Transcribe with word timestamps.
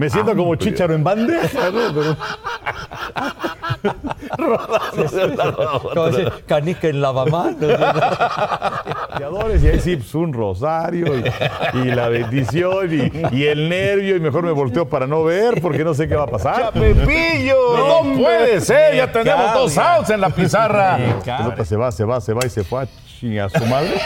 Me 0.00 0.08
siento 0.08 0.34
como 0.34 0.54
chicharo 0.56 0.94
en 0.94 1.04
bandeja, 1.04 1.70
¿no? 1.70 1.94
Pero- 1.94 2.16
Como 5.94 6.08
dice, 6.08 6.28
canica 6.46 6.88
en 6.88 7.02
lavamanos. 7.02 7.56
y 9.62 9.68
ahí 9.68 9.78
sí, 9.80 9.96
pues, 9.96 10.14
un 10.14 10.32
rosario 10.32 11.06
y, 11.18 11.24
y 11.80 11.84
la 11.92 12.08
bendición 12.08 12.88
y, 12.92 13.12
y 13.36 13.44
el 13.44 13.68
nervio 13.68 14.16
y 14.16 14.20
mejor 14.20 14.42
me 14.42 14.52
volteo 14.52 14.88
para 14.88 15.06
no 15.06 15.22
ver 15.22 15.60
porque 15.60 15.84
no 15.84 15.92
sé 15.92 16.08
qué 16.08 16.16
va 16.16 16.24
a 16.24 16.28
pasar. 16.28 16.72
¡Pepillo! 16.72 17.76
No, 17.76 18.02
puede 18.22 18.62
ser, 18.62 18.96
ya 18.96 19.12
tenemos 19.12 19.52
dos 19.52 19.76
outs 19.76 20.08
en 20.08 20.22
la 20.22 20.30
pizarra. 20.30 20.98
Otro 21.46 21.64
se 21.66 21.76
va, 21.76 21.92
se 21.92 22.04
va, 22.04 22.22
se 22.22 22.32
va 22.32 22.40
y 22.46 22.48
se 22.48 22.64
fue 22.64 22.80
a 22.82 22.86
a 23.44 23.48
su 23.50 23.66
madre. 23.66 24.00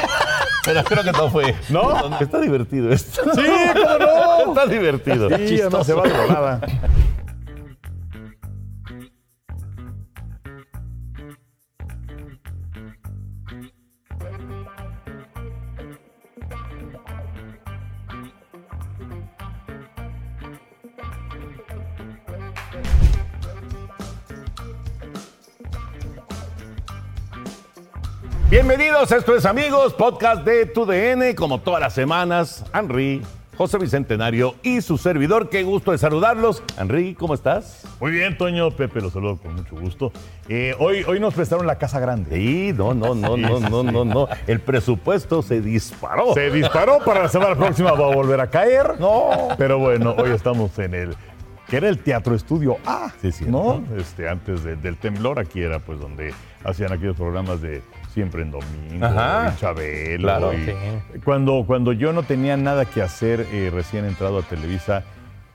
Pero 0.64 0.84
creo 0.84 1.04
que 1.04 1.12
no 1.12 1.30
fue. 1.30 1.54
¿No? 1.68 2.18
Está 2.18 2.40
divertido 2.40 2.90
esto. 2.90 3.22
Sí, 3.34 3.42
cómo 3.74 3.98
no. 3.98 4.48
Está 4.52 4.66
divertido. 4.66 5.28
Sí, 5.36 5.60
además 5.60 5.86
se 5.86 5.94
va 5.94 6.02
volada. 6.02 6.60
Bienvenidos, 28.54 29.10
esto 29.10 29.34
es 29.34 29.46
amigos, 29.46 29.94
podcast 29.94 30.44
de 30.44 30.64
TUDN, 30.66 31.34
como 31.34 31.58
todas 31.60 31.80
las 31.80 31.92
semanas, 31.92 32.64
Henry, 32.72 33.20
José 33.56 33.78
Bicentenario 33.78 34.54
y 34.62 34.80
su 34.80 34.96
servidor, 34.96 35.48
qué 35.50 35.64
gusto 35.64 35.90
de 35.90 35.98
saludarlos. 35.98 36.62
Henry, 36.78 37.16
¿cómo 37.16 37.34
estás? 37.34 37.82
Muy 37.98 38.12
bien, 38.12 38.38
Toño, 38.38 38.70
Pepe, 38.70 39.00
los 39.00 39.12
saludo 39.12 39.38
con 39.38 39.56
mucho 39.56 39.74
gusto. 39.74 40.12
Eh, 40.48 40.72
hoy, 40.78 41.02
hoy 41.02 41.19
nos 41.19 41.34
prestaron 41.34 41.66
la 41.66 41.78
casa 41.78 41.98
grande. 41.98 42.36
Sí, 42.36 42.72
no, 42.72 42.94
no, 42.94 43.16
no, 43.16 43.36
no, 43.36 43.58
no, 43.58 43.83
no, 43.83 44.05
no. 44.05 44.28
El 44.46 44.61
presupuesto 44.61 45.42
se 45.42 45.61
disparó. 45.61 46.33
Se 46.34 46.48
disparó 46.52 47.00
para 47.05 47.24
la 47.24 47.28
semana 47.28 47.56
próxima, 47.56 47.91
va 47.91 48.06
a 48.12 48.14
volver 48.14 48.41
a 48.41 48.50
caer. 48.50 49.00
No. 49.00 49.48
Pero 49.58 49.80
bueno, 49.80 50.14
hoy 50.16 50.30
estamos 50.30 50.78
en 50.78 50.94
el. 50.94 51.16
que 51.68 51.78
era 51.78 51.89
el 51.89 51.98
Teatro 51.98 52.36
Estudio 52.36 52.77
A. 52.86 53.11
Sí, 53.20 53.33
sí. 53.33 53.46
¿No? 53.48 53.83
Este, 53.96 54.28
antes 54.28 54.62
de- 54.62 54.77
del 54.77 54.96
temblor, 54.96 55.41
aquí 55.41 55.61
era 55.61 55.80
pues 55.80 55.98
donde 55.98 56.33
hacían 56.62 56.92
aquellos 56.92 57.16
programas 57.16 57.61
de 57.61 57.83
Siempre 58.15 58.43
en 58.43 58.53
Domingo, 58.53 59.05
Ajá. 59.05 59.53
y 59.57 59.61
Chabelo. 59.61 60.23
Claro. 60.23 60.53
y- 60.55 60.65
Sí. 60.67 60.73
cuando, 61.25 61.65
cuando 61.67 61.93
yo 61.93 62.12
no 62.12 62.23
tenía 62.23 62.57
nada 62.57 62.84
que 62.84 63.03
hacer 63.03 63.45
eh, 63.53 63.70
recién 63.75 64.05
entrado 64.05 64.39
a 64.39 64.43
Televisa, 64.43 65.03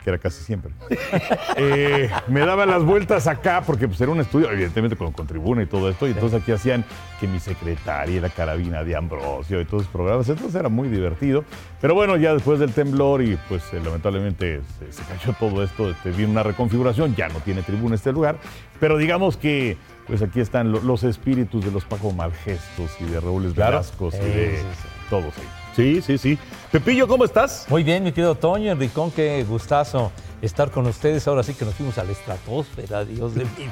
que 0.09 0.15
era 0.15 0.17
casi 0.17 0.43
siempre, 0.43 0.71
eh, 1.57 2.09
me 2.27 2.41
daba 2.41 2.65
las 2.65 2.83
vueltas 2.83 3.27
acá 3.27 3.61
porque 3.65 3.87
pues, 3.87 3.99
era 4.01 4.11
un 4.11 4.19
estudio, 4.19 4.49
evidentemente 4.51 4.95
con, 4.95 5.11
con 5.11 5.27
tribuna 5.27 5.63
y 5.63 5.65
todo 5.65 5.89
esto, 5.89 6.07
y 6.07 6.11
entonces 6.11 6.41
aquí 6.41 6.51
hacían 6.51 6.83
que 7.19 7.27
mi 7.27 7.39
secretaria 7.39 8.17
era 8.17 8.29
carabina 8.29 8.83
de 8.83 8.95
Ambrosio 8.95 9.61
y 9.61 9.65
todos 9.65 9.83
esos 9.83 9.91
programas, 9.93 10.27
entonces 10.29 10.55
era 10.55 10.69
muy 10.69 10.87
divertido. 10.87 11.43
Pero 11.81 11.93
bueno, 11.95 12.17
ya 12.17 12.33
después 12.33 12.59
del 12.59 12.71
temblor 12.73 13.21
y 13.21 13.37
pues 13.47 13.63
eh, 13.73 13.79
lamentablemente 13.83 14.61
se, 14.79 14.91
se 14.91 15.03
cayó 15.03 15.33
todo 15.39 15.63
esto, 15.63 15.89
este, 15.89 16.11
vino 16.11 16.29
una 16.29 16.43
reconfiguración, 16.43 17.15
ya 17.15 17.27
no 17.29 17.39
tiene 17.39 17.61
tribuna 17.61 17.95
este 17.95 18.11
lugar, 18.11 18.37
pero 18.79 18.97
digamos 18.97 19.37
que 19.37 19.77
pues 20.07 20.21
aquí 20.21 20.39
están 20.39 20.71
lo- 20.71 20.81
los 20.81 21.03
espíritus 21.03 21.63
de 21.63 21.71
los 21.71 21.85
Paco 21.85 22.11
Malgestos 22.11 22.91
y 22.99 23.05
de 23.05 23.19
Raúl 23.19 23.53
Claro. 23.53 23.71
Velascos 23.77 24.15
y 24.15 24.17
de 24.17 24.57
sí, 24.57 24.63
sí. 24.81 24.87
todos 25.09 25.37
ahí. 25.37 25.47
Sí, 25.79 26.01
sí, 26.01 26.17
sí. 26.17 26.37
Pepillo, 26.73 27.07
¿cómo 27.07 27.23
estás? 27.23 27.65
Muy 27.69 27.85
bien, 27.85 28.03
mi 28.03 28.11
querido 28.11 28.35
Toño, 28.35 28.69
Enricón, 28.69 29.11
qué 29.11 29.45
gustazo 29.47 30.11
estar 30.41 30.71
con 30.71 30.85
ustedes. 30.87 31.25
Ahora 31.25 31.41
sí 31.41 31.53
que 31.53 31.63
nos 31.63 31.73
fuimos 31.73 31.97
a 31.97 32.03
la 32.03 32.11
estratosfera, 32.11 33.05
Dios 33.05 33.33
de 33.33 33.45
vida. 33.45 33.71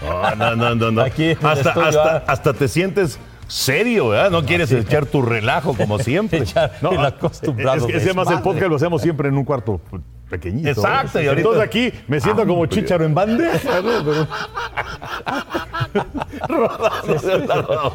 No, 0.00 0.34
no, 0.34 0.56
no, 0.56 0.74
no. 0.74 0.90
no. 0.90 1.02
Aquí 1.02 1.32
hasta, 1.32 1.72
hasta, 1.72 2.16
ah. 2.16 2.24
hasta 2.26 2.54
te 2.54 2.66
sientes 2.66 3.18
serio, 3.54 4.08
¿verdad? 4.08 4.30
No 4.30 4.44
quieres 4.44 4.72
echar 4.72 5.06
tu 5.06 5.22
relajo 5.22 5.74
como 5.74 5.98
siempre. 6.00 6.40
Echar 6.40 6.72
el 6.80 6.98
ah, 6.98 7.06
acostumbrado. 7.06 7.86
Es 7.88 7.92
que 7.92 7.96
además 7.96 8.30
el 8.30 8.40
podcast 8.40 8.68
lo 8.68 8.76
hacemos 8.76 9.00
siempre 9.00 9.28
en 9.28 9.36
un 9.36 9.44
cuarto 9.44 9.80
pequeñito. 10.28 10.68
Exacto, 10.68 11.22
y 11.22 11.26
ahorita- 11.28 11.48
Entonces 11.48 11.62
aquí 11.62 11.92
me 12.08 12.20
siento 12.20 12.46
como 12.46 12.66
chicharo 12.66 13.04
en 13.04 13.14
bandeja, 13.14 13.80
¿no? 13.80 14.26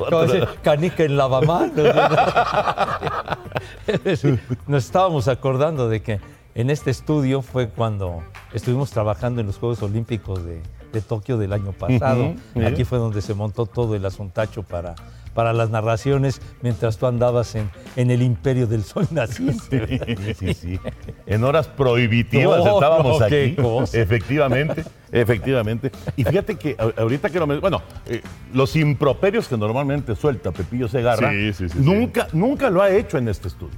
Como 0.09 0.23
dice, 0.23 0.47
canica 0.63 1.03
en 1.03 1.17
lavamanos. 1.17 1.71
Es 3.87 4.03
decir, 4.03 4.39
Nos 4.67 4.85
estábamos 4.85 5.27
acordando 5.27 5.89
de 5.89 6.01
que 6.01 6.19
en 6.55 6.69
este 6.69 6.91
estudio 6.91 7.41
fue 7.41 7.69
cuando 7.69 8.23
estuvimos 8.53 8.91
trabajando 8.91 9.41
en 9.41 9.47
los 9.47 9.57
Juegos 9.57 9.81
Olímpicos 9.81 10.45
de, 10.45 10.61
de 10.93 11.01
Tokio 11.01 11.37
del 11.37 11.51
año 11.53 11.73
pasado. 11.73 12.33
Aquí 12.65 12.85
fue 12.85 12.97
donde 12.97 13.21
se 13.21 13.33
montó 13.33 13.65
todo 13.65 13.95
el 13.95 14.05
asuntacho 14.05 14.63
para, 14.63 14.95
para 15.33 15.53
las 15.53 15.69
narraciones 15.69 16.41
mientras 16.61 16.97
tú 16.97 17.05
andabas 17.07 17.55
en, 17.55 17.69
en 17.95 18.11
el 18.11 18.21
imperio 18.21 18.67
del 18.67 18.83
sol 18.83 19.07
naciente. 19.11 20.25
Sí, 20.29 20.33
sí, 20.33 20.53
sí. 20.53 20.79
En 21.25 21.43
horas 21.43 21.67
prohibitivas 21.67 22.63
No, 22.63 22.73
estábamos 22.75 23.19
no, 23.19 23.25
aquí. 23.25 23.55
cosa. 23.55 23.99
Efectivamente, 23.99 24.83
efectivamente. 25.11 25.91
Y 26.15 26.23
fíjate 26.23 26.55
que 26.55 26.75
ahorita 26.97 27.29
que 27.29 27.39
lo 27.39 27.47
me- 27.47 27.59
bueno, 27.59 27.81
eh, 28.07 28.21
los 28.53 28.75
improperios 28.75 29.47
que 29.47 29.57
normalmente 29.57 30.15
suelta 30.15 30.51
Pepillo 30.51 30.87
Segarra, 30.87 31.31
Sí, 31.31 31.53
sí, 31.53 31.69
sí, 31.69 31.77
sí. 31.77 31.79
nunca, 31.83 32.27
nunca 32.33 32.69
lo 32.69 32.81
ha 32.81 32.89
hecho 32.89 33.17
en 33.17 33.27
este 33.27 33.47
estudio. 33.47 33.75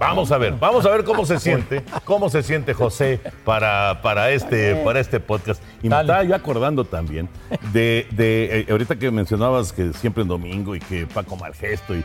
Vamos 0.00 0.32
a 0.32 0.38
ver, 0.38 0.54
vamos 0.58 0.86
a 0.86 0.90
ver 0.90 1.04
cómo 1.04 1.26
se 1.26 1.38
siente, 1.38 1.82
cómo 2.04 2.30
se 2.30 2.42
siente 2.42 2.72
José 2.72 3.20
para, 3.44 4.00
para, 4.02 4.30
este, 4.30 4.76
para 4.76 4.98
este 4.98 5.20
podcast. 5.20 5.62
Y 5.82 5.88
me 5.88 5.90
Dale. 5.90 6.06
estaba 6.08 6.24
yo 6.24 6.34
acordando 6.34 6.84
también 6.84 7.28
de, 7.72 8.06
de, 8.12 8.60
eh, 8.60 8.66
ahorita 8.70 8.96
que 8.96 9.10
mencionabas 9.10 9.72
que 9.74 9.92
siempre 9.92 10.22
en 10.22 10.28
domingo 10.28 10.74
y 10.74 10.80
que 10.80 11.06
Paco 11.06 11.36
Malgesto 11.36 11.94
y 11.94 12.02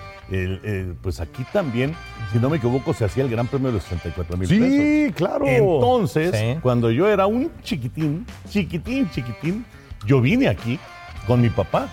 pues 1.02 1.20
aquí 1.22 1.44
también, 1.54 1.96
si 2.32 2.38
no 2.40 2.50
me 2.50 2.58
equivoco, 2.58 2.94
se 2.94 3.06
hacía 3.06 3.24
el 3.24 3.30
Gran 3.30 3.48
Premio 3.48 3.70
de 3.70 3.76
los 3.76 3.84
64 3.84 4.38
mil 4.38 4.48
pesos. 4.50 4.68
Sí, 4.68 5.14
claro. 5.16 5.46
Entonces, 5.48 6.36
Sí. 6.36 6.60
cuando 6.62 6.92
yo 6.92 7.08
era 7.10 7.26
un 7.28 7.50
chiquitín, 7.64 8.26
chiquitín, 8.50 9.10
chiquitín, 9.10 9.66
yo 10.06 10.22
vine 10.22 10.48
aquí 10.50 10.78
con 11.26 11.42
mi 11.42 11.50
papá, 11.50 11.88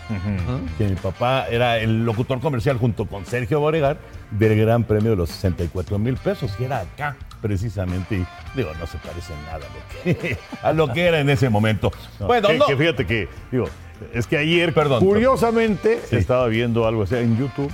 que 0.79 0.85
mi 0.85 0.95
papá 0.97 1.47
era 1.51 1.79
el 1.79 2.05
locutor 2.05 2.41
comercial 2.41 2.77
junto 2.79 3.07
con 3.07 3.25
Sergio 3.27 3.61
Boregar 3.61 3.99
del 4.31 4.59
Gran 4.61 4.85
Premio 4.85 5.11
de 5.11 5.17
los 5.17 5.31
64 5.31 5.99
mil 5.99 6.17
pesos, 6.17 6.51
que 6.53 6.65
era 6.67 6.81
acá 6.81 7.17
precisamente, 7.41 8.17
y 8.17 8.27
digo, 8.57 8.71
no 8.79 8.87
se 8.87 8.99
parece 8.99 9.33
nada 9.45 9.57
a 9.57 9.59
lo 9.59 10.15
que, 10.19 10.39
a 10.63 10.73
lo 10.73 10.93
que 10.93 11.07
era 11.07 11.21
en 11.21 11.31
ese 11.31 11.49
momento. 11.49 11.93
No, 12.19 12.27
bueno, 12.27 12.49
que, 12.49 12.59
no, 12.59 12.67
que 12.67 12.77
fíjate 12.77 13.07
que, 13.07 13.29
digo, 13.53 13.67
es 14.13 14.27
que 14.27 14.37
ayer, 14.39 14.73
Perdón. 14.75 15.05
curiosamente, 15.05 16.01
Sí. 16.09 16.17
estaba 16.17 16.47
viendo 16.49 16.87
algo 16.87 17.03
así 17.05 17.15
en 17.15 17.37
YouTube 17.39 17.71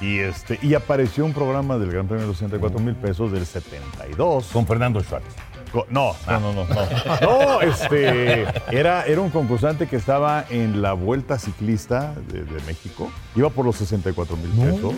y, 0.00 0.18
este, 0.18 0.58
y 0.62 0.74
apareció 0.74 1.24
un 1.24 1.32
programa 1.32 1.78
del 1.78 1.90
Gran 1.90 2.06
Premio 2.06 2.22
de 2.22 2.28
los 2.28 2.36
64 2.38 2.78
mil 2.80 2.94
pesos 2.94 3.32
del 3.32 3.46
72. 3.46 4.46
con 4.52 4.66
Fernando 4.66 5.00
Schwartz. 5.02 5.26
Co- 5.72 5.86
No, 5.90 6.14
no, 6.26 6.40
no, 6.40 6.52
no. 6.52 6.64
No, 6.64 6.86
No, 7.20 7.60
este, 7.62 8.44
era, 8.70 9.04
era 9.04 9.20
un 9.20 9.30
concursante 9.30 9.86
que 9.86 9.96
estaba 9.96 10.44
en 10.50 10.80
la 10.82 10.92
Vuelta 10.94 11.38
Ciclista 11.38 12.14
de, 12.32 12.42
de 12.44 12.60
México. 12.66 13.10
Iba 13.36 13.50
por 13.50 13.64
los 13.66 13.76
64 13.76 14.36
mil 14.36 14.50
pesos. 14.50 14.94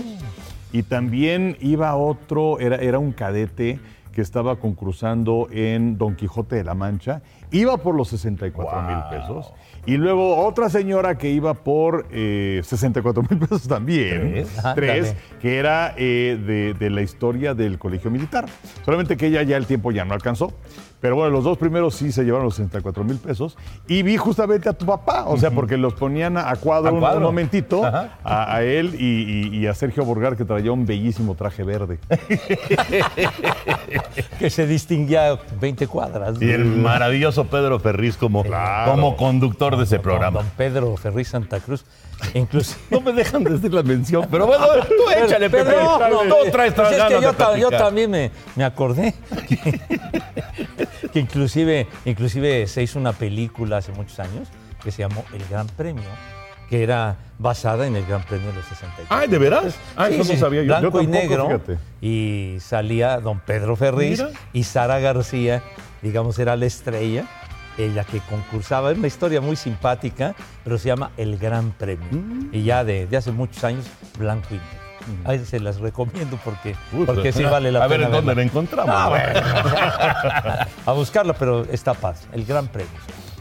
Y 0.72 0.84
también 0.84 1.56
iba 1.60 1.96
otro, 1.96 2.60
era, 2.60 2.76
era 2.76 2.98
un 2.98 3.12
cadete 3.12 3.80
que 4.12 4.20
estaba 4.20 4.56
concursando 4.56 5.48
en 5.50 5.98
Don 5.98 6.16
Quijote 6.16 6.56
de 6.56 6.64
la 6.64 6.74
Mancha. 6.74 7.22
Iba 7.52 7.76
por 7.78 7.94
los 7.94 8.08
64 8.08 8.82
mil 8.82 8.98
pesos. 9.10 9.52
Y 9.86 9.96
luego 9.96 10.36
otra 10.46 10.68
señora 10.68 11.16
que 11.16 11.30
iba 11.30 11.54
por 11.54 12.06
eh, 12.12 12.60
64 12.64 13.22
mil 13.28 13.38
pesos 13.38 13.66
también. 13.66 14.32
Tres. 14.32 14.48
Tres, 14.74 15.08
Ándale. 15.08 15.16
que 15.40 15.56
era 15.58 15.94
eh, 15.96 16.38
de, 16.46 16.74
de 16.74 16.90
la 16.90 17.00
historia 17.02 17.54
del 17.54 17.78
colegio 17.78 18.10
militar. 18.10 18.44
Solamente 18.84 19.16
que 19.16 19.26
ella 19.28 19.42
ya 19.42 19.56
el 19.56 19.66
tiempo 19.66 19.90
ya 19.90 20.04
no 20.04 20.12
alcanzó. 20.14 20.52
Pero 21.00 21.16
bueno, 21.16 21.30
los 21.30 21.44
dos 21.44 21.56
primeros 21.56 21.94
sí 21.94 22.12
se 22.12 22.24
llevaron 22.24 22.44
los 22.44 22.56
64 22.56 23.04
mil 23.04 23.16
pesos. 23.16 23.56
Y 23.88 24.02
vi 24.02 24.18
justamente 24.18 24.68
a 24.68 24.74
tu 24.74 24.84
papá, 24.84 25.24
o 25.24 25.38
sea, 25.38 25.50
porque 25.50 25.78
los 25.78 25.94
ponían 25.94 26.36
a, 26.36 26.54
cuadro, 26.56 26.90
A 26.90 26.92
un- 26.92 27.00
cuadro. 27.00 27.16
un 27.20 27.24
momentito, 27.24 27.82
a, 27.86 28.10
a 28.22 28.62
él 28.62 28.94
y, 28.98 29.48
y- 29.50 29.56
y 29.60 29.66
a 29.66 29.72
Sergio 29.72 30.04
Borgar, 30.04 30.36
que 30.36 30.44
traía 30.44 30.72
un 30.72 30.84
bellísimo 30.84 31.34
traje 31.36 31.64
verde. 31.64 31.98
que 34.38 34.50
se 34.50 34.66
distinguía 34.66 35.38
20 35.60 35.86
cuadras. 35.86 36.40
Y 36.40 36.50
el 36.50 36.64
maravilloso 36.66 37.39
Pedro 37.46 37.78
Ferriz 37.80 38.16
como, 38.16 38.42
Claro. 38.42 38.90
como 38.92 39.16
conductor 39.16 39.76
de 39.76 39.84
ese 39.84 39.96
Don- 39.96 40.02
programa. 40.02 40.40
Don 40.42 40.50
Pedro 40.56 40.96
Ferriz 40.96 41.28
Santa 41.28 41.60
Cruz. 41.60 41.84
Incluso. 42.34 42.76
No 42.90 43.00
me 43.00 43.12
dejan 43.12 43.42
de 43.44 43.50
decir 43.50 43.72
la 43.72 43.82
mención, 43.82 44.26
pero 44.30 44.46
bueno, 44.46 44.66
tú 44.88 45.24
échale, 45.24 45.48
Pero 45.50 45.64
Pepe. 45.64 45.76
no, 45.82 46.24
no, 46.24 46.36
Tú 46.44 46.50
traes 46.50 46.74
pues 46.74 46.92
es 46.92 47.02
que 47.04 47.20
yo, 47.22 47.32
ta- 47.32 47.56
yo 47.56 47.68
platicar. 47.68 47.78
también 47.86 48.10
me, 48.10 48.30
me 48.56 48.64
acordé 48.64 49.14
que, 49.48 49.80
que 51.12 51.18
inclusive, 51.20 51.86
inclusive 52.04 52.66
se 52.66 52.82
hizo 52.82 52.98
una 52.98 53.12
película 53.12 53.78
hace 53.78 53.92
muchos 53.92 54.18
años 54.20 54.48
que 54.82 54.90
se 54.90 55.02
llamó 55.02 55.24
El 55.32 55.44
Gran 55.48 55.66
Premio, 55.68 56.04
que 56.68 56.82
era 56.82 57.16
basada 57.38 57.86
en 57.86 57.96
el 57.96 58.04
Gran 58.06 58.22
Premio 58.24 58.48
de 58.48 58.54
los 58.54 58.64
64. 58.66 59.06
Ay, 59.16 59.28
¿de 59.28 59.38
veras? 59.38 59.74
Ah, 59.96 60.06
Sí, 60.08 60.14
eso 60.20 60.32
no 60.32 60.38
sabía 60.38 60.62
yo. 60.62 60.66
Blanco 60.78 60.98
Yo 61.00 61.02
y 61.02 61.06
tampoco, 61.06 61.28
negro. 61.28 61.46
fíjate. 61.46 61.78
Y 62.00 62.56
salía 62.60 63.18
don 63.20 63.40
Pedro 63.40 63.76
Ferriz 63.76 64.20
Mira. 64.22 64.30
y 64.52 64.64
Sara 64.64 64.98
García 65.00 65.62
digamos, 66.02 66.38
era 66.38 66.56
la 66.56 66.66
estrella, 66.66 67.24
ella 67.78 68.04
que 68.04 68.20
concursaba. 68.20 68.90
Es 68.92 68.98
una 68.98 69.06
historia 69.06 69.40
muy 69.40 69.56
simpática, 69.56 70.34
pero 70.64 70.78
se 70.78 70.88
llama 70.88 71.10
El 71.16 71.38
Gran 71.38 71.72
Premio. 71.72 72.06
Y 72.52 72.62
ya 72.64 72.84
de, 72.84 73.06
de 73.06 73.16
hace 73.16 73.32
muchos 73.32 73.62
años, 73.64 73.84
blanco 74.18 74.48
y 74.50 74.54
negro. 74.54 74.80
Ahí 75.24 75.38
se 75.44 75.58
las 75.60 75.80
recomiendo 75.80 76.38
porque, 76.44 76.76
Uy, 76.92 77.06
porque 77.06 77.22
pues, 77.22 77.34
sí 77.34 77.42
vale 77.44 77.72
la 77.72 77.84
a 77.84 77.86
ver 77.86 78.00
pena. 78.00 78.06
en 78.06 78.12
dónde 78.12 78.26
la 78.28 78.34
verla. 78.34 78.42
encontramos. 78.42 78.94
Ah, 78.96 79.04
¿no? 79.04 79.10
bueno. 79.10 80.66
a 80.86 80.92
buscarla, 80.92 81.32
pero 81.32 81.64
está 81.70 81.94
paz. 81.94 82.28
El 82.32 82.44
Gran 82.44 82.68
Premio. 82.68 82.90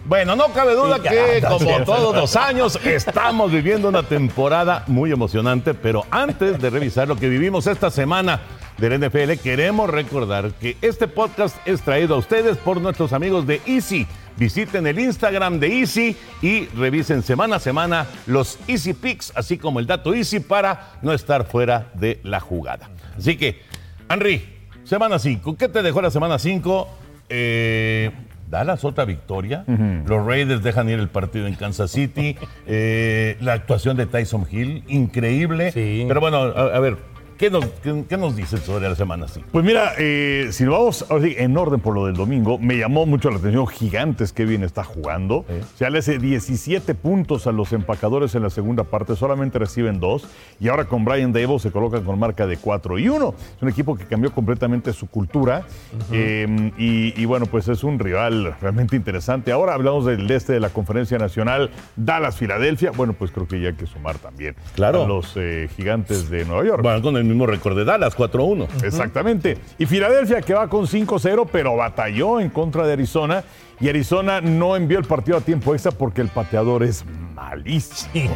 Bueno, 0.06 0.36
no 0.36 0.48
cabe 0.54 0.74
duda 0.74 0.96
Sí, 1.04 1.10
que 1.10 1.40
ya, 1.42 1.50
como 1.50 1.84
todos 1.84 2.16
los 2.16 2.36
años 2.38 2.80
estamos 2.84 3.52
viviendo 3.52 3.90
una 3.90 4.02
temporada 4.04 4.84
muy 4.88 5.12
emocionante, 5.12 5.74
pero 5.74 6.06
antes 6.10 6.60
de 6.60 6.70
revisar 6.70 7.08
lo 7.08 7.18
que 7.18 7.28
vivimos 7.30 7.68
esta 7.68 7.92
semana 7.92 8.40
del 8.80 9.00
NFL, 9.00 9.34
queremos 9.44 9.90
recordar 9.90 10.52
que 10.54 10.78
este 10.82 11.08
podcast 11.08 11.56
es 11.68 11.82
traído 11.82 12.16
a 12.16 12.18
ustedes 12.18 12.58
por 12.58 12.80
nuestros 12.80 13.12
amigos 13.14 13.46
de 13.46 13.62
Easy. 13.66 14.08
Visiten 14.38 14.88
el 14.88 15.00
Instagram 15.00 15.60
de 15.60 15.80
Easy 15.80 16.16
y 16.42 16.66
revisen 16.68 17.22
semana 17.22 17.58
a 17.58 17.60
semana 17.60 18.08
los 18.26 18.58
Easy 18.68 18.94
Picks, 18.94 19.34
así 19.36 19.58
como 19.58 19.80
el 19.80 19.88
dato 19.88 20.14
Easy 20.14 20.40
para 20.40 20.94
no 21.02 21.12
estar 21.12 21.46
fuera 21.46 21.90
de 21.96 22.22
la 22.24 22.40
jugada. 22.40 22.90
Así 23.18 23.36
que, 23.36 23.62
Henry, 24.10 24.46
semana 24.86 25.20
5. 25.20 25.58
¿Qué 25.58 25.68
te 25.68 25.82
dejó 25.82 26.02
la 26.02 26.12
semana 26.12 26.40
5? 26.40 26.88
Eh, 27.28 28.12
Dallas, 28.50 28.86
otra 28.86 29.04
victoria. 29.04 29.66
Los 30.08 30.26
Raiders 30.26 30.64
dejan 30.64 30.90
ir 30.90 31.00
el 31.00 31.10
partido 31.10 31.48
en 31.48 31.56
Kansas 31.56 31.92
City. 31.92 32.38
Eh, 32.72 33.36
la 33.42 33.54
actuación 33.54 33.98
de 33.98 34.06
Tyson 34.06 34.46
Hill, 34.50 34.84
increíble. 34.88 35.72
Sí. 35.72 36.06
Pero 36.08 36.22
bueno, 36.22 36.38
a, 36.38 36.76
a 36.76 36.80
ver, 36.80 36.98
¿qué 37.40 37.50
nos, 37.50 37.66
qué, 37.82 38.04
qué 38.08 38.18
nos 38.18 38.36
dices 38.36 38.60
sobre 38.60 38.88
la 38.88 38.96
semana 38.96 39.28
5? 39.28 39.48
Pues 39.52 39.66
mira, 39.66 39.94
eh, 39.98 40.50
si 40.52 40.66
nos 40.66 40.74
vamos 40.74 41.06
ahora 41.10 41.24
sí, 41.24 41.36
en 41.38 41.58
orden 41.58 41.80
por 41.80 41.96
lo 41.96 42.06
del 42.06 42.16
domingo, 42.16 42.60
me 42.60 42.78
llamó 42.78 43.06
mucho 43.08 43.32
la 43.32 43.38
atención 43.38 43.66
Gigantes 43.66 44.32
que 44.34 44.46
bien 44.46 44.64
está 44.64 44.84
jugando. 44.84 45.46
Sí. 45.48 45.56
Se 45.80 45.90
le 45.90 46.00
hace 46.00 46.20
17 46.20 46.94
puntos 46.96 47.48
a 47.48 47.52
los 47.52 47.74
empacadores 47.74 48.36
en 48.36 48.44
la 48.44 48.50
segunda 48.52 48.84
parte, 48.84 49.16
solamente 49.16 49.58
reciben 49.58 50.00
dos. 50.00 50.28
Y 50.60 50.68
ahora 50.68 50.86
con 50.86 51.06
Brian 51.06 51.34
Dable 51.34 51.58
se 51.60 51.72
colocan 51.72 52.04
con 52.04 52.20
marca 52.20 52.46
de 52.46 52.58
4 52.58 53.00
y 53.00 53.10
1. 53.10 53.34
Es 53.58 53.62
un 53.64 53.70
equipo 53.70 53.96
que 53.96 54.04
cambió 54.06 54.32
completamente 54.34 54.92
su 54.94 55.08
cultura. 55.08 55.66
Eh, 56.12 56.72
y, 56.78 57.20
y 57.20 57.26
bueno, 57.26 57.46
pues 57.46 57.68
es 57.70 57.84
un 57.84 57.98
rival 57.98 58.54
realmente 58.62 58.96
interesante. 58.96 59.52
Ahora 59.54 59.74
hablamos 59.74 60.06
del 60.06 60.30
este 60.30 60.54
de 60.54 60.60
la 60.60 60.70
Conferencia 60.70 61.18
Nacional, 61.18 61.72
Dallas-Filadelfia. 61.96 62.92
Bueno, 62.92 63.14
pues 63.14 63.32
creo 63.32 63.48
que 63.48 63.62
ya 63.62 63.70
hay 63.70 63.76
que 63.76 63.86
sumar 63.86 64.18
también 64.18 64.56
Claro. 64.76 65.06
a 65.06 65.08
los 65.08 65.34
eh, 65.38 65.70
Gigantes 65.78 66.30
de 66.30 66.44
Nueva 66.46 66.66
York. 66.66 66.84
Bueno, 66.84 67.02
con 67.02 67.16
el 67.18 67.24
mismo 67.30 67.46
récord 67.46 67.78
de 67.78 67.86
Dallas, 67.86 68.18
4-1. 68.18 68.68
Exactamente. 68.84 69.58
Y 69.78 69.86
Filadelfia 69.86 70.42
que 70.42 70.54
va 70.54 70.68
con 70.68 70.86
5-0, 70.88 71.48
pero 71.52 71.76
batalló 71.76 72.40
en 72.40 72.50
contra 72.50 72.86
de 72.86 72.94
Arizona. 72.94 73.44
Y 73.82 73.88
Arizona 73.88 74.42
no 74.42 74.76
envió 74.76 75.00
el 75.00 75.06
partido 75.06 75.38
a 75.38 75.42
tiempo 75.42 75.74
extra 75.74 75.94
porque 75.94 76.20
el 76.20 76.28
pateador 76.28 76.84
es 76.84 77.06
malísimo. 77.34 78.36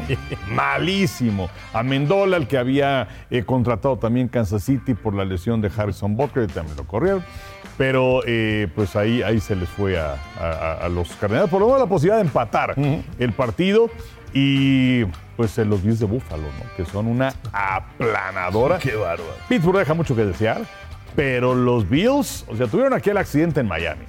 malísimo. 0.49 1.49
A 1.73 1.83
Mendola, 1.83 2.37
el 2.37 2.47
que 2.47 2.57
había 2.57 3.07
eh, 3.29 3.43
contratado 3.43 3.97
también 3.97 4.27
Kansas 4.29 4.63
City 4.63 4.93
por 4.93 5.13
la 5.13 5.25
lesión 5.25 5.59
de 5.61 5.69
Harrison 5.75 6.15
Butker, 6.15 6.47
también 6.47 6.77
lo 6.77 6.85
corrieron. 6.85 7.23
Pero 7.77 8.21
eh, 8.25 8.67
pues 8.75 8.95
ahí, 8.95 9.21
ahí 9.23 9.39
se 9.39 9.55
les 9.55 9.67
fue 9.67 9.97
a, 9.99 10.15
a- 10.39 10.85
a 10.85 10.89
los 10.89 11.09
Cardenales. 11.15 11.49
Por 11.49 11.59
lo 11.59 11.65
menos 11.67 11.81
la 11.81 11.87
posibilidad 11.87 12.17
de 12.17 12.21
empatar 12.27 12.75
el 13.19 13.31
partido. 13.33 13.89
Y 14.33 15.03
pues 15.35 15.57
eh, 15.57 15.65
los 15.65 15.83
Bills 15.83 15.99
de 15.99 16.05
Búfalo, 16.05 16.43
¿no? 16.43 16.75
Que 16.75 16.85
son 16.85 17.07
una 17.07 17.33
aplanadora. 17.51 18.79
Qué 18.79 18.95
bárbaro. 18.95 19.35
Pittsburgh 19.49 19.79
deja 19.79 19.93
mucho 19.93 20.15
que 20.15 20.25
desear, 20.25 20.61
pero 21.15 21.55
los 21.55 21.89
Bills, 21.89 22.45
o 22.47 22.55
sea, 22.55 22.67
tuvieron 22.67 22.93
aquel 22.93 23.17
accidente 23.17 23.59
en 23.59 23.67
Miami, 23.67 24.05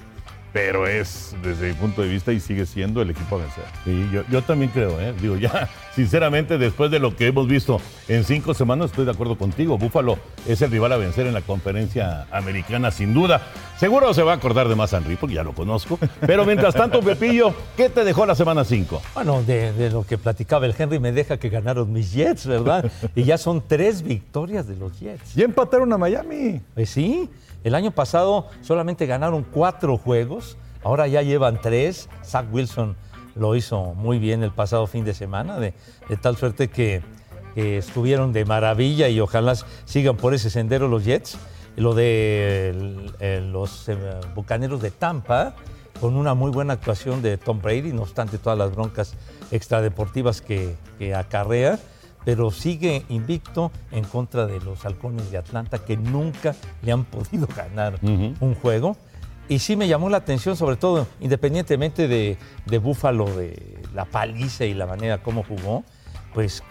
pero 0.54 0.86
es, 0.86 1.34
desde 1.42 1.66
mi 1.66 1.74
punto 1.74 2.00
de 2.00 2.08
vista, 2.08 2.32
y 2.32 2.38
sigue 2.38 2.64
siendo 2.64 3.02
el 3.02 3.10
equipo 3.10 3.34
a 3.34 3.38
vencer. 3.40 3.64
Sí, 3.84 4.08
yo, 4.12 4.22
yo 4.30 4.40
también 4.40 4.70
creo, 4.70 5.00
¿eh? 5.00 5.12
Digo, 5.20 5.36
ya, 5.36 5.68
sinceramente, 5.96 6.58
después 6.58 6.92
de 6.92 7.00
lo 7.00 7.16
que 7.16 7.26
hemos 7.26 7.48
visto 7.48 7.80
en 8.06 8.22
cinco 8.22 8.54
semanas, 8.54 8.90
estoy 8.90 9.04
de 9.04 9.10
acuerdo 9.10 9.36
contigo. 9.36 9.76
Búfalo 9.78 10.16
es 10.46 10.62
el 10.62 10.70
rival 10.70 10.92
a 10.92 10.96
vencer 10.96 11.26
en 11.26 11.34
la 11.34 11.40
conferencia 11.40 12.28
americana, 12.30 12.92
sin 12.92 13.12
duda. 13.12 13.42
Seguro 13.78 14.14
se 14.14 14.22
va 14.22 14.30
a 14.30 14.36
acordar 14.36 14.68
de 14.68 14.76
más 14.76 14.92
Henry, 14.92 15.16
porque 15.16 15.34
ya 15.34 15.42
lo 15.42 15.54
conozco. 15.54 15.98
Pero 16.20 16.44
mientras 16.44 16.72
tanto, 16.72 17.00
Pepillo, 17.02 17.52
¿qué 17.76 17.88
te 17.88 18.04
dejó 18.04 18.24
la 18.24 18.36
semana 18.36 18.64
5? 18.64 19.02
Bueno, 19.14 19.42
de, 19.42 19.72
de 19.72 19.90
lo 19.90 20.04
que 20.04 20.18
platicaba 20.18 20.66
el 20.66 20.74
Henry, 20.78 21.00
me 21.00 21.10
deja 21.10 21.36
que 21.36 21.48
ganaron 21.48 21.92
mis 21.92 22.12
Jets, 22.12 22.46
¿verdad? 22.46 22.92
y 23.16 23.24
ya 23.24 23.38
son 23.38 23.60
tres 23.66 24.02
victorias 24.02 24.68
de 24.68 24.76
los 24.76 25.00
Jets. 25.00 25.34
Ya 25.34 25.46
empataron 25.46 25.92
a 25.92 25.98
Miami. 25.98 26.60
Pues 26.74 26.90
sí, 26.90 27.28
el 27.64 27.74
año 27.74 27.90
pasado 27.90 28.48
solamente 28.60 29.06
ganaron 29.06 29.42
cuatro 29.42 29.96
juegos, 29.98 30.56
ahora 30.84 31.06
ya 31.08 31.22
llevan 31.22 31.60
tres. 31.60 32.08
Zach 32.24 32.46
Wilson 32.52 32.96
lo 33.34 33.56
hizo 33.56 33.94
muy 33.94 34.18
bien 34.18 34.42
el 34.44 34.52
pasado 34.52 34.86
fin 34.86 35.04
de 35.04 35.14
semana, 35.14 35.58
de, 35.58 35.74
tal 36.22 36.36
suerte 36.36 36.68
que, 36.68 37.02
estuvieron 37.56 38.32
de 38.32 38.44
maravilla 38.44 39.08
y 39.08 39.20
ojalá 39.20 39.54
sigan 39.84 40.16
por 40.16 40.34
ese 40.34 40.50
sendero 40.50 40.88
los 40.88 41.04
Jets. 41.04 41.38
Lo 41.76 41.94
de 41.94 42.70
el- 43.20 43.52
los 43.52 43.88
eh, 43.88 43.96
Bucaneros 44.34 44.80
de 44.82 44.90
Tampa, 44.90 45.54
con 46.00 46.16
una 46.16 46.34
muy 46.34 46.50
buena 46.50 46.72
actuación 46.74 47.22
de 47.22 47.36
Tom 47.36 47.60
Brady, 47.62 47.92
no 47.92 48.02
obstante 48.02 48.38
todas 48.38 48.58
las 48.58 48.74
broncas 48.74 49.14
extradeportivas 49.52 50.40
que, 50.40 50.74
que 50.98 51.14
acarrea 51.14 51.78
pero 52.24 52.50
sigue 52.50 53.04
invicto 53.08 53.70
en 53.92 54.04
contra 54.04 54.46
de 54.46 54.60
los 54.60 54.84
halcones 54.84 55.30
de 55.30 55.38
Atlanta 55.38 55.84
que 55.84 55.96
nunca 55.96 56.54
le 56.82 56.92
han 56.92 57.04
podido 57.04 57.46
ganar 57.56 57.98
un 58.02 58.54
juego. 58.54 58.96
Y 59.48 59.58
sí 59.58 59.76
me 59.76 59.88
llamó 59.88 60.08
la 60.08 60.16
atención, 60.16 60.56
sobre 60.56 60.76
todo, 60.76 61.06
independientemente 61.20 62.08
de, 62.08 62.38
de 62.64 62.78
Búfalo, 62.78 63.26
de 63.26 63.78
la 63.94 64.06
paliza 64.06 64.64
y 64.64 64.72
la 64.72 64.86
manera 64.86 65.22
como 65.22 65.42
jugó, 65.42 65.84
pues 66.32 66.62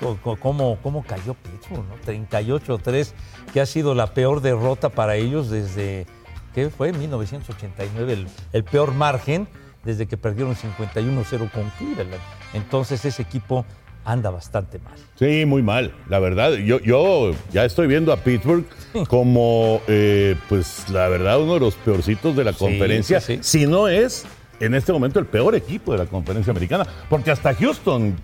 cómo, 0.42 0.78
cómo 0.82 1.04
cayó 1.04 1.36
Pittsburgh, 1.36 1.86
¿no? 1.88 1.96
38-3, 2.04 3.14
que 3.54 3.62
ha 3.62 3.66
sido 3.68 3.94
la 3.94 4.08
peor 4.08 4.42
derrota 4.42 4.90
para 4.90 5.16
ellos 5.16 5.52
desde, 5.52 6.08
¿qué 6.56 6.72
fue? 6.72 6.94
1989, 6.94 8.14
el, 8.14 8.28
el 8.54 8.64
peor 8.64 8.92
margen 8.94 9.48
desde 9.86 10.08
que 10.08 10.18
perdieron 10.18 10.56
51-0 10.56 11.52
con 11.52 11.70
Cleveland. 11.78 12.22
Entonces 12.54 13.06
ese 13.06 13.22
equipo 13.22 13.66
anda 14.06 14.30
bastante 14.30 14.80
mal. 14.80 14.94
Sí, 15.18 15.46
muy 15.46 15.62
mal, 15.62 15.94
la 16.10 16.20
verdad. 16.20 16.54
Yo, 16.54 16.80
yo 16.80 17.32
ya 17.52 17.66
estoy 17.66 17.88
viendo 17.88 18.12
a 18.12 18.18
Pittsburgh 18.18 18.66
como, 19.08 19.82
eh, 19.88 20.36
pues, 20.50 20.90
la 20.90 21.08
verdad, 21.08 21.42
uno 21.42 21.56
de 21.56 21.60
los 21.62 21.76
peorcitos 21.76 22.36
de 22.36 22.44
la 22.44 22.54
Sí, 22.54 22.60
conferencia. 22.60 23.22
sí, 23.22 23.36
sí. 23.36 23.40
Si 23.60 23.66
no 23.68 23.88
es, 23.88 24.26
en 24.60 24.76
este 24.76 24.92
momento, 24.92 25.20
el 25.20 25.26
peor 25.26 25.56
equipo 25.56 25.92
de 25.94 26.00
la 26.00 26.06
conferencia 26.06 26.52
americana. 26.52 26.86
Porque 27.10 27.32
hasta 27.32 27.54
Houston 27.54 28.16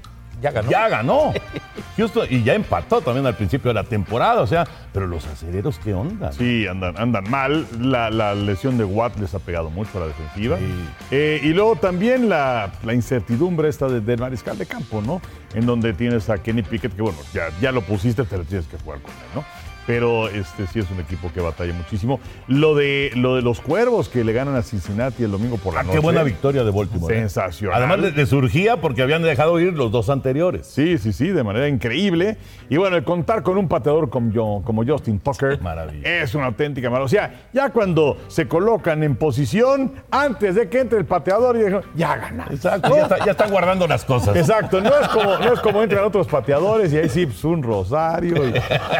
Ya 0.41 0.51
ganó. 0.51 0.69
ya 0.69 0.87
ganó. 0.89 1.33
Houston, 1.97 2.27
y 2.29 2.43
ya 2.43 2.53
empató 2.53 3.01
también 3.01 3.25
al 3.25 3.35
principio 3.35 3.69
de 3.69 3.73
la 3.73 3.83
temporada. 3.83 4.41
O 4.41 4.47
sea, 4.47 4.65
pero 4.93 5.05
los 5.07 5.25
aceleros, 5.27 5.79
¿qué 5.79 5.93
onda? 5.93 6.31
Sí, 6.31 6.65
andan, 6.67 6.95
andan 6.97 7.29
mal. 7.29 7.67
La, 7.79 8.09
la 8.09 8.33
lesión 8.35 8.77
de 8.77 8.85
Watt 8.85 9.17
les 9.19 9.33
ha 9.35 9.39
pegado 9.39 9.69
mucho 9.69 9.97
a 9.97 10.01
la 10.01 10.07
defensiva. 10.07 10.57
Sí. 10.57 10.65
Eh, 11.11 11.41
y 11.43 11.49
luego 11.49 11.75
también 11.75 12.29
la, 12.29 12.71
la 12.83 12.93
incertidumbre 12.93 13.67
esta 13.67 13.87
de- 13.87 13.99
del 14.01 14.19
mariscal 14.19 14.57
de 14.57 14.65
campo, 14.65 15.01
¿no? 15.01 15.21
En 15.53 15.65
donde 15.65 15.91
tienes 15.93 16.29
a 16.29 16.37
Kenny 16.37 16.61
Pickett, 16.63 16.95
que 16.95 17.01
bueno, 17.01 17.17
ya, 17.33 17.49
ya 17.59 17.71
lo 17.71 17.81
pusiste, 17.81 18.23
te 18.23 18.37
lo 18.37 18.43
tienes 18.45 18.67
que 18.67 18.77
jugar 18.77 19.01
con 19.01 19.11
él, 19.11 19.17
¿no? 19.35 19.43
Pero 19.89 20.27
este 20.29 20.67
sí 20.67 20.77
es 20.77 20.85
un 20.91 20.99
equipo 20.99 21.31
que 21.33 21.41
batalla 21.41 21.73
muchísimo. 21.73 22.19
Lo 22.47 22.75
de, 22.75 23.09
lo 23.15 23.35
de 23.37 23.41
los 23.41 23.59
cuervos 23.59 24.07
que 24.07 24.23
le 24.23 24.33
ganan 24.33 24.55
a 24.55 24.61
Cincinnati 24.61 25.23
el 25.23 25.31
domingo 25.31 25.57
por 25.57 25.73
la 25.73 25.79
Ah, 25.79 25.83
noche. 25.83 25.95
qué 25.97 25.99
buena 26.03 26.21
victoria 26.21 26.63
de 26.63 26.69
Baltimore. 26.69 27.15
¿eh? 27.15 27.21
Sensacional. 27.21 27.75
Además, 27.81 28.13
le, 28.15 28.25
surgía 28.27 28.77
porque 28.81 29.01
habían 29.01 29.23
dejado 29.23 29.59
ir 29.59 29.73
los 29.73 29.91
dos 29.91 30.11
anteriores. 30.11 30.67
Sí, 30.67 30.99
sí, 30.99 31.11
sí, 31.11 31.29
de 31.29 31.43
manera 31.43 31.67
increíble. 31.67 32.37
Y 32.69 32.77
bueno, 32.77 32.97
el 32.97 33.03
contar 33.03 33.41
con 33.41 33.57
un 33.57 33.67
pateador 33.67 34.11
como, 34.11 34.61
como 34.63 34.85
Justin 34.85 35.19
Tucker 35.21 35.59
Maravilla. 35.59 36.21
es 36.21 36.35
una 36.35 36.45
auténtica 36.45 36.87
maravilla. 36.91 37.05
O 37.05 37.09
sea, 37.09 37.41
ya 37.51 37.71
cuando 37.71 38.15
se 38.27 38.47
colocan 38.47 39.01
en 39.01 39.15
posición, 39.15 39.91
antes 40.11 40.53
de 40.53 40.69
que 40.69 40.81
entre 40.81 40.99
el 40.99 41.05
pateador, 41.05 41.55
y 41.55 41.59
dijeron, 41.61 41.81
ya 41.95 42.15
ganaron. 42.15 42.53
Exacto, 42.53 42.95
ya, 42.95 43.01
está- 43.01 43.25
ya 43.25 43.31
están 43.31 43.49
guardando 43.49 43.87
las 43.87 44.05
cosas. 44.05 44.35
Exacto, 44.35 44.81
no 44.81 44.89
es 44.99 45.07
como, 45.07 45.35
no 45.39 45.51
es 45.51 45.59
como 45.61 45.81
entran 45.81 46.03
otros 46.03 46.27
pateadores 46.27 46.93
y 46.93 46.97
ahí 46.97 47.09
sí, 47.09 47.25
pues, 47.25 47.43
un 47.43 47.63
rosario 47.63 48.35
y, 48.47 48.53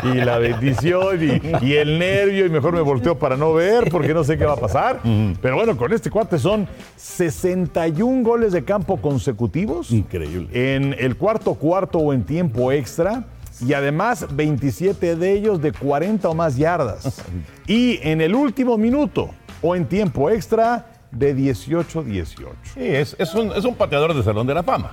y 0.08 0.14
la 0.22 0.40
bendición 0.40 0.79
y, 0.84 1.42
y 1.62 1.74
el 1.74 2.00
nervio 2.00 2.46
y 2.46 2.50
mejor 2.50 2.74
me 2.74 2.82
volteo 2.82 3.18
para 3.18 3.36
no 3.38 3.54
ver 3.54 3.90
porque 3.90 4.14
no 4.14 4.24
sé 4.24 4.38
qué 4.38 4.46
va 4.46 4.54
a 4.54 4.58
pasar. 4.58 5.00
Pero 5.42 5.56
bueno, 5.56 5.76
con 5.78 5.92
este 5.94 6.10
cuate 6.10 6.38
son 6.40 6.68
61 6.96 8.24
goles 8.24 8.52
de 8.54 8.64
campo 8.64 8.98
consecutivos 8.98 9.92
Increíble. 9.92 10.48
en 10.76 10.96
el 10.98 11.16
cuarto 11.18 11.54
cuarto 11.56 12.00
o 12.00 12.14
en 12.14 12.24
tiempo 12.24 12.72
extra 12.72 13.26
y 13.66 13.74
además 13.74 14.26
27 14.32 15.16
de 15.16 15.32
ellos 15.34 15.62
de 15.62 15.72
40 15.74 16.30
o 16.30 16.34
más 16.34 16.56
yardas. 16.58 17.22
Y 17.68 18.00
en 18.04 18.22
el 18.22 18.34
último 18.36 18.78
minuto 18.78 19.30
o 19.62 19.76
en 19.76 19.86
tiempo 19.86 20.30
extra 20.30 20.86
de 21.12 21.36
18-18. 21.36 22.26
Sí, 22.74 22.80
es, 22.86 23.16
es 23.20 23.34
un, 23.34 23.52
es 23.52 23.66
un 23.66 23.74
pateador 23.76 24.14
de 24.14 24.22
Salón 24.24 24.46
de 24.46 24.54
la 24.54 24.62
Fama. 24.64 24.92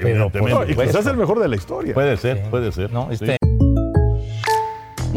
pero 0.00 0.18
No, 0.18 0.26
evidentemente. 0.32 0.72
y 0.72 0.86
quizás 0.86 1.06
el 1.06 1.16
mejor 1.16 1.38
de 1.40 1.48
la 1.48 1.56
historia. 1.56 1.92
Puede 1.94 2.16
ser, 2.16 2.42
puede 2.50 2.72
ser. 2.72 2.90
¿no? 2.90 3.08
Sí. 3.14 3.26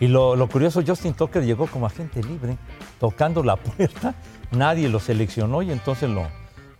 Y 0.00 0.08
lo, 0.08 0.34
lo 0.34 0.48
curioso, 0.48 0.82
Justin 0.86 1.12
Tucker 1.14 1.44
llegó 1.44 1.66
como 1.66 1.86
agente 1.86 2.22
libre, 2.22 2.56
tocando 2.98 3.42
la 3.42 3.56
puerta. 3.56 4.14
Nadie 4.50 4.88
lo 4.88 4.98
seleccionó 4.98 5.62
y 5.62 5.70
entonces 5.70 6.08
lo, 6.10 6.26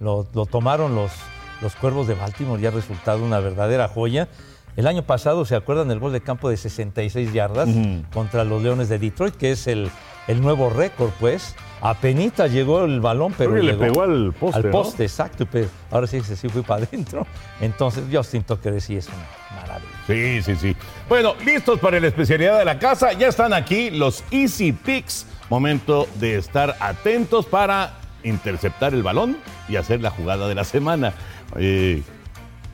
lo, 0.01 0.27
lo 0.35 0.47
tomaron 0.47 0.95
los, 0.95 1.13
los 1.61 1.77
Cuervos 1.77 2.07
de 2.07 2.15
Baltimore 2.15 2.61
y 2.61 2.67
ha 2.67 2.71
resultado 2.71 3.23
una 3.23 3.39
verdadera 3.41 3.89
joya. 3.89 4.29
El 4.77 4.87
año 4.87 5.03
pasado, 5.03 5.45
¿se 5.45 5.55
acuerdan 5.57 5.89
del 5.89 5.99
gol 5.99 6.13
de 6.13 6.21
campo 6.21 6.49
de 6.49 6.57
66 6.57 7.33
yardas 7.33 7.69
contra 8.13 8.45
los 8.45 8.63
Leones 8.63 8.89
de 8.89 8.99
Detroit, 8.99 9.35
que 9.35 9.51
es 9.51 9.67
el, 9.67 9.91
el 10.27 10.41
nuevo 10.41 10.71
récord, 10.71 11.11
pues? 11.21 11.55
Apenita 11.83 12.47
llegó 12.47 12.85
el 12.85 13.01
balón, 13.01 13.35
pero 13.37 13.51
Creo 13.51 13.63
que 13.63 13.67
le 13.67 13.73
llegó 13.73 13.85
pegó 13.85 14.03
al 14.03 14.33
poste, 14.33 14.57
Al 14.59 14.65
¿no? 14.67 14.71
poste, 14.71 15.03
exacto, 15.03 15.47
pero 15.51 15.69
ahora 15.91 16.07
sí, 16.07 16.21
sí 16.23 16.49
fue 16.49 16.63
para 16.63 16.85
adentro. 16.91 17.27
Entonces, 17.61 18.05
Justin 18.13 18.45
Tucker 18.45 18.81
sí 18.81 18.97
es 18.97 19.09
una 19.09 19.61
maravilla. 19.61 19.91
Sí, 20.07 20.43
sí, 20.43 20.57
sí. 20.57 20.77
Bueno, 21.09 21.35
listos 21.45 21.79
para 21.79 22.01
la 22.01 22.09
especialidad 22.09 22.59
de 22.59 22.65
la 22.65 22.79
casa. 22.79 23.13
Ya 23.13 23.29
están 23.29 23.53
aquí 23.53 23.91
los 23.91 24.25
Easy 24.31 24.73
Picks. 24.73 25.27
Momento 25.49 26.09
de 26.17 26.37
estar 26.37 26.77
atentos 26.81 27.47
para 27.47 27.95
interceptar 28.23 28.95
el 28.95 29.03
balón 29.03 29.37
y 29.69 29.77
hacer 29.77 30.01
la 30.01 30.11
jugada 30.11 30.49
de 30.49 30.55
la 30.55 30.65
semana. 30.65 31.13
Eh, 31.57 32.03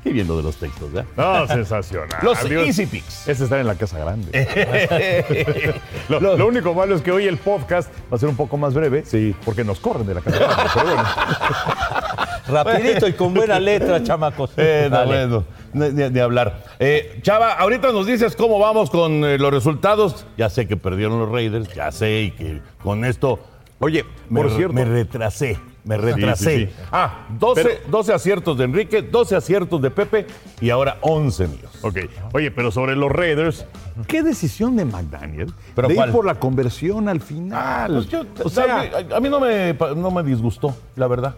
qué 0.05 0.11
bien 0.11 0.29
lo 0.29 0.37
de 0.37 0.43
los 0.43 0.57
textos, 0.57 0.93
¿verdad? 0.93 1.09
No, 1.17 1.47
sensacional. 1.55 2.09
Los 2.23 2.49
Dios. 2.49 2.67
Easy 2.67 2.87
Picks. 2.87 3.29
Ese 3.29 3.45
está 3.45 3.61
en 3.61 3.67
la 3.67 3.75
casa 3.75 3.99
grande. 3.99 4.31
lo, 6.09 6.21
lo 6.21 6.47
único 6.47 6.75
malo 6.75 6.95
es 6.95 7.03
que 7.03 7.13
hoy 7.13 7.27
el 7.27 7.39
podcast 7.39 7.91
va 8.13 8.17
a 8.17 8.19
ser 8.19 8.29
un 8.29 8.37
poco 8.37 8.57
más 8.57 8.75
breve. 8.75 9.05
Sí. 9.07 9.35
Porque 9.45 9.65
nos 9.65 9.81
corren 9.81 10.07
de 10.07 10.15
la 10.15 10.21
casa 10.21 10.39
grande. 10.39 10.63
Pero 10.75 10.85
bueno. 10.85 11.05
Rapidito 12.49 13.09
y 13.09 13.13
con 13.15 13.35
buena 13.35 13.59
letra, 13.59 14.03
chamacos. 14.03 14.51
Eh, 14.57 14.89
no, 14.91 15.05
bueno, 15.07 15.45
ni 15.77 16.19
hablar. 16.21 16.65
Eh, 16.79 17.19
Chava, 17.23 17.53
ahorita 17.55 17.93
nos 17.93 18.07
dices 18.07 18.35
cómo 18.37 18.59
vamos 18.59 18.91
con 18.91 19.25
eh, 19.25 19.39
los 19.39 19.53
resultados. 19.53 20.27
Ya 20.37 20.49
sé 20.51 20.67
que 20.67 20.77
perdieron 20.77 21.19
los 21.19 21.31
Raiders, 21.31 21.73
ya 21.75 21.93
sé, 21.93 22.23
y 22.23 22.31
que 22.33 22.61
con 22.83 23.05
esto. 23.05 23.39
Oye, 23.79 24.05
me, 24.31 24.41
por 24.41 24.51
cierto. 24.53 24.73
me 24.73 24.87
retrasé, 24.87 25.59
me 25.85 25.99
retrasé. 25.99 26.57
sí, 26.61 26.67
sí. 26.67 26.73
Ah, 26.91 27.27
12, 27.39 27.63
Pero- 27.63 27.75
12 27.91 28.15
aciertos 28.15 28.57
de 28.57 28.65
Enrique, 28.65 29.03
12 29.03 29.37
aciertos 29.37 29.83
de 29.83 29.91
Pepe 29.91 30.27
y 30.63 30.71
ahora 30.71 30.97
11 31.03 31.47
míos. 31.49 31.71
Ok. 31.83 31.99
Oye, 32.33 32.51
pero 32.51 32.71
sobre 32.71 32.97
los 32.97 33.13
Raiders, 33.13 33.67
¿qué 34.09 34.23
decisión 34.23 34.77
de 34.77 34.87
McDaniel? 34.87 35.53
¿Pero 35.75 35.89
de 35.89 35.95
cuál? 35.95 36.09
ir 36.09 36.15
por 36.15 36.25
la 36.25 36.37
conversión 36.37 37.07
al 37.11 37.21
final. 37.21 37.93
Pues 37.93 38.09
yo- 38.09 38.25
o 38.43 38.49
sea, 38.49 38.91
a, 39.13 39.17
a 39.17 39.21
mí 39.21 39.29
no 39.29 39.41
me, 39.41 39.75
no 39.95 40.11
me 40.11 40.23
disgustó, 40.23 40.75
la 40.97 41.07
verdad. 41.07 41.35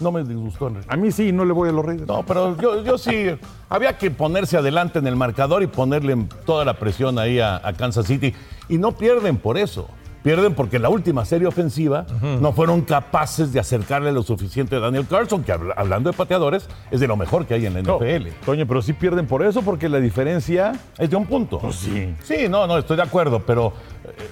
No 0.00 0.10
me 0.12 0.24
disgustó, 0.24 0.68
Enrique. 0.68 0.86
a 0.88 0.96
mí 0.96 1.12
sí, 1.12 1.30
no 1.32 1.44
le 1.44 1.52
voy 1.52 1.68
a 1.68 1.72
los 1.72 1.84
Raiders. 1.84 2.08
No, 2.08 2.24
pero 2.24 2.56
yo, 2.56 2.82
yo 2.82 2.96
sí, 2.98 3.26
había 3.68 3.96
que 3.98 4.10
ponerse 4.10 4.56
adelante 4.56 4.98
en 4.98 5.06
el 5.06 5.16
marcador 5.16 5.62
y 5.62 5.66
ponerle 5.66 6.16
toda 6.46 6.64
la 6.64 6.74
presión 6.74 7.18
ahí 7.18 7.38
a, 7.40 7.56
a 7.62 7.72
Kansas 7.74 8.06
City. 8.06 8.34
Y 8.68 8.78
no 8.78 8.92
pierden 8.92 9.36
por 9.36 9.58
eso. 9.58 9.88
Pierden 10.22 10.52
porque 10.54 10.76
en 10.76 10.82
la 10.82 10.90
última 10.90 11.24
serie 11.24 11.46
ofensiva 11.48 12.04
no 12.20 12.52
fueron 12.52 12.82
capaces 12.82 13.54
de 13.54 13.60
acercarle 13.60 14.12
lo 14.12 14.22
suficiente 14.22 14.76
a 14.76 14.80
Daniel 14.80 15.06
Carlson, 15.08 15.42
que 15.42 15.50
habla- 15.52 15.72
hablando 15.74 16.10
de 16.10 16.16
pateadores, 16.16 16.68
es 16.90 17.00
de 17.00 17.06
lo 17.08 17.16
mejor 17.16 17.46
que 17.46 17.54
hay 17.54 17.64
en 17.64 17.72
la 17.72 17.80
No, 17.80 17.96
NFL. 17.98 18.28
Toño, 18.44 18.66
pero 18.66 18.82
sí 18.82 18.92
pierden 18.92 19.26
por 19.26 19.42
eso, 19.42 19.62
porque 19.62 19.88
la 19.88 19.98
diferencia. 19.98 20.72
Es 20.98 21.08
de 21.08 21.16
un 21.16 21.24
punto. 21.24 21.58
Pues 21.58 21.76
sí. 21.76 22.14
Sí, 22.22 22.48
no, 22.50 22.66
no, 22.66 22.76
estoy 22.76 22.98
de 22.98 23.02
acuerdo, 23.02 23.40
pero 23.46 23.72
eh, 24.04 24.28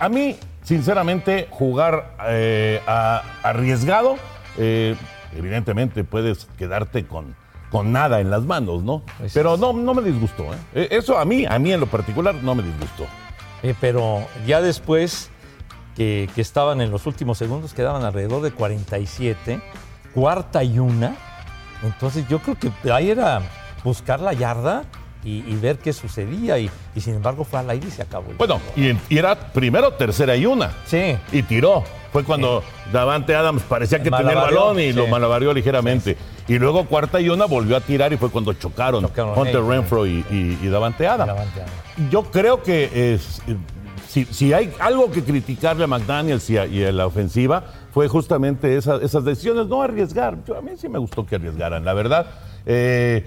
a 0.00 0.08
mí, 0.08 0.34
sinceramente, 0.64 1.46
jugar 1.48 2.16
eh, 2.26 2.80
a- 2.88 3.22
arriesgado, 3.44 4.16
eh, 4.58 4.96
evidentemente 5.36 6.04
puedes 6.04 6.46
quedarte 6.58 7.06
con, 7.06 7.34
con 7.70 7.92
nada 7.92 8.20
en 8.20 8.30
las 8.30 8.42
manos, 8.42 8.82
¿no? 8.82 9.02
Pues 9.18 9.32
pero 9.32 9.56
no, 9.56 9.72
no 9.72 9.94
me 9.94 10.02
disgustó, 10.02 10.44
¿eh? 10.52 10.58
Eh, 10.74 10.88
Eso 10.90 11.16
a 11.18 11.24
mí, 11.24 11.46
a 11.46 11.58
mí 11.58 11.72
en 11.72 11.80
lo 11.80 11.86
particular, 11.86 12.34
no 12.34 12.54
me 12.54 12.62
disgustó. 12.62 13.06
Eh, 13.62 13.74
pero 13.80 14.26
ya 14.46 14.60
después 14.60 15.30
que, 15.96 16.28
que 16.34 16.40
estaban 16.40 16.80
en 16.80 16.90
los 16.90 17.06
últimos 17.06 17.38
segundos, 17.38 17.74
quedaban 17.74 18.04
alrededor 18.04 18.42
de 18.42 18.50
47, 18.50 19.60
cuarta 20.14 20.62
y 20.64 20.78
una. 20.78 21.16
Entonces 21.82 22.26
yo 22.28 22.40
creo 22.40 22.56
que 22.58 22.92
ahí 22.92 23.10
era 23.10 23.42
buscar 23.84 24.20
la 24.20 24.32
yarda 24.32 24.84
y, 25.24 25.38
y 25.50 25.56
ver 25.56 25.78
qué 25.78 25.92
sucedía. 25.92 26.58
Y, 26.58 26.70
y 26.94 27.00
sin 27.00 27.14
embargo 27.14 27.44
fue 27.44 27.58
al 27.60 27.70
aire 27.70 27.86
y 27.88 27.90
se 27.90 28.02
acabó. 28.02 28.30
el 28.30 28.36
Bueno, 28.36 28.60
y, 28.76 28.92
era 29.16 29.34
primero 29.52 29.92
tercera 29.92 30.36
y 30.36 30.46
una. 30.46 30.72
Sí. 30.86 31.16
Y 31.32 31.42
tiró. 31.42 31.84
Fue 32.12 32.24
cuando 32.24 32.62
Davante 32.90 33.34
Adams 33.34 33.62
parecía 33.64 34.02
que 34.02 34.10
tenía 34.10 34.30
el 34.32 34.38
balón 34.38 34.80
y 34.80 34.84
sí. 34.84 34.92
lo 34.94 35.06
malavarió 35.08 35.52
ligeramente. 35.52 36.16
Y 36.48 36.58
luego 36.58 36.86
cuarta 36.86 37.20
y 37.20 37.28
una 37.28 37.44
volvió 37.44 37.76
a 37.76 37.80
tirar 37.82 38.12
y 38.14 38.16
fue 38.16 38.30
cuando 38.30 38.54
chocaron, 38.54 39.02
Chocaron 39.04 39.38
Hunter 39.38 39.62
Renfro 39.62 40.06
y, 40.06 40.56
Davante 40.70 41.06
Adams. 41.06 41.26
Davante 41.28 41.60
Adams. 41.60 42.10
Yo 42.10 42.22
creo 42.24 42.62
que 42.62 43.12
es, 43.14 43.42
si, 44.08 44.24
si 44.24 44.54
hay 44.54 44.72
algo 44.78 45.10
que 45.10 45.22
criticarle 45.22 45.84
a 45.84 45.86
McDaniels 45.86 46.48
y 46.48 46.56
a, 46.56 46.64
y 46.64 46.82
a 46.82 46.90
la 46.92 47.06
ofensiva, 47.06 47.62
fue 47.92 48.08
justamente 48.08 48.74
esa- 48.78 48.96
esas 49.02 49.22
decisiones, 49.24 49.66
no 49.66 49.82
arriesgar. 49.82 50.38
Yo- 50.46 50.56
a 50.56 50.62
mí 50.62 50.70
sí 50.78 50.88
me 50.88 50.98
gustó 50.98 51.26
que 51.26 51.34
arriesgaran, 51.36 51.84
la 51.84 51.92
verdad. 51.92 52.26
Eh, 52.64 53.26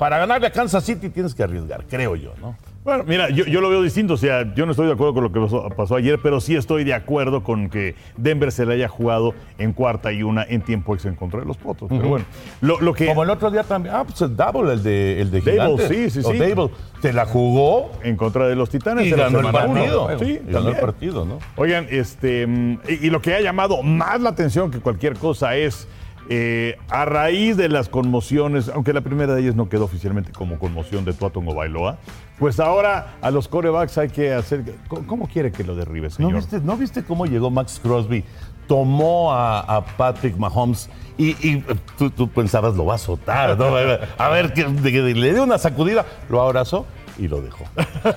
para 0.00 0.16
ganarle 0.16 0.46
a 0.46 0.50
Kansas 0.50 0.82
City 0.82 1.10
tienes 1.10 1.34
que 1.34 1.42
arriesgar, 1.42 1.84
creo 1.86 2.16
yo, 2.16 2.32
¿no? 2.40 2.56
Bueno, 2.82 3.04
mira, 3.06 3.28
yo, 3.28 3.44
yo 3.44 3.60
lo 3.60 3.68
veo 3.68 3.82
distinto. 3.82 4.14
O 4.14 4.16
sea, 4.16 4.54
yo 4.54 4.64
no 4.64 4.70
estoy 4.70 4.86
de 4.86 4.94
acuerdo 4.94 5.12
con 5.12 5.24
lo 5.24 5.30
que 5.30 5.38
pasó, 5.38 5.68
pasó 5.76 5.96
ayer, 5.96 6.18
pero 6.22 6.40
sí 6.40 6.56
estoy 6.56 6.84
de 6.84 6.94
acuerdo 6.94 7.42
con 7.42 7.68
que 7.68 7.94
Denver 8.16 8.50
se 8.50 8.64
le 8.64 8.72
haya 8.72 8.88
jugado 8.88 9.34
en 9.58 9.74
cuarta 9.74 10.10
y 10.10 10.22
una 10.22 10.42
en 10.44 10.62
tiempo 10.62 10.94
extra 10.94 11.10
en 11.10 11.16
contra 11.18 11.40
de 11.40 11.44
los 11.44 11.58
Potros. 11.58 11.90
Pero 11.90 12.08
bueno, 12.08 12.24
lo, 12.62 12.80
lo 12.80 12.94
que. 12.94 13.04
Como 13.08 13.22
el 13.24 13.28
otro 13.28 13.50
día 13.50 13.64
también. 13.64 13.94
Ah, 13.94 14.04
pues 14.04 14.22
el 14.22 14.34
Double, 14.34 14.72
el 14.72 14.82
de, 14.82 15.20
el 15.20 15.30
de 15.30 15.40
Dable, 15.42 15.52
Gigantes. 15.84 15.88
sí, 15.88 16.22
sí, 16.22 16.26
O 16.26 16.32
sí. 16.32 16.38
Dable. 16.38 16.70
Se 17.02 17.12
la 17.12 17.26
jugó 17.26 17.90
en 18.02 18.16
contra 18.16 18.48
de 18.48 18.56
los 18.56 18.70
Titanes. 18.70 19.06
y 19.06 19.10
ganó 19.10 19.40
el 19.40 19.44
uno. 19.44 19.52
partido. 19.52 20.18
Sí, 20.18 20.40
y 20.48 20.50
ganó 20.50 20.70
el 20.70 20.76
partido, 20.76 21.26
¿no? 21.26 21.38
Oigan, 21.56 21.86
este, 21.90 22.46
mm, 22.46 22.78
y, 22.88 23.06
y 23.08 23.10
lo 23.10 23.20
que 23.20 23.34
ha 23.34 23.42
llamado 23.42 23.82
más 23.82 24.18
la 24.22 24.30
atención 24.30 24.70
que 24.70 24.80
cualquier 24.80 25.16
cosa 25.16 25.54
es, 25.54 25.86
eh, 26.32 26.78
a 26.88 27.04
raíz 27.04 27.56
de 27.56 27.68
las 27.68 27.88
conmociones, 27.88 28.68
aunque 28.68 28.92
la 28.92 29.00
primera 29.00 29.34
de 29.34 29.42
ellas 29.42 29.56
no 29.56 29.68
quedó 29.68 29.84
oficialmente 29.84 30.30
como 30.30 30.60
conmoción 30.60 31.04
de 31.04 31.12
Tuatongo 31.12 31.54
Bailoa, 31.54 31.98
pues 32.38 32.60
ahora 32.60 33.16
a 33.20 33.32
los 33.32 33.48
corebacks 33.48 33.98
hay 33.98 34.10
que 34.10 34.32
hacer... 34.32 34.62
¿Cómo, 34.86 35.06
cómo 35.08 35.28
quiere 35.28 35.50
que 35.50 35.64
lo 35.64 35.74
derribe, 35.74 36.06
¿No 36.06 36.14
señor? 36.14 36.34
viste, 36.36 36.60
¿No 36.60 36.76
viste 36.76 37.02
cómo 37.02 37.26
llegó 37.26 37.50
Max 37.50 37.80
Crosby? 37.82 38.24
Tomó 38.68 39.32
a, 39.32 39.58
a 39.58 39.84
Patrick 39.84 40.36
Mahomes 40.36 40.88
y, 41.18 41.30
y 41.46 41.64
tú, 41.98 42.10
tú 42.10 42.28
pensabas, 42.28 42.76
lo 42.76 42.86
va 42.86 42.92
a 42.92 42.96
azotar, 42.96 43.58
¿no? 43.58 43.66
A 44.18 44.28
ver, 44.28 44.52
que, 44.52 44.64
le 44.64 45.34
dio 45.34 45.42
una 45.42 45.58
sacudida, 45.58 46.06
lo 46.28 46.40
abrazó 46.40 46.86
y 47.18 47.26
lo 47.26 47.42
dejó. 47.42 47.64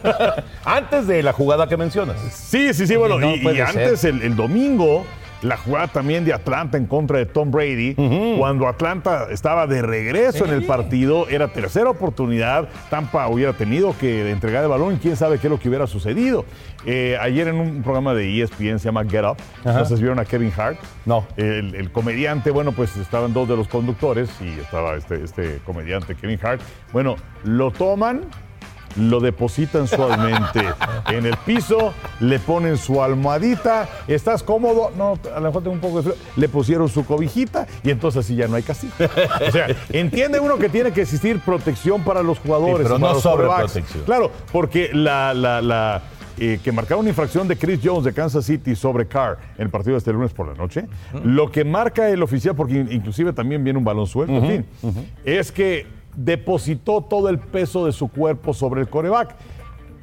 Antes 0.64 1.08
de 1.08 1.24
la 1.24 1.34
jugada 1.34 1.68
que 1.68 1.78
mencionas. 1.78 2.18
Sí, 2.32 2.76
sí, 2.76 2.86
sí, 2.86 2.96
bueno, 2.96 3.20
No 3.20 3.36
y, 3.36 3.60
antes 3.60 4.04
el, 4.06 4.22
el 4.22 4.36
domingo, 4.36 5.04
la 5.44 5.58
jugada 5.58 5.88
también 5.88 6.26
de 6.26 6.34
Atlanta 6.34 6.78
en 6.78 6.86
contra 6.86 7.18
de 7.18 7.26
Tom 7.26 7.52
Brady, 7.52 7.96
cuando 8.38 8.68
Atlanta 8.68 9.28
estaba 9.30 9.68
de 9.68 9.82
regreso 9.82 10.46
en 10.46 10.52
el 10.52 10.66
partido, 10.66 11.28
era 11.30 11.50
tercera 11.50 11.90
oportunidad, 11.90 12.70
Tampa 12.90 13.28
hubiera 13.28 13.54
tenido 13.54 13.96
que 13.98 14.32
entregar 14.32 14.64
el 14.64 14.70
balón 14.70 14.96
y 14.96 14.98
quién 14.98 15.16
sabe 15.16 15.40
qué 15.40 15.48
es 15.48 15.52
lo 15.52 15.60
que 15.60 15.70
hubiera 15.70 15.88
sucedido. 15.88 16.46
Eh, 16.86 17.18
ayer 17.22 17.48
en 17.48 17.56
un 17.56 17.82
programa 17.82 18.14
de 18.14 18.42
ESPN 18.42 18.80
se 18.80 18.86
llama 18.86 19.06
Get 19.06 19.24
Up, 19.24 19.38
entonces 19.66 20.00
vieron 20.00 20.20
a 20.20 20.26
Kevin 20.26 20.52
Hart. 20.58 20.78
No. 21.06 21.26
El, 21.38 21.76
el 21.76 21.92
comediante, 21.92 22.52
bueno, 22.52 22.72
pues 22.72 22.96
estaban 22.98 23.34
dos 23.34 23.48
de 23.48 23.56
los 23.56 23.68
conductores 23.68 24.30
y 24.42 24.60
estaba 24.60 24.96
este, 24.96 25.24
este 25.24 25.60
comediante 25.66 26.16
Kevin 26.16 26.40
Hart. 26.42 26.62
Bueno, 26.92 27.16
lo 27.44 27.72
toman, 27.72 28.22
lo 28.96 29.20
depositan 29.20 29.88
suavemente 29.88 30.62
en 31.12 31.26
el 31.26 31.36
piso, 31.46 31.94
le 32.20 32.40
ponen 32.40 32.78
su 32.78 33.02
almohadita, 33.04 33.90
¿estás 34.08 34.44
cómodo? 34.44 34.92
No, 34.98 35.18
a 35.36 35.40
lo 35.40 35.46
mejor 35.48 35.64
tengo 35.64 35.74
un 35.76 35.82
poco 35.82 35.98
de 35.98 36.04
frío. 36.12 36.16
Le 36.36 36.50
pusieron 36.50 36.90
su 36.90 37.06
cobijita 37.06 37.68
y 37.84 37.90
entonces 37.90 38.26
así 38.26 38.36
ya 38.36 38.48
no 38.48 38.56
hay 38.56 38.64
castigo. 38.64 38.94
O 39.48 39.52
sea, 39.52 39.68
entiende 39.90 40.40
uno 40.40 40.58
que 40.58 40.70
tiene 40.70 40.92
que 40.92 41.02
existir 41.02 41.40
protección 41.40 42.04
para 42.04 42.22
los 42.24 42.40
jugadores. 42.40 42.78
Sí, 42.78 42.84
pero 42.84 43.00
no 43.00 43.14
los 43.14 43.24
sobreprotección. 43.24 44.04
Claro, 44.06 44.32
porque 44.52 44.90
la, 44.94 45.34
la, 45.34 45.62
la, 45.62 46.02
eh, 46.38 46.60
que 46.64 46.72
marcaron 46.72 47.02
una 47.02 47.10
infracción 47.10 47.48
de 47.48 47.56
Chris 47.58 47.80
Jones 47.84 48.04
de 48.04 48.14
Kansas 48.14 48.46
City 48.46 48.76
sobre 48.76 49.08
Carr 49.08 49.38
en 49.58 49.64
el 49.64 49.70
partido 49.70 49.94
de 49.94 50.00
este 50.00 50.12
lunes 50.14 50.34
por 50.34 50.48
la 50.48 50.54
noche, 50.56 50.86
lo 51.24 51.52
que 51.52 51.64
marca 51.64 52.10
el 52.10 52.24
oficial, 52.24 52.56
porque 52.56 52.74
in- 52.76 52.92
inclusive 52.92 53.34
también 53.34 53.64
viene 53.64 53.78
un 53.80 53.86
balón 53.86 54.08
suelto, 54.08 54.34
en 54.36 54.48
fin, 54.48 54.66
es 55.26 55.52
que 55.52 55.86
depositó 56.16 57.02
todo 57.02 57.30
el 57.30 57.40
peso 57.40 57.86
de 57.86 57.92
su 57.92 58.08
cuerpo 58.08 58.54
sobre 58.54 58.82
el 58.82 58.90
coreback. 58.90 59.36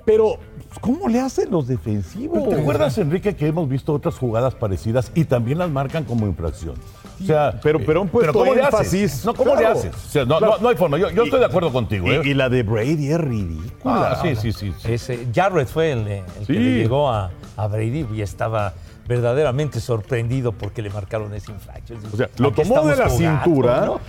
Pero, 0.04 0.38
¿cómo 0.80 1.08
le 1.08 1.20
hacen 1.20 1.50
los 1.50 1.68
defensivos? 1.68 2.48
¿Te 2.48 2.54
acuerdas, 2.60 2.96
Enrique, 2.98 3.36
que 3.36 3.46
hemos 3.46 3.68
visto 3.68 3.92
otras 3.92 4.16
jugadas 4.16 4.54
parecidas 4.54 5.12
y 5.14 5.24
también 5.24 5.58
las 5.58 5.70
marcan 5.70 6.04
como 6.04 6.26
infracción? 6.26 6.74
O 7.22 7.24
sea, 7.26 7.60
Pero- 7.62 7.78
pero 7.84 8.00
han 8.00 8.08
puesto 8.08 8.32
¿cómo 8.32 8.54
le 8.54 8.62
énfasis. 8.62 9.12
haces? 9.12 9.24
No, 9.26 9.34
¿cómo 9.34 9.54
le 9.54 9.66
haces? 9.66 9.94
O 9.94 10.08
sea, 10.08 10.24
no, 10.24 10.38
Claro. 10.38 10.54
no- 10.56 10.62
no 10.62 10.68
hay 10.70 10.76
forma. 10.76 10.96
Yo, 10.96 11.10
yo 11.10 11.24
estoy 11.24 11.38
de 11.38 11.44
acuerdo 11.46 11.70
contigo. 11.70 12.06
¿eh? 12.10 12.22
Y, 12.24 12.30
y 12.30 12.34
la 12.34 12.48
de 12.48 12.62
Brady 12.62 13.08
es 13.12 13.20
ridícula. 13.20 14.12
Ah, 14.12 14.18
sí, 14.22 14.34
sí, 14.36 14.52
sí. 14.52 14.72
sí. 14.78 14.92
Ese, 14.92 15.26
Jarrett 15.34 15.68
fue 15.68 15.92
el, 15.92 16.08
el 16.08 16.22
Sí. 16.40 16.46
que 16.46 16.52
le 16.54 16.74
llegó 16.78 17.10
a, 17.10 17.30
a 17.58 17.66
Brady 17.66 18.06
y 18.14 18.22
estaba 18.22 18.72
verdaderamente 19.10 19.80
sorprendido 19.80 20.52
porque 20.52 20.82
le 20.82 20.90
marcaron 20.90 21.34
ese 21.34 21.50
infracción. 21.50 22.00
O 22.12 22.16
sea, 22.16 22.30
lo 22.38 22.48
¿A 22.48 22.54
qué 22.54 22.62
tomó 22.62 22.86
de 22.86 22.96
la 22.96 23.08
jugando, 23.08 23.42
cintura, 23.44 23.84
no? 23.86 24.00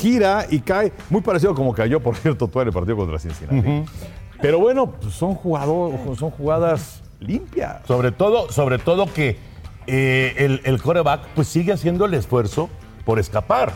gira 0.00 0.46
y 0.50 0.58
cae. 0.58 0.92
Muy 1.10 1.22
parecido 1.22 1.54
como 1.54 1.72
cayó, 1.72 2.00
por 2.00 2.16
cierto, 2.16 2.48
todo 2.48 2.64
el 2.64 2.72
partido 2.72 2.96
contra 2.96 3.20
Cincinnati. 3.20 3.84
Pero 4.42 4.58
bueno, 4.58 4.90
pues 4.90 5.14
son, 5.14 5.34
jugador, 5.34 5.92
son 6.18 6.30
jugadas 6.30 7.02
limpias. 7.20 7.86
Sobre 7.86 8.10
todo, 8.10 8.50
sobre 8.50 8.78
todo 8.78 9.06
que 9.12 9.38
eh, 9.86 10.34
el, 10.38 10.60
el 10.64 10.82
coreback 10.82 11.20
pues 11.36 11.46
sigue 11.46 11.72
haciendo 11.72 12.04
el 12.06 12.14
esfuerzo 12.14 12.68
por 13.04 13.20
escapar. 13.20 13.72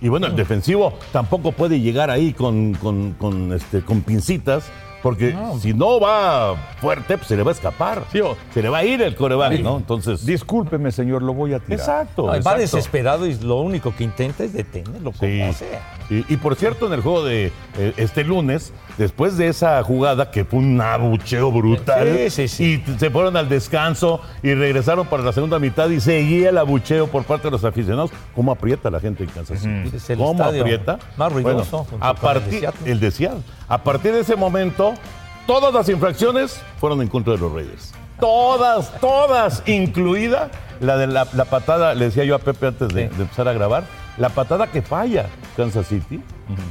Y 0.00 0.08
bueno, 0.08 0.26
el 0.26 0.34
defensivo 0.36 0.94
tampoco 1.12 1.52
puede 1.52 1.80
llegar 1.80 2.10
ahí 2.10 2.32
con, 2.32 2.74
con, 2.74 3.12
con, 3.12 3.52
este, 3.52 3.82
con 3.82 4.02
pincitas, 4.02 4.64
porque 5.08 5.34
si 5.60 5.72
no 5.74 5.98
va 6.00 6.54
fuerte, 6.80 7.16
pues 7.16 7.28
se 7.28 7.36
le 7.36 7.42
va 7.42 7.50
a 7.50 7.54
escapar. 7.54 8.02
Sí, 8.12 8.20
o- 8.20 8.36
se 8.52 8.62
le 8.62 8.68
va 8.68 8.78
a 8.78 8.84
ir 8.84 9.00
el 9.00 9.14
coreback, 9.16 9.60
¿no? 9.60 9.78
Entonces. 9.78 10.26
Discúlpeme, 10.26 10.92
señor, 10.92 11.22
lo 11.22 11.32
voy 11.34 11.54
a 11.54 11.60
tirar. 11.60 11.78
Exacto. 11.80 12.26
No, 12.32 12.42
va 12.42 12.56
desesperado 12.56 13.26
y 13.26 13.34
lo 13.36 13.56
único 13.56 13.94
que 13.96 14.04
intenta 14.04 14.44
es 14.44 14.52
detenerlo 14.52 15.12
como 15.12 15.20
Sí. 15.30 15.52
sea. 15.54 15.96
Y, 16.10 16.24
y 16.32 16.36
por 16.36 16.56
cierto, 16.56 16.86
en 16.86 16.92
el 16.92 17.00
juego 17.00 17.24
de 17.24 17.52
eh, 17.78 17.92
este 17.96 18.22
lunes, 18.24 18.72
después 18.98 19.38
de 19.38 19.48
esa 19.48 19.82
jugada 19.82 20.30
que 20.30 20.44
fue 20.44 20.58
un 20.58 20.78
abucheo 20.80 21.50
brutal, 21.50 22.06
Sí, 22.28 22.30
sí, 22.30 22.48
sí. 22.48 22.84
y 22.86 22.98
se 22.98 23.10
fueron 23.10 23.36
al 23.36 23.48
descanso 23.48 24.20
y 24.42 24.52
regresaron 24.54 25.06
para 25.06 25.22
la 25.22 25.32
segunda 25.32 25.58
mitad 25.58 25.88
y 25.88 26.00
seguía 26.00 26.50
el 26.50 26.58
abucheo 26.58 27.06
por 27.06 27.24
parte 27.24 27.44
de 27.46 27.52
los 27.52 27.64
aficionados. 27.64 28.10
¿Cómo 28.34 28.52
aprieta 28.52 28.90
la 28.90 29.00
gente 29.00 29.24
en 29.24 29.30
Kansas 29.30 29.60
City? 29.60 29.96
Es 29.96 30.10
el 30.10 30.18
¿Cómo 30.18 30.42
aprieta? 30.44 30.98
más 31.16 31.32
ruidoso 31.32 31.86
Bueno, 31.90 32.04
a 32.04 32.12
partir, 32.14 32.68
el 32.84 33.00
de 33.00 33.10
Seattle. 33.10 33.40
A 33.68 33.78
partir 33.82 34.12
de 34.12 34.20
ese 34.20 34.36
momento, 34.36 34.92
todas 35.46 35.72
las 35.72 35.88
infracciones 35.88 36.60
fueron 36.78 37.00
en 37.00 37.08
contra 37.08 37.32
de 37.34 37.38
los 37.38 37.52
Raiders. 37.52 37.94
Todas, 38.20 38.92
todas, 39.00 39.62
incluida 39.66 40.50
la 40.80 40.96
de 40.96 41.06
la, 41.06 41.26
la 41.34 41.44
patada, 41.44 41.94
le 41.94 42.06
decía 42.06 42.24
yo 42.24 42.34
a 42.34 42.38
Pepe 42.40 42.66
antes 42.66 42.88
de 42.88 43.04
empezar 43.04 43.46
a 43.46 43.52
grabar, 43.52 43.84
la 44.18 44.28
patada 44.30 44.66
que 44.70 44.82
falla 44.82 45.26
Kansas 45.56 45.86
City 45.86 46.20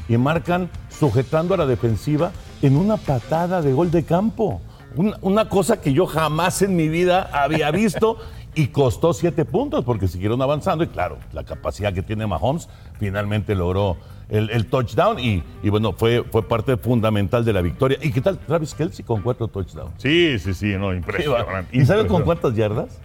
y 0.08 0.18
marcan 0.18 0.70
sujetando 0.89 1.54
a 1.54 1.58
la 1.58 1.66
defensiva 1.66 2.32
en 2.62 2.75
una 2.75 2.98
patada 2.98 3.62
de 3.62 3.74
gol 3.74 3.92
de 3.92 4.04
campo. 4.04 4.62
Una, 4.96 5.18
una 5.22 5.50
cosa 5.50 5.80
que 5.80 5.94
yo 5.94 6.06
jamás 6.08 6.62
en 6.62 6.75
mi 6.75 6.88
vida 6.89 7.30
había 7.32 7.72
visto 7.72 8.18
y 8.56 8.68
costó 8.68 9.13
siete 9.13 9.46
puntos 9.46 9.86
porque 9.86 10.08
siguieron 10.08 10.42
avanzando 10.42 10.84
y 10.84 10.88
claro, 10.88 11.18
la 11.32 11.44
capacidad 11.44 11.94
que 11.94 12.01
tiene 12.01 12.25
Mahomes 12.25 12.68
finalmente 13.00 13.54
logró 13.54 13.98
el, 14.30 14.50
el 14.50 14.66
touchdown 14.66 15.20
y, 15.20 15.44
y 15.62 15.70
bueno, 15.70 15.94
fue, 15.94 16.24
fue 16.32 16.42
parte 16.48 16.75
fundamental 16.77 17.46
de 17.46 17.54
la 17.54 17.62
victoria. 17.62 18.00
¿Y 18.01 18.12
qué 18.12 18.22
tal 18.22 18.39
Travis 18.39 18.74
Kelsey 18.74 19.06
con 19.06 19.22
cuatro 19.22 19.48
touchdowns? 19.48 19.94
Sí, 19.98 20.39
sí, 20.39 20.54
sí, 20.54 20.75
no, 20.77 20.94
impresionante. 20.94 21.77
¿Y 21.77 21.86
sabes 21.86 22.06
con 22.06 22.24
cuántas 22.24 22.56
yardas? 22.56 23.00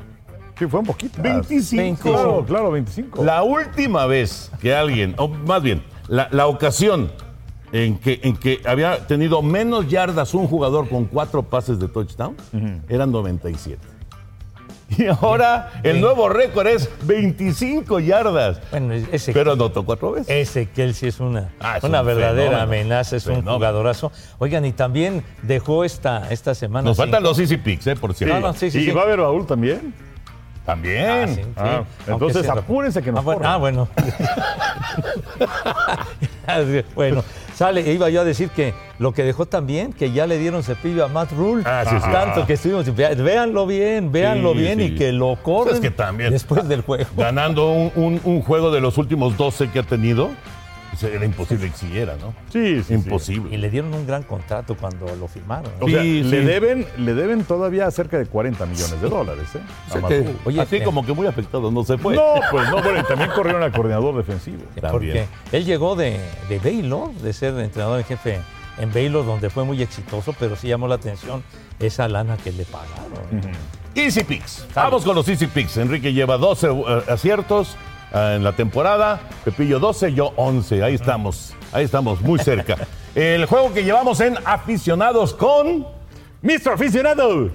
Sí, 0.62 0.68
fue 0.70 0.80
un 0.80 0.86
poquito. 0.86 1.20
25. 1.20 2.02
Claro, 2.12 2.44
claro, 2.46 2.70
25. 2.70 3.24
La 3.24 3.42
última 3.42 4.06
vez 4.06 4.50
que 4.60 4.74
alguien, 4.74 5.14
o 5.18 5.26
más 5.28 5.60
bien, 5.62 5.82
la, 6.08 6.28
la 6.30 6.46
ocasión 6.46 7.10
en 7.72 7.98
que, 7.98 8.20
en 8.22 8.36
que 8.36 8.60
había 8.64 9.06
tenido 9.06 9.42
menos 9.42 9.88
yardas 9.88 10.34
un 10.34 10.46
jugador 10.46 10.88
con 10.88 11.06
cuatro 11.06 11.42
pases 11.42 11.80
de 11.80 11.88
touchdown, 11.88 12.36
eran 12.88 13.10
97. 13.10 13.78
Y 14.98 15.06
ahora 15.06 15.70
el 15.84 16.02
nuevo 16.02 16.28
récord 16.28 16.66
es 16.66 16.86
25 17.06 17.98
yardas. 18.00 18.60
Bueno, 18.70 18.92
ese, 18.92 19.32
Pero 19.32 19.52
anotó 19.52 19.86
cuatro 19.86 20.12
veces. 20.12 20.28
ese 20.28 20.68
Kelsey 20.68 21.08
es 21.08 21.18
una, 21.18 21.48
Ah, 21.60 21.78
es 21.78 21.84
una 21.84 22.02
un 22.02 22.06
verdadera 22.08 22.58
fenómeno. 22.58 22.62
amenaza, 22.62 23.16
es 23.16 23.24
un 23.26 23.36
Fenómeno. 23.36 23.54
jugadorazo. 23.56 24.12
Oigan, 24.38 24.66
y 24.66 24.72
también 24.72 25.24
dejó 25.42 25.84
esta, 25.84 26.30
esta 26.30 26.54
semana. 26.54 26.90
Nos 26.90 26.98
faltan 26.98 27.22
los 27.22 27.38
Easy 27.38 27.56
Picks, 27.56 27.86
¿eh? 27.86 27.96
Por 27.96 28.12
cierto. 28.12 28.34
No, 28.38 28.48
no, 28.48 28.52
sí, 28.52 28.70
sí, 28.70 28.80
y 28.80 28.84
sí. 28.84 28.90
va 28.90 29.00
a 29.00 29.04
haber 29.04 29.20
baúl 29.20 29.46
también. 29.46 29.94
También. 30.64 31.10
Ah, 31.10 31.26
sí, 31.26 31.34
sí. 31.34 31.42
Ah, 31.56 31.82
entonces 32.06 32.48
apúrense 32.48 33.02
que 33.02 33.10
nos 33.10 33.20
ah, 33.20 33.22
bueno, 33.22 33.40
ah, 33.44 33.56
bueno. 33.58 33.88
bueno, 36.94 37.24
sale, 37.54 37.80
iba 37.92 38.08
yo 38.10 38.20
a 38.20 38.24
decir 38.24 38.50
que 38.50 38.74
lo 38.98 39.12
que 39.12 39.24
dejó 39.24 39.46
también, 39.46 39.92
que 39.92 40.12
ya 40.12 40.26
le 40.26 40.38
dieron 40.38 40.62
cepillo 40.62 41.04
a 41.04 41.08
Matt 41.08 41.32
Rule. 41.32 41.62
Ah, 41.66 41.84
sí, 41.88 41.96
sí. 42.02 42.10
Tanto 42.12 42.46
que 42.46 42.52
estuvimos, 42.54 42.86
véanlo 42.94 43.66
bien, 43.66 44.12
véanlo 44.12 44.54
bien 44.54 44.80
y 44.80 44.94
que 44.94 45.12
lo 45.12 45.36
corren 45.42 45.74
Es 45.74 45.80
que 45.80 45.90
también- 45.90 46.30
después 46.30 46.68
del 46.68 46.82
juego. 46.82 47.06
Ganando 47.16 47.72
un, 47.72 47.92
un- 47.96 48.20
un 48.24 48.42
juego 48.42 48.70
de 48.70 48.80
los 48.80 48.98
últimos 48.98 49.36
12 49.36 49.68
que 49.70 49.80
ha 49.80 49.84
tenido, 49.84 50.26
pues 50.26 50.36
era 51.02 51.24
imposible 51.24 51.70
que 51.70 51.76
siguiera, 51.76 52.16
¿no? 52.20 52.34
Sí, 52.52 52.76
sí, 52.78 52.84
sí. 52.88 52.94
Imposible. 52.94 53.54
Y 53.54 53.58
le 53.58 53.70
dieron 53.70 53.92
un 53.94 54.06
gran 54.06 54.22
contrato 54.22 54.76
cuando 54.76 55.06
lo 55.16 55.26
firmaron. 55.28 55.70
¿no? 55.80 55.86
O 55.86 55.88
sea, 55.88 56.02
Sí, 56.02 56.22
le, 56.22 56.40
sí. 56.40 56.46
deben, 56.46 56.86
le 56.98 57.14
deben 57.14 57.44
todavía 57.44 57.90
cerca 57.90 58.18
de 58.18 58.26
40 58.26 58.66
millones 58.66 59.00
de 59.00 59.08
dólares, 59.08 59.48
¿eh? 59.54 59.60
O 59.88 59.92
sea 59.92 60.08
que-. 60.08 60.34
Oye, 60.44 60.60
así 60.60 60.78
que- 60.78 60.84
como 60.84 61.04
que 61.06 61.12
muy 61.12 61.26
afectado, 61.26 61.70
no 61.70 61.84
se 61.84 61.96
fue. 61.98 62.14
No, 62.14 62.34
pues 62.50 62.68
no, 62.70 62.82
bueno, 62.82 63.00
y 63.00 63.04
también 63.04 63.30
corrieron 63.30 63.62
al 63.62 63.72
coordinador 63.72 64.16
defensivo. 64.16 64.62
También. 64.80 64.90
Porque 64.90 65.26
él 65.56 65.64
llegó 65.64 65.96
de, 65.96 66.20
de 66.48 66.58
Baylor, 66.58 67.10
de 67.14 67.32
ser 67.32 67.58
entrenador 67.58 67.98
en 67.98 68.04
jefe 68.04 68.40
en 68.78 68.92
Baylor, 68.92 69.24
donde 69.26 69.50
fue 69.50 69.64
muy 69.64 69.80
exitoso, 69.82 70.34
pero 70.38 70.56
sí 70.56 70.68
llamó 70.68 70.88
la 70.88 70.94
atención 70.94 71.42
esa 71.78 72.08
lana 72.08 72.36
que 72.36 72.52
le 72.52 72.64
pagaron. 72.64 73.52
Easy 73.94 74.24
Picks. 74.24 74.66
Vamos 74.74 75.04
con 75.04 75.14
los 75.14 75.28
Easy 75.28 75.46
Picks. 75.46 75.76
Enrique 75.76 76.12
lleva 76.12 76.38
12 76.38 76.68
eh, 76.68 77.02
aciertos 77.08 77.72
eh, 77.72 77.76
en 78.12 78.44
la 78.44 78.52
temporada. 78.52 79.20
Pepillo 79.44 79.78
12, 79.78 80.12
yo 80.12 80.32
11. 80.36 80.82
Ahí 80.82 80.94
estamos. 80.94 81.54
Ahí 81.72 81.84
estamos, 81.84 82.20
muy 82.20 82.38
cerca. 82.38 82.76
El 83.14 83.46
juego 83.46 83.72
que 83.72 83.84
llevamos 83.84 84.20
en 84.20 84.36
aficionados 84.44 85.34
con. 85.34 85.86
¡Mr. 86.42 86.72
Aficionado! 86.74 87.50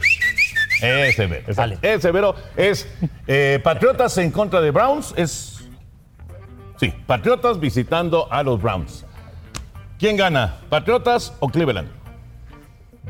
Ese 0.81 1.27
vero. 1.27 1.53
Dale. 1.53 1.77
Ese 1.81 2.11
vero 2.11 2.35
es 2.55 2.87
eh, 3.25 3.59
Patriotas 3.63 4.17
en 4.17 4.31
contra 4.31 4.61
de 4.61 4.71
Browns. 4.71 5.13
Es. 5.17 5.65
Sí, 6.79 6.93
Patriotas 7.05 7.59
visitando 7.59 8.31
a 8.31 8.43
los 8.43 8.61
Browns. 8.61 9.03
¿Quién 9.97 10.15
gana? 10.15 10.57
¿Patriotas 10.69 11.33
o 11.39 11.49
Cleveland? 11.49 11.89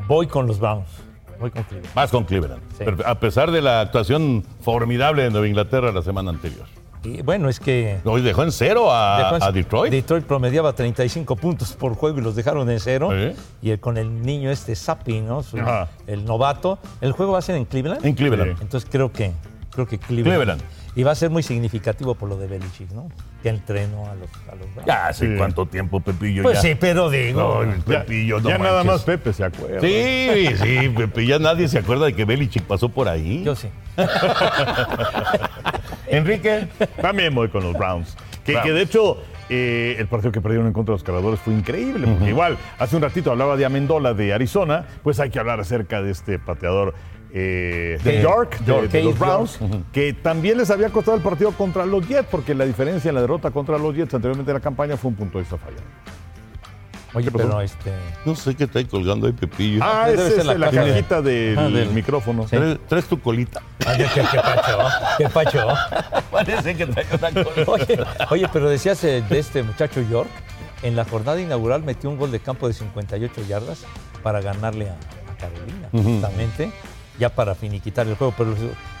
Voy 0.06 0.26
con 0.26 0.46
los 0.46 0.58
Browns. 0.58 0.88
Voy 1.38 1.50
con 1.50 1.62
Cleveland. 1.64 1.94
Más 1.94 2.10
con 2.10 2.24
Cleveland. 2.24 2.62
Sí. 2.78 2.84
A 3.04 3.20
pesar 3.20 3.50
de 3.50 3.60
la 3.60 3.82
actuación 3.82 4.44
formidable 4.62 5.24
de 5.24 5.30
Nueva 5.30 5.46
Inglaterra 5.46 5.92
la 5.92 6.02
semana 6.02 6.30
anterior. 6.30 6.66
Y 7.04 7.22
bueno, 7.22 7.48
es 7.48 7.60
que 7.60 7.98
Hoy 8.04 8.22
dejó 8.22 8.42
en 8.42 8.52
cero 8.52 8.88
a, 8.92 9.18
dejó 9.18 9.36
en- 9.36 9.42
a 9.42 9.52
Detroit. 9.52 9.92
Detroit 9.92 10.24
promediaba 10.24 10.72
35 10.72 11.36
puntos 11.36 11.72
por 11.72 11.94
juego 11.94 12.18
y 12.18 12.22
los 12.22 12.34
dejaron 12.36 12.68
en 12.70 12.80
cero. 12.80 13.10
Y 13.62 13.70
el- 13.70 13.80
con 13.80 13.96
el 13.96 14.22
niño 14.22 14.50
este 14.50 14.74
Sapi, 14.74 15.20
¿no? 15.20 15.42
Su- 15.42 15.58
el 16.06 16.24
novato. 16.24 16.78
¿El 17.00 17.12
juego 17.12 17.32
va 17.32 17.38
a 17.38 17.42
ser 17.42 17.56
en 17.56 17.64
Cleveland? 17.64 18.04
En 18.04 18.14
Cleveland. 18.14 18.56
Entonces 18.60 18.88
creo 18.90 19.12
que, 19.12 19.32
creo 19.70 19.86
que 19.86 19.98
Cleveland. 19.98 20.36
Cleveland. 20.36 20.62
Y 20.98 21.04
va 21.04 21.12
a 21.12 21.14
ser 21.14 21.30
muy 21.30 21.44
significativo 21.44 22.16
por 22.16 22.28
lo 22.28 22.36
de 22.36 22.48
Belichick, 22.48 22.90
¿no? 22.90 23.06
Que 23.40 23.50
entrenó 23.50 24.06
a 24.10 24.16
los, 24.16 24.28
a 24.50 24.56
los 24.56 24.66
Browns. 24.74 24.84
Ya 24.84 25.06
hace 25.06 25.28
Sí. 25.28 25.34
cuánto 25.38 25.64
tiempo, 25.66 26.00
Pepillo. 26.00 26.42
Pues 26.42 26.56
ya. 26.60 26.62
sí, 26.62 26.74
pero 26.74 27.08
digo. 27.08 27.62
No, 27.64 27.72
Ya, 27.86 28.00
Pepillo, 28.00 28.40
no 28.40 28.48
ya 28.48 28.58
nada 28.58 28.82
más 28.82 29.02
Pepe 29.02 29.32
se 29.32 29.44
acuerda. 29.44 29.80
Sí, 29.80 30.48
sí, 30.56 30.88
Pepe, 30.88 31.24
ya 31.24 31.38
nadie 31.38 31.68
se 31.68 31.78
acuerda 31.78 32.06
de 32.06 32.16
que 32.16 32.24
Belichick 32.24 32.64
pasó 32.64 32.88
por 32.88 33.08
ahí. 33.08 33.44
Yo 33.44 33.54
sí. 33.54 33.68
Enrique. 36.08 36.66
También 37.00 37.32
voy 37.32 37.48
con 37.48 37.62
los 37.62 37.74
Browns. 37.74 38.16
Que, 38.44 38.52
Browns. 38.54 38.66
que 38.66 38.72
de 38.72 38.82
hecho, 38.82 39.18
eh, 39.50 39.94
el 40.00 40.08
partido 40.08 40.32
que 40.32 40.40
perdieron 40.40 40.66
en 40.66 40.72
contra 40.72 40.92
de 40.92 40.96
los 40.96 41.04
cargadores 41.04 41.38
fue 41.38 41.54
increíble. 41.54 42.08
Porque 42.08 42.30
igual, 42.30 42.58
hace 42.78 42.96
un 42.96 43.02
ratito 43.02 43.30
hablaba 43.30 43.56
de 43.56 43.64
Amendola 43.64 44.14
de 44.14 44.32
Arizona, 44.32 44.84
pues 45.04 45.20
hay 45.20 45.30
que 45.30 45.38
hablar 45.38 45.60
acerca 45.60 46.02
de 46.02 46.10
este 46.10 46.40
pateador 46.40 46.94
eh, 47.32 47.98
de 48.02 48.22
York, 48.22 48.58
de, 48.60 48.66
York, 48.66 48.90
de 48.90 49.02
los 49.04 49.18
Browns, 49.18 49.58
que 49.92 50.12
también 50.14 50.56
les 50.58 50.70
había 50.70 50.88
costado 50.90 51.16
el 51.16 51.22
partido 51.22 51.52
contra 51.52 51.84
los 51.86 52.06
Jets, 52.06 52.28
porque 52.30 52.54
la 52.54 52.64
diferencia 52.64 53.08
en 53.10 53.14
la 53.14 53.20
derrota 53.20 53.50
contra 53.50 53.76
los 53.78 53.94
Jets 53.94 54.14
anteriormente 54.14 54.50
en 54.50 54.56
la 54.56 54.60
campaña 54.62 54.96
fue 54.96 55.10
un 55.10 55.16
punto 55.16 55.38
extra 55.38 55.58
fallado. 55.58 55.82
Oye, 57.14 57.30
pero 57.30 57.60
este. 57.62 57.90
No 58.26 58.34
sé 58.36 58.54
qué 58.54 58.64
está 58.64 58.80
ahí 58.80 58.84
colgando 58.84 59.26
ahí, 59.26 59.32
Pepillo. 59.32 59.80
Ah, 59.82 60.08
esa 60.10 60.26
es 60.28 60.44
la 60.44 60.54
la, 60.54 60.70
de- 60.70 60.76
cajita 60.76 61.22
del, 61.22 61.58
Ah, 61.58 61.68
del- 61.68 61.88
micrófono. 61.90 62.44
¿Traes, 62.44 62.78
traes 62.86 63.06
tu 63.06 63.18
colita? 63.18 63.62
Ay, 63.86 63.96
qué, 64.14 64.20
qué 64.30 64.38
pacho, 64.38 64.78
qué 65.16 65.28
pacho. 65.30 65.66
Parece 66.30 66.76
que 66.76 66.86
trae 66.86 67.06
una 67.18 67.44
colita. 67.44 67.70
Oye, 67.72 67.98
oye, 68.30 68.48
pero 68.52 68.68
decías 68.68 69.02
eh, 69.04 69.24
de 69.28 69.38
este 69.38 69.62
muchacho 69.62 70.02
York, 70.02 70.28
en 70.82 70.96
la 70.96 71.04
jornada 71.06 71.40
inaugural 71.40 71.82
metió 71.82 72.10
un 72.10 72.18
gol 72.18 72.30
de 72.30 72.40
campo 72.40 72.68
de 72.68 72.74
58 72.74 73.40
yardas 73.48 73.84
para 74.22 74.42
ganarle 74.42 74.90
a, 74.90 74.92
a 74.92 75.36
Carolina, 75.38 75.88
justamente, 75.90 76.70
ya 77.18 77.28
para 77.30 77.54
finiquitar 77.54 78.06
el 78.06 78.14
juego, 78.16 78.34
pero 78.36 78.54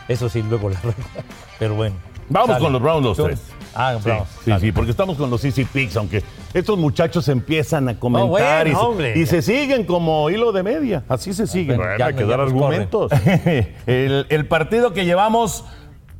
eso, 0.08 0.28
sí, 0.28 0.42
luego 0.42 0.70
la 0.70 0.80
regla. 0.82 1.24
Pero 1.58 1.74
bueno. 1.74 1.96
Vamos 2.30 2.48
sale. 2.50 2.60
con 2.60 2.72
los 2.74 2.82
Browns 2.82 3.04
los 3.04 3.16
tres. 3.16 3.40
Ah, 3.74 3.96
Browns. 4.02 4.28
Sí, 4.44 4.52
sí, 4.60 4.72
porque 4.72 4.90
estamos 4.90 5.16
con 5.16 5.30
los 5.30 5.42
Easy 5.44 5.64
Picks, 5.64 5.96
aunque 5.96 6.22
estos 6.52 6.78
muchachos 6.78 7.26
empiezan 7.28 7.88
a 7.88 7.98
comentar 7.98 8.66
bueno, 8.66 8.70
y, 8.70 8.72
se, 8.72 8.76
hombre. 8.76 9.18
y 9.18 9.26
se 9.26 9.40
siguen 9.40 9.84
como 9.84 10.28
hilo 10.28 10.52
de 10.52 10.62
media. 10.62 11.04
Así 11.08 11.32
se 11.32 11.46
siguen. 11.46 11.78
Bueno, 11.78 11.96
Ya 11.96 12.06
hay 12.06 12.14
que 12.14 12.24
dar 12.24 12.40
argumentos. 12.40 13.10
el, 13.86 14.26
el 14.28 14.46
partido 14.46 14.92
que 14.92 15.06
llevamos 15.06 15.64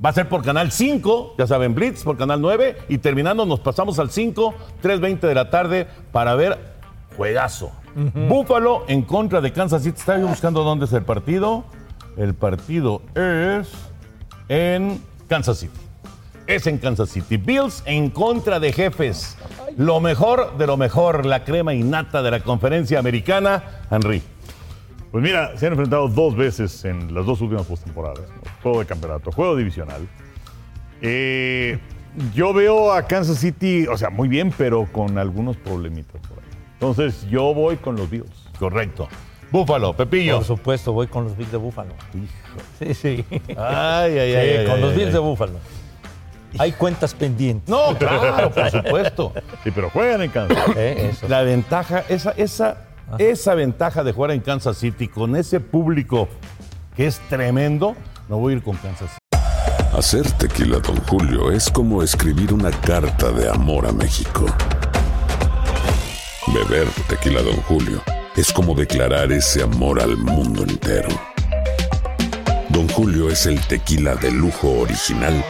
Va 0.05 0.11
a 0.11 0.13
ser 0.13 0.29
por 0.29 0.45
Canal 0.45 0.71
5, 0.71 1.35
ya 1.39 1.49
saben, 1.49 1.75
Blitz 1.75 2.05
por 2.05 2.17
Canal 2.17 2.41
9. 2.41 2.77
Y 2.89 2.99
terminando 2.99 3.45
nos 3.47 3.59
pasamos 3.59 3.99
al 3.99 4.11
5, 4.11 4.55
3.20 4.81 5.21
de 5.21 5.35
la 5.35 5.51
tarde 5.51 5.89
para 6.13 6.37
ver 6.37 6.57
juegazo. 7.17 7.73
Búfalo 8.29 8.85
en 8.87 9.03
contra 9.03 9.41
de 9.41 9.53
Kansas 9.53 9.83
City. 9.83 9.99
Estaba 9.99 10.19
buscando 10.21 10.63
dónde 10.63 10.85
es 10.85 10.93
el 10.93 11.03
partido. 11.03 11.65
El 12.19 12.35
partido 12.35 13.01
es 13.15 13.71
en 14.49 15.01
Kansas 15.29 15.59
City. 15.59 15.79
Es 16.49 16.67
en 16.67 16.79
Kansas 16.79 17.11
City. 17.11 17.37
Bills 17.37 17.85
en 17.87 18.11
contra 18.11 18.59
de 18.59 18.73
jefes. 18.73 19.39
Lo 19.77 20.01
mejor 20.01 20.59
de 20.59 20.67
lo 20.67 20.77
mejor, 20.77 21.25
la 21.25 21.45
crema 21.45 21.75
innata 21.75 22.21
de 22.23 22.33
la 22.33 22.41
conferencia 22.41 22.99
americana. 22.99 23.63
Henry. 23.89 24.21
Pues 25.13 25.23
mira, 25.23 25.57
se 25.57 25.69
han 25.69 25.75
enfrentado 25.75 26.09
dos 26.09 26.35
veces 26.35 26.85
en 26.85 27.15
las 27.15 27.25
dos 27.25 27.41
últimas 27.41 27.67
postemporadas. 27.67 28.29
¿no? 28.29 28.51
Juego 28.65 28.81
de 28.81 28.87
campeonato, 28.87 29.31
juego 29.31 29.55
divisional. 29.55 30.09
Eh, 31.01 31.79
yo 32.35 32.53
veo 32.53 32.93
a 32.93 33.07
Kansas 33.07 33.39
City, 33.39 33.87
o 33.87 33.97
sea, 33.97 34.11
muy 34.11 34.27
bien, 34.27 34.53
pero 34.59 34.89
con 34.91 35.19
algunos 35.19 35.57
problemitas 35.57 36.21
por 36.27 36.39
ahí. 36.39 36.51
Entonces, 36.73 37.29
yo 37.31 37.55
voy 37.55 37.77
con 37.77 37.95
los 37.95 38.11
Bills. 38.11 38.49
Correcto. 38.59 39.09
Búfalo, 39.51 39.95
Pepillo. 39.95 40.37
Por 40.37 40.45
supuesto, 40.45 40.93
voy 40.93 41.07
con 41.07 41.25
los 41.25 41.37
Bills 41.37 41.51
de 41.53 41.59
Búfalo. 41.59 41.95
Sí, 42.79 42.95
sí. 42.95 43.25
Ay, 43.57 44.19
ay, 44.19 44.31
Sí, 44.33 44.37
ay, 44.59 44.67
con 44.67 44.77
ay, 44.77 44.81
los 44.83 44.95
Bills 44.95 45.13
de 45.13 45.19
Búfalo. 45.19 45.55
Hay 46.59 46.73
cuentas 46.73 47.15
pendientes. 47.15 47.69
No, 47.69 47.97
claro, 47.97 48.51
por 48.51 48.71
supuesto. 48.71 49.33
Sí, 49.65 49.71
pero 49.71 49.91
juegan 49.91 50.23
en 50.23 50.31
Kansas. 50.31 50.59
Eh, 50.77 51.11
eso. 51.13 51.29
La 51.29 51.43
ventaja, 51.43 52.05
esa, 52.09 52.33
esa, 52.33 52.89
esa 53.19 53.55
ventaja 53.55 54.03
de 54.03 54.13
jugar 54.13 54.31
en 54.33 54.41
Kansas 54.41 54.77
City 54.79 55.09
con 55.09 55.37
ese 55.37 55.61
público 55.61 56.29
que 56.97 57.07
es 57.07 57.21
tremendo, 57.29 57.95
no 58.29 58.39
voy 58.39 58.55
a 58.55 58.57
ir 58.57 58.63
con 58.63 58.77
Kansas 58.77 59.11
City. 59.11 59.43
Hacer 59.97 60.31
tequila, 60.33 60.79
Don 60.79 60.97
Julio, 61.07 61.51
es 61.51 61.71
como 61.71 62.03
escribir 62.03 62.53
una 62.53 62.71
carta 62.71 63.31
de 63.31 63.49
amor 63.49 63.87
a 63.87 63.93
México. 63.93 64.47
Beber 66.55 66.89
tequila, 67.09 67.43
Don 67.43 67.57
Julio, 67.63 68.03
es 68.39 68.53
como 68.53 68.73
declarar 68.73 69.33
ese 69.33 69.65
amor 69.65 70.01
al 70.01 70.17
mundo 70.17 70.63
entero. 70.63 71.09
Don 72.69 72.89
Julio 72.89 73.31
es 73.31 73.47
el 73.47 73.59
tequila 73.67 74.15
de 74.15 74.31
lujo 74.31 74.79
original, 74.79 75.45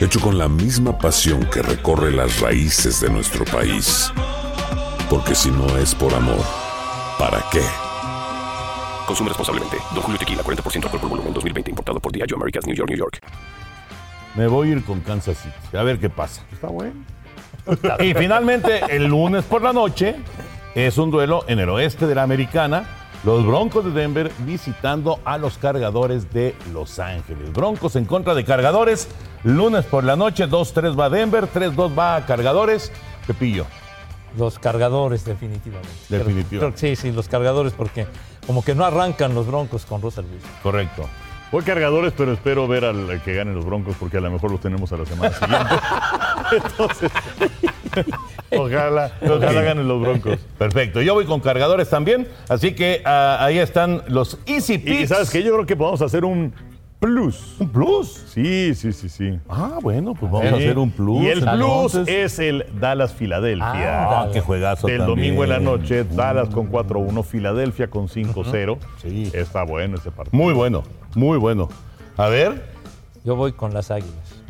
hecho 0.00 0.20
con 0.20 0.36
la 0.36 0.46
misma 0.46 0.98
pasión 0.98 1.46
que 1.46 1.62
recorre 1.62 2.12
las 2.12 2.40
raíces 2.40 3.00
de 3.00 3.08
nuestro 3.08 3.46
país. 3.46 4.12
Porque 5.08 5.34
si 5.34 5.50
no 5.50 5.78
es 5.78 5.94
por 5.94 6.12
amor, 6.12 6.44
¿para 7.18 7.42
qué? 7.50 7.62
Consume 9.06 9.30
responsablemente. 9.30 9.78
Don 9.94 10.02
Julio 10.02 10.18
Tequila, 10.18 10.42
40% 10.42 10.84
alcohol 10.84 11.00
por 11.00 11.08
volumen, 11.08 11.32
2020. 11.32 11.70
Importado 11.70 12.00
por 12.00 12.12
Diageo 12.12 12.36
Americas, 12.36 12.66
New 12.66 12.76
York, 12.76 12.90
New 12.90 12.98
York. 12.98 13.18
Me 14.34 14.46
voy 14.46 14.68
a 14.68 14.72
ir 14.72 14.84
con 14.84 15.00
Kansas 15.00 15.38
City. 15.38 15.74
A 15.74 15.82
ver 15.84 15.98
qué 15.98 16.10
pasa. 16.10 16.42
Está 16.52 16.66
bueno. 16.66 17.02
Y 18.00 18.12
finalmente, 18.12 18.82
el 18.90 19.06
lunes 19.06 19.44
por 19.44 19.62
la 19.62 19.72
noche, 19.72 20.16
es 20.84 20.98
un 20.98 21.10
duelo 21.10 21.42
en 21.48 21.58
el 21.58 21.70
oeste 21.70 22.06
de 22.06 22.14
la 22.14 22.22
Americana. 22.22 22.84
Los 23.24 23.46
Broncos 23.46 23.82
de 23.86 23.90
Denver 23.92 24.30
visitando 24.40 25.18
a 25.24 25.38
los 25.38 25.56
cargadores 25.56 26.30
de 26.34 26.54
Los 26.70 26.98
Ángeles. 26.98 27.50
Broncos 27.54 27.96
en 27.96 28.04
contra 28.04 28.34
de 28.34 28.44
cargadores. 28.44 29.08
Lunes 29.42 29.86
por 29.86 30.04
la 30.04 30.16
noche, 30.16 30.46
2-3 30.46 30.98
va 30.98 31.06
a 31.06 31.10
Denver, 31.10 31.48
3-2 31.50 31.98
va 31.98 32.16
a 32.16 32.26
cargadores. 32.26 32.92
Pepillo. 33.26 33.64
Los 34.36 34.58
cargadores, 34.58 35.24
definitivamente. 35.24 35.88
Que 36.10 36.72
sí, 36.74 36.94
sí, 36.94 37.10
los 37.10 37.26
cargadores, 37.26 37.72
porque 37.72 38.06
como 38.46 38.62
que 38.62 38.74
no 38.74 38.84
arrancan 38.84 39.34
los 39.34 39.46
broncos 39.46 39.86
con 39.86 40.02
Russell 40.02 40.26
Wilson. 40.30 40.50
Correcto. 40.62 41.08
Voy 41.50 41.62
cargadores, 41.62 42.12
pero 42.14 42.32
espero 42.32 42.68
ver 42.68 42.84
al 42.84 43.22
que 43.22 43.34
ganen 43.34 43.54
los 43.54 43.64
Broncos 43.64 43.94
porque 43.98 44.18
a 44.18 44.20
lo 44.20 44.30
mejor 44.30 44.50
los 44.50 44.60
tenemos 44.60 44.92
a 44.92 44.96
la 44.96 45.06
semana 45.06 45.32
siguiente. 45.32 45.74
Entonces, 46.64 47.12
ojalá, 48.52 49.12
ojalá 49.22 49.62
ganen 49.62 49.88
los 49.88 50.00
Broncos. 50.00 50.38
Perfecto. 50.58 51.00
Yo 51.02 51.14
voy 51.14 51.24
con 51.24 51.40
cargadores 51.40 51.88
también. 51.90 52.28
Así 52.48 52.72
que 52.74 53.02
ah, 53.04 53.38
ahí 53.40 53.58
están 53.58 54.02
los 54.08 54.38
Easy 54.46 54.74
Y, 54.74 54.78
Picks. 54.78 55.08
sabes 55.08 55.30
que 55.30 55.42
yo 55.42 55.52
creo 55.54 55.66
que 55.66 55.76
podemos 55.76 56.02
hacer 56.02 56.24
un 56.24 56.52
plus. 57.00 57.56
¿Un 57.60 57.68
plus? 57.68 58.24
Sí, 58.28 58.74
sí, 58.74 58.92
sí, 58.92 59.08
sí. 59.08 59.38
Ah, 59.48 59.78
bueno, 59.82 60.14
pues 60.14 60.30
vamos 60.32 60.46
a 60.52 60.56
Sí. 60.56 60.64
hacer 60.64 60.78
un 60.78 60.90
plus. 60.90 61.22
Y 61.22 61.28
el 61.28 61.40
plus 61.40 61.94
entonces. 61.94 62.08
es 62.08 62.38
el 62.38 62.66
Dallas 62.80 63.12
Filadelfia. 63.12 64.20
Ah, 64.22 64.28
qué 64.32 64.40
juegazo 64.40 64.88
El 64.88 64.98
también. 64.98 65.16
domingo 65.16 65.44
en 65.44 65.50
la 65.50 65.60
noche, 65.60 66.04
Dallas 66.04 66.48
con 66.48 66.68
4-1, 66.70 67.22
Filadelfia 67.22 67.88
con 67.90 68.08
5-0. 68.08 68.78
Sí. 69.02 69.30
Está 69.34 69.62
bueno 69.64 69.96
ese 69.98 70.10
partido. 70.10 70.42
Muy 70.42 70.54
bueno, 70.54 70.82
muy 71.14 71.38
bueno. 71.38 71.68
A 72.16 72.28
ver. 72.28 72.64
Yo 73.24 73.36
voy 73.36 73.52
con 73.52 73.74
las 73.74 73.90
águilas. 73.90 74.42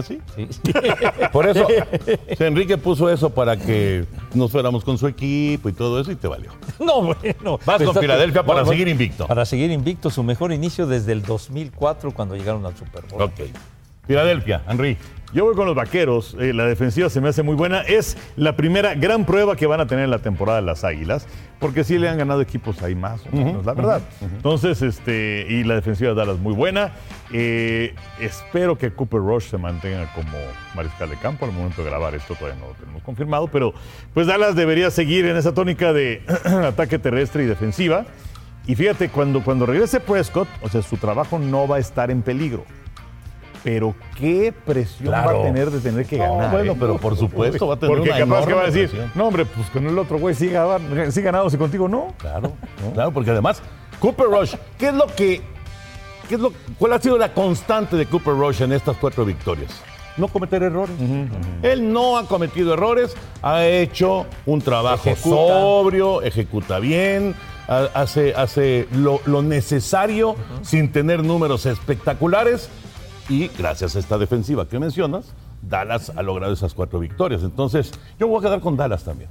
¿Ah, 0.00 0.02
sí? 0.02 0.20
Sí. 0.34 0.48
Por 1.32 1.46
eso, 1.46 1.66
Enrique 2.38 2.78
puso 2.78 3.10
eso 3.10 3.30
para 3.30 3.56
que 3.56 4.04
nos 4.34 4.50
fuéramos 4.50 4.84
con 4.84 4.98
su 4.98 5.06
equipo 5.06 5.68
y 5.68 5.72
todo 5.72 6.00
eso 6.00 6.10
y 6.10 6.16
te 6.16 6.28
valió. 6.28 6.50
no, 6.78 7.02
bueno. 7.02 7.58
Vas 7.64 7.82
con 7.82 7.94
Filadelfia 7.94 8.42
para 8.42 8.64
seguir 8.64 8.88
invicto. 8.88 9.26
Para 9.26 9.44
seguir 9.44 9.70
invicto, 9.70 10.10
su 10.10 10.22
mejor 10.22 10.52
inicio 10.52 10.86
desde 10.86 11.12
el 11.12 11.22
2004 11.22 12.12
cuando 12.12 12.36
llegaron 12.36 12.64
al 12.66 12.76
Super 12.76 13.04
Bowl. 13.10 13.22
Ok. 13.22 13.40
Filadelfia, 14.10 14.60
Henry. 14.68 14.96
Yo 15.32 15.44
voy 15.44 15.54
con 15.54 15.66
los 15.66 15.76
vaqueros. 15.76 16.36
eh, 16.40 16.52
la 16.52 16.66
defensiva 16.66 17.08
se 17.08 17.20
me 17.20 17.28
hace 17.28 17.44
muy 17.44 17.54
buena. 17.54 17.82
Es 17.82 18.16
la 18.34 18.56
primera 18.56 18.96
gran 18.96 19.24
prueba 19.24 19.54
que 19.54 19.68
van 19.68 19.78
a 19.80 19.86
tener 19.86 20.02
en 20.02 20.10
la 20.10 20.18
temporada 20.18 20.60
de 20.60 20.66
las 20.66 20.82
Águilas, 20.82 21.28
porque 21.60 21.84
sí 21.84 21.96
le 21.96 22.08
han 22.08 22.18
ganado 22.18 22.40
equipos 22.40 22.82
ahí 22.82 22.96
más 22.96 23.20
o 23.32 23.36
menos, 23.36 23.64
la 23.64 23.72
verdad. 23.72 24.02
Entonces, 24.20 24.82
este, 24.82 25.46
y 25.48 25.62
la 25.62 25.76
defensiva 25.76 26.10
de 26.10 26.16
Dallas 26.16 26.38
muy 26.40 26.52
buena. 26.54 26.90
Eh, 27.32 27.94
espero 28.18 28.76
que 28.76 28.90
Cooper 28.90 29.20
Rush 29.20 29.44
se 29.44 29.58
mantenga 29.58 30.12
como 30.12 30.36
mariscal 30.74 31.08
de 31.08 31.16
campo. 31.18 31.44
Al 31.44 31.52
momento 31.52 31.84
de 31.84 31.90
grabar 31.90 32.12
esto 32.16 32.34
todavía 32.34 32.60
no 32.60 32.66
lo 32.70 32.74
tenemos 32.74 33.00
confirmado, 33.04 33.46
pero 33.46 33.72
pues 34.12 34.26
Dallas 34.26 34.56
debería 34.56 34.90
seguir 34.90 35.24
en 35.26 35.36
esa 35.36 35.54
tónica 35.54 35.92
de 35.92 36.24
ataque 36.66 36.98
terrestre 36.98 37.44
y 37.44 37.46
defensiva. 37.46 38.06
Y 38.66 38.74
fíjate, 38.74 39.08
cuando, 39.08 39.44
cuando 39.44 39.66
regrese 39.66 40.00
Prescott, 40.00 40.48
o 40.62 40.68
sea, 40.68 40.82
su 40.82 40.96
trabajo 40.96 41.38
no 41.38 41.68
va 41.68 41.76
a 41.76 41.78
estar 41.78 42.10
en 42.10 42.22
peligro. 42.22 42.64
Pero 43.62 43.94
qué 44.18 44.52
presión 44.64 45.12
va 45.12 45.22
a 45.30 45.42
tener 45.42 45.70
de 45.70 45.80
tener 45.80 46.06
que 46.06 46.16
No, 46.16 46.36
ganar. 46.36 46.50
bueno, 46.52 46.72
¿eh? 46.72 46.76
pero 46.80 46.96
por 46.96 47.16
supuesto 47.16 47.66
va 47.66 47.74
a 47.74 47.78
tener 47.78 47.94
Porque 47.96 48.10
una 48.10 48.18
capaz 48.18 48.46
que 48.46 48.54
va 48.54 48.62
a 48.62 48.66
decir, 48.66 48.88
presión. 48.88 49.12
no, 49.14 49.26
hombre, 49.26 49.44
pues 49.44 49.68
con 49.70 49.86
el 49.86 49.98
otro 49.98 50.18
güey 50.18 50.34
sí, 50.34 50.50
sí 51.10 51.22
ganados 51.22 51.52
y 51.52 51.56
contigo 51.58 51.86
no. 51.88 52.14
Claro, 52.18 52.52
claro, 52.94 53.10
porque 53.12 53.30
además, 53.30 53.60
Cooper 53.98 54.26
Rush, 54.26 54.54
¿qué 54.78 54.88
es 54.88 54.94
lo 54.94 55.06
que, 55.08 55.42
qué 56.28 56.36
es 56.36 56.40
lo, 56.40 56.52
cuál 56.78 56.94
ha 56.94 57.00
sido 57.00 57.18
la 57.18 57.34
constante 57.34 57.96
de 57.96 58.06
Cooper 58.06 58.32
Rush 58.34 58.62
en 58.62 58.72
estas 58.72 58.96
cuatro 58.96 59.26
victorias? 59.26 59.70
No 60.16 60.28
cometer 60.28 60.62
errores. 60.62 60.96
Él 61.62 61.92
no 61.92 62.16
ha 62.18 62.26
cometido 62.26 62.74
errores, 62.74 63.14
ha 63.42 63.64
hecho 63.66 64.26
un 64.46 64.60
trabajo 64.60 65.08
Ejecuta. 65.10 65.36
sobrio, 65.36 66.22
ejecuta 66.22 66.78
bien, 66.78 67.34
ha- 67.68 67.88
hace, 67.94 68.34
hace 68.34 68.88
lo, 68.92 69.20
lo 69.26 69.42
necesario 69.42 70.34
sin 70.62 70.90
tener 70.92 71.22
números 71.22 71.64
espectaculares 71.66 72.68
y 73.30 73.48
gracias 73.56 73.94
a 73.94 74.00
esta 74.00 74.18
defensiva 74.18 74.68
que 74.68 74.78
mencionas, 74.78 75.32
Dallas 75.62 76.12
ha 76.16 76.22
logrado 76.22 76.52
esas 76.52 76.74
cuatro 76.74 76.98
victorias. 76.98 77.42
Entonces, 77.42 77.92
yo 78.18 78.26
voy 78.26 78.40
a 78.40 78.42
quedar 78.42 78.60
con 78.60 78.76
Dallas 78.76 79.04
también. 79.04 79.30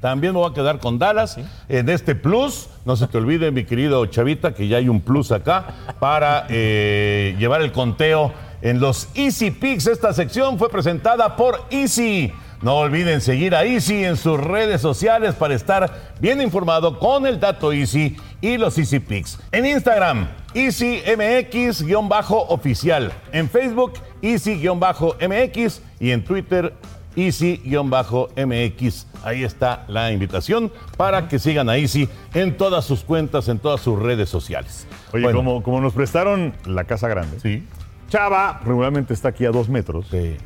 También 0.00 0.32
me 0.32 0.38
voy 0.38 0.50
a 0.50 0.54
quedar 0.54 0.78
con 0.78 0.98
Dallas 0.98 1.36
en 1.68 1.88
este 1.88 2.14
plus. 2.14 2.68
No 2.84 2.96
se 2.96 3.08
te 3.08 3.18
olvide, 3.18 3.50
mi 3.50 3.64
querido 3.64 4.06
Chavita, 4.06 4.54
que 4.54 4.68
ya 4.68 4.76
hay 4.76 4.88
un 4.88 5.00
plus 5.00 5.32
acá 5.32 5.66
para 5.98 6.46
eh, 6.48 7.34
llevar 7.38 7.62
el 7.62 7.72
conteo 7.72 8.32
en 8.62 8.78
los 8.78 9.08
Easy 9.14 9.50
Picks. 9.50 9.88
Esta 9.88 10.12
sección 10.12 10.56
fue 10.56 10.68
presentada 10.68 11.34
por 11.34 11.60
Easy. 11.70 12.32
No 12.64 12.76
olviden 12.78 13.20
seguir 13.20 13.54
a 13.54 13.64
Easy 13.66 14.04
en 14.04 14.16
sus 14.16 14.40
redes 14.40 14.80
sociales 14.80 15.34
para 15.34 15.54
estar 15.54 16.14
bien 16.18 16.40
informado 16.40 16.98
con 16.98 17.26
el 17.26 17.38
dato 17.38 17.74
Easy 17.74 18.16
y 18.40 18.56
los 18.56 18.78
Easy 18.78 19.00
Picks. 19.00 19.38
En 19.52 19.66
Instagram, 19.66 20.28
EasyMX-oficial. 20.54 23.12
En 23.32 23.50
Facebook, 23.50 23.92
Easy-MX. 24.22 25.82
Y 26.00 26.10
en 26.10 26.24
Twitter, 26.24 26.72
Easy-MX. 27.14 29.06
Ahí 29.24 29.44
está 29.44 29.84
la 29.88 30.10
invitación 30.10 30.72
para 30.96 31.28
que 31.28 31.38
sigan 31.38 31.68
a 31.68 31.76
Easy 31.76 32.08
en 32.32 32.56
todas 32.56 32.86
sus 32.86 33.04
cuentas, 33.04 33.46
en 33.50 33.58
todas 33.58 33.82
sus 33.82 33.98
redes 33.98 34.30
sociales. 34.30 34.86
Oye, 35.12 35.24
Bueno, 35.24 35.40
como, 35.40 35.62
como 35.62 35.82
nos 35.82 35.92
prestaron 35.92 36.54
la 36.64 36.84
casa 36.84 37.08
grande, 37.08 37.40
Sí. 37.40 37.62
Chava 38.08 38.62
regularmente 38.64 39.12
está 39.12 39.28
aquí 39.28 39.44
a 39.44 39.50
dos 39.50 39.68
metros. 39.68 40.06
Sí. 40.10 40.38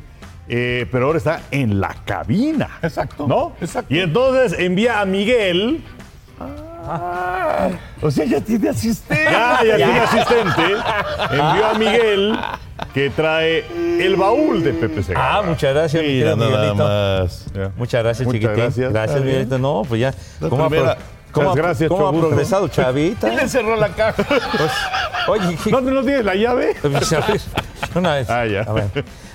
Eh, 0.48 0.86
pero 0.90 1.06
ahora 1.06 1.18
está 1.18 1.42
en 1.50 1.78
la 1.80 1.94
cabina. 2.04 2.78
Exacto, 2.82 3.26
¿No? 3.26 3.52
exacto. 3.60 3.92
Y 3.94 4.00
entonces 4.00 4.58
envía 4.58 5.00
a 5.00 5.04
Miguel. 5.04 5.84
O 8.00 8.10
sea, 8.10 8.24
ya 8.24 8.40
tiene 8.40 8.70
asistente. 8.70 9.24
Ya, 9.24 9.60
ya 9.62 9.76
tiene 9.76 10.00
asistente. 10.00 10.62
Envió 11.30 11.66
a 11.66 11.74
Miguel 11.78 12.38
que 12.94 13.10
trae 13.10 13.64
el 14.02 14.16
baúl 14.16 14.62
de 14.62 14.72
Pepe 14.72 15.02
Segarra. 15.02 15.38
Ah, 15.38 15.42
muchas 15.42 15.74
gracias, 15.74 16.02
mi 16.02 16.08
Mira, 16.08 16.34
nada 16.36 16.74
más. 16.74 17.46
Muchas 17.76 18.02
gracias, 18.02 18.26
Muchas 18.26 18.40
chiquitín. 18.40 18.56
gracias. 18.64 18.92
Gracias. 18.92 19.20
Miguelito. 19.22 19.58
No, 19.58 19.82
pues 19.86 20.00
ya. 20.00 20.14
La 20.40 20.48
¿Cómo, 20.48 20.64
ha, 20.64 20.68
primera. 20.70 20.96
cómo 21.30 21.52
gracias, 21.54 21.88
cómo 21.90 22.08
ha 22.08 22.12
progresado, 22.12 22.68
Chavita? 22.68 23.26
¿Quién 23.28 23.36
le 23.36 23.48
cerró 23.48 23.76
la 23.76 23.88
caja? 23.90 24.22
Pues, 24.24 24.72
oye, 25.28 25.58
¿No, 25.70 25.80
no 25.82 26.00
tienes 26.02 26.24
la 26.24 26.34
llave? 26.36 26.74
Una 27.94 28.14
vez. 28.14 28.28
Ah, 28.30 28.46
ya. 28.46 28.64
Ah, 28.66 28.72
bueno, 28.72 28.90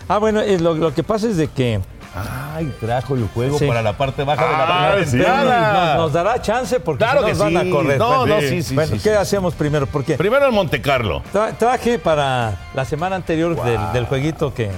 Ah, 0.10 0.18
bueno, 0.18 0.42
eh, 0.42 0.60
lo, 0.60 0.74
lo 0.76 0.94
que 0.94 1.04
pasa 1.04 1.28
es 1.28 1.38
de 1.38 1.48
que 1.48 1.80
Ay, 2.16 2.72
trajo 2.80 3.16
el 3.16 3.28
juego 3.34 3.58
Sí. 3.58 3.66
para 3.66 3.82
la 3.82 3.94
parte 3.98 4.24
baja 4.24 4.46
de 4.46 4.52
la 4.52 4.64
Ah, 4.64 4.92
primera 4.92 5.10
sí. 5.10 5.18
entrada. 5.18 5.96
nos, 5.96 6.04
nos 6.04 6.14
dará 6.14 6.42
chance 6.42 6.80
porque 6.80 7.04
Claro 7.04 7.22
si 7.22 7.26
no 7.26 7.28
que 7.28 7.34
nos 7.34 7.54
van 7.54 7.68
a 7.68 7.72
correr. 7.72 7.98
No, 7.98 8.26
no, 8.28 8.40
sí, 8.42 8.62
sí, 8.62 8.76
Bueno, 8.76 8.92
sí, 8.92 9.02
¿qué 9.02 9.10
sí. 9.10 9.16
hacemos 9.16 9.56
primero? 9.56 9.88
Porque 9.88 10.16
Primero 10.16 10.46
el 10.46 10.52
Monte 10.52 10.80
Carlo. 10.82 11.24
tra- 11.34 11.58
traje 11.58 11.98
para 11.98 12.56
la 12.76 12.86
semana 12.86 13.16
anterior 13.16 13.56
del, 13.64 13.80
del 13.94 14.06
jueguito 14.06 14.54
que, 14.54 14.70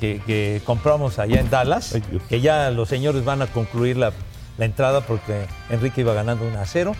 que- 0.00 0.22
que 0.26 0.62
compramos 0.64 1.18
allá 1.18 1.40
en 1.40 1.50
Dallas, 1.50 1.94
Ay, 1.94 2.02
Dios. 2.10 2.22
que 2.28 2.40
ya 2.40 2.70
los 2.70 2.88
señores 2.88 3.22
van 3.24 3.42
a 3.42 3.48
concluir 3.48 3.98
la, 3.98 4.12
la 4.56 4.64
entrada 4.64 5.02
porque 5.02 5.46
Enrique 5.68 6.00
iba 6.00 6.14
ganando 6.14 6.46
1 6.46 6.58
a 6.58 6.64
0. 6.64 6.94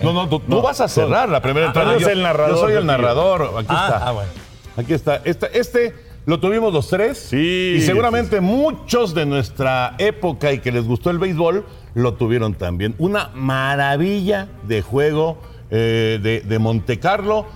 No, 0.00 0.12
no, 0.12 0.28
tú, 0.28 0.40
tú 0.40 0.60
vas 0.60 0.80
a 0.82 0.88
cerrar 0.88 1.28
la 1.30 1.40
primera 1.40 1.66
entrada. 1.68 1.94
eres 1.94 2.06
el 2.08 2.22
narrador, 2.22 2.54
Yo 2.56 2.60
soy 2.60 2.72
el 2.72 2.78
Pepillo. 2.80 2.92
narrador. 2.98 3.42
Aquí 3.58 3.66
Ah, 3.70 3.84
está. 3.94 4.06
ah, 4.08 4.12
bueno. 4.12 4.30
Aquí 4.78 4.94
está. 4.94 5.16
Este, 5.24 5.58
este 5.58 5.94
lo 6.24 6.38
tuvimos 6.38 6.72
los 6.72 6.88
tres. 6.88 7.18
Sí. 7.18 7.74
Y 7.78 7.80
seguramente 7.80 8.40
muchos 8.40 9.12
de 9.12 9.26
nuestra 9.26 9.96
época 9.98 10.52
y 10.52 10.60
que 10.60 10.70
les 10.70 10.86
gustó 10.86 11.10
el 11.10 11.18
béisbol 11.18 11.66
lo 11.94 12.14
tuvieron 12.14 12.54
también. 12.54 12.94
Una 12.98 13.30
maravilla 13.34 14.46
de 14.62 14.80
juego 14.82 15.38
eh, 15.70 16.20
de, 16.22 16.42
de 16.42 16.58
Monte 16.60 17.00
Carlo. 17.00 17.46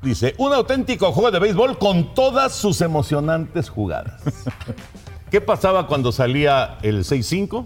Dice, 0.00 0.34
un 0.38 0.54
auténtico 0.54 1.12
juego 1.12 1.30
de 1.30 1.38
béisbol 1.38 1.78
con 1.78 2.14
todas 2.14 2.52
sus 2.52 2.80
emocionantes 2.80 3.68
jugadas. 3.68 4.22
¿Qué 5.30 5.42
pasaba 5.42 5.86
cuando 5.86 6.12
salía 6.12 6.78
el 6.82 7.04
6-5? 7.04 7.64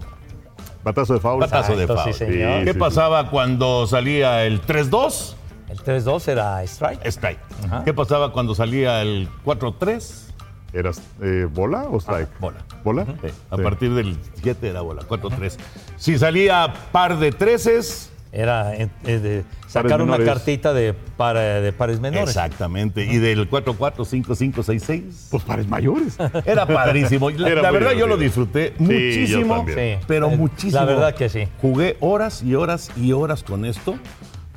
Batazo 0.83 1.13
de 1.13 1.19
foul. 1.21 1.39
Batazo 1.39 1.75
de 1.77 1.87
foul. 1.87 1.99
sí, 2.05 2.13
señor. 2.13 2.65
¿Qué 2.65 2.73
sí, 2.73 2.79
pasaba 2.79 3.29
cuando 3.29 3.87
salía 3.87 4.45
el 4.45 4.61
3-2? 4.61 5.35
El 5.69 5.77
3-2 5.79 6.27
era 6.27 6.63
strike. 6.63 7.05
Strike. 7.05 7.39
Ajá. 7.65 7.83
¿Qué 7.85 7.93
pasaba 7.93 8.31
cuando 8.33 8.55
salía 8.55 9.01
el 9.01 9.27
4-3? 9.45 10.25
¿Eras 10.73 11.01
eh, 11.21 11.47
bola 11.51 11.83
o 11.89 11.97
strike? 11.99 12.29
bola. 12.39 12.57
¿Bola? 12.83 13.05
Sí, 13.05 13.27
A 13.49 13.55
Sí. 13.57 13.63
partir 13.63 13.93
del 13.93 14.17
7 14.41 14.67
era 14.69 14.81
bola, 14.81 15.01
4-3. 15.07 15.57
Si 15.97 16.17
salía 16.17 16.73
par 16.91 17.17
de 17.17 17.31
treces, 17.31 18.11
Era 18.31 18.75
eh, 18.75 18.89
eh, 19.05 19.17
de 19.17 19.43
sacar 19.67 20.03
una 20.03 20.11
menores. 20.17 20.27
cartita 20.27 20.71
de, 20.71 20.93
para, 20.93 21.61
de 21.61 21.73
pares 21.73 21.99
menores. 21.99 22.29
exactamente. 22.29 23.03
Y 23.03 23.17
del 23.17 23.49
4-4, 23.49 24.05
5-5, 24.05 24.53
6-6. 24.63 25.29
Pues 25.31 25.43
pares 25.43 25.67
mayores. 25.67 26.15
Era 26.45 26.67
padrísimo. 26.67 27.29
La, 27.31 27.49
Era 27.49 27.71
verdad 27.71 27.93
yo 27.93 28.05
lo 28.05 28.17
disfruté 28.17 28.73
Sí, 28.77 28.83
muchísimo, 28.83 29.65
yo 29.67 29.73
pero 30.05 30.29
muchísimo. 30.29 30.79
la 30.79 30.85
verdad 30.85 31.15
que 31.15 31.27
sí. 31.29 31.47
Jugué 31.59 31.97
horas 32.01 32.43
y 32.43 32.53
horas 32.53 32.91
y 32.95 33.11
horas 33.13 33.41
con 33.43 33.65
esto. 33.65 33.95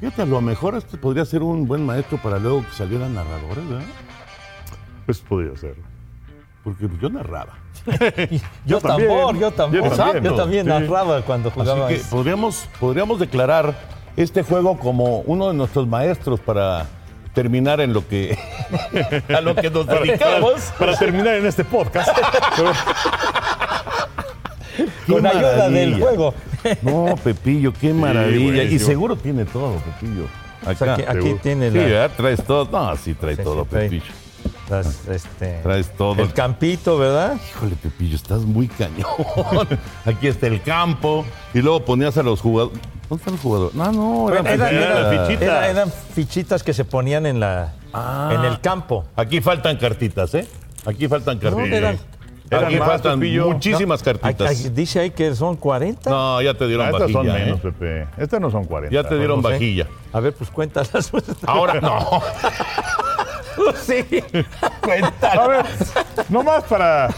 Fíjate, 0.03 0.23
a 0.23 0.27
lo 0.27 0.41
mejor 0.41 0.75
este 0.75 0.97
podría 0.99 1.25
ser 1.25 1.45
un 1.45 1.69
buen 1.69 1.87
maestro 1.87 2.19
para 2.19 2.41
luego 2.41 2.65
que 2.69 2.75
salieran 2.75 3.15
narradores, 3.15 3.69
¿verdad? 3.69 3.85
Pues 5.07 5.21
podría 5.21 5.57
ser. 5.57 5.77
Porque 6.65 6.89
yo 7.01 7.09
narraba. 7.09 7.53
Yo, 7.87 8.39
Yo 8.67 8.81
también. 8.81 9.09
tambor, 9.09 9.39
yo 9.39 9.51
tambor. 9.53 9.81
Yo 9.85 9.91
también. 9.97 10.25
Yo 10.25 10.35
también 10.35 10.65
Sí. 10.65 10.69
narraba 10.69 11.23
cuando 11.23 11.53
jugaba. 11.53 11.87
Así 11.87 11.99
que 11.99 12.01
podríamos, 12.11 12.69
podríamos 12.81 13.21
declarar 13.21 13.75
este 14.17 14.43
juego 14.43 14.77
como 14.77 15.21
uno 15.21 15.47
de 15.49 15.55
nuestros 15.55 15.87
maestros 15.87 16.41
para 16.41 16.87
terminar 17.33 17.81
en 17.81 17.93
lo 17.93 18.07
que 18.09 18.37
a 19.37 19.41
lo 19.41 19.55
que 19.55 19.71
nos 19.71 19.87
dedicamos. 19.87 20.63
Para 20.81 20.97
terminar 20.99 21.37
en 21.37 21.47
este 21.47 21.65
podcast. 21.65 22.09
con 25.07 25.27
ayuda 25.27 25.69
del 25.71 26.01
juego. 26.01 26.35
No, 26.83 27.15
Pepillo, 27.23 27.73
qué 27.73 27.93
maravilla. 27.93 28.63
y 28.65 28.79
seguro 28.79 29.17
tiene 29.17 29.45
todo, 29.45 29.75
Pepillo. 29.77 30.27
O 30.65 30.75
sea, 30.75 30.95
Acá. 30.95 31.11
aquí, 31.13 31.35
tiene 31.43 31.71
Sí, 31.71 31.77
la- 31.79 31.83
¿verdad? 31.85 32.11
Traes 32.17 32.45
todo. 32.45 32.69
No, 32.71 32.97
sí, 32.97 33.15
trae 33.15 33.35
Sí, 33.37 33.43
todo, 33.43 33.63
sí. 33.65 33.69
Pepillo. 33.71 34.05
este, 35.11 35.59
Traes 35.63 35.91
todo. 35.97 36.23
el 36.23 36.33
campito, 36.33 36.99
¿verdad? 36.99 37.37
Híjole, 37.51 37.75
Pepillo, 37.77 38.17
estás 38.17 38.43
muy 38.43 38.69
cañón. 38.69 39.07
Aquí 40.05 40.29
está 40.29 40.47
el 40.47 40.63
campo. 40.63 41.25
Y 41.53 41.61
luego 41.61 41.85
ponías 41.85 42.17
a 42.17 42.23
los 42.23 42.41
jugadores. 42.41 42.79
¿Dónde 43.09 43.21
están 43.23 43.35
los 43.35 43.43
jugadores? 43.43 43.75
No, 43.75 43.93
no, 43.93 44.31
eran, 44.31 44.47
Eran, 44.47 44.75
eran 44.75 44.83
eran- 44.83 45.03
las 45.03 45.27
fichitas. 45.27 45.43
era- 45.43 45.69
eran 45.69 45.93
fichitas 46.15 46.63
que 46.63 46.73
se 46.73 46.85
ponían 46.85 47.27
en, 47.27 47.41
la, 47.41 47.75
Ah. 47.93 48.31
en 48.35 48.45
el 48.45 48.61
campo. 48.61 49.05
Aquí 49.17 49.41
faltan 49.41 49.77
cartitas, 49.77 50.33
¿eh? 50.35 50.47
Aquí 50.87 51.09
faltan 51.09 51.39
cartitas. 51.39 51.73
eran- 51.73 51.99
eran 52.57 52.65
Aquí 52.67 52.77
más, 52.77 52.89
faltan 52.89 53.19
Pepillo. 53.21 53.49
muchísimas 53.51 54.03
cartitas. 54.03 54.51
Aquí- 54.51 54.69
dice 54.71 55.01
ahí 55.01 55.11
que 55.11 55.35
son 55.35 55.57
40. 55.57 56.11
No, 56.11 56.41
ya 56.43 56.55
te 56.55 56.67
dieron 56.67 56.87
Ah, 56.87 56.91
estas 56.91 57.11
son 57.11 57.27
vajilla. 57.27 57.45
menos, 57.45 57.59
¿eh? 57.59 57.63
Pepe. 57.63 58.07
Estas 58.17 58.41
no 58.41 58.51
son 58.51 58.65
40. 58.65 58.95
Ya 58.95 59.09
te 59.09 59.17
dieron 59.17 59.41
No 59.43 59.49
vajilla. 59.49 59.87
A 60.13 60.21
ver, 60.21 60.35
pues 60.35 60.51
cuéntalas. 60.51 61.11
Ahora 61.47 61.81
no. 61.81 61.99
sí. 63.83 64.05
A 65.23 65.47
ver, 65.49 65.65
nomás 66.29 66.65
para. 66.65 67.09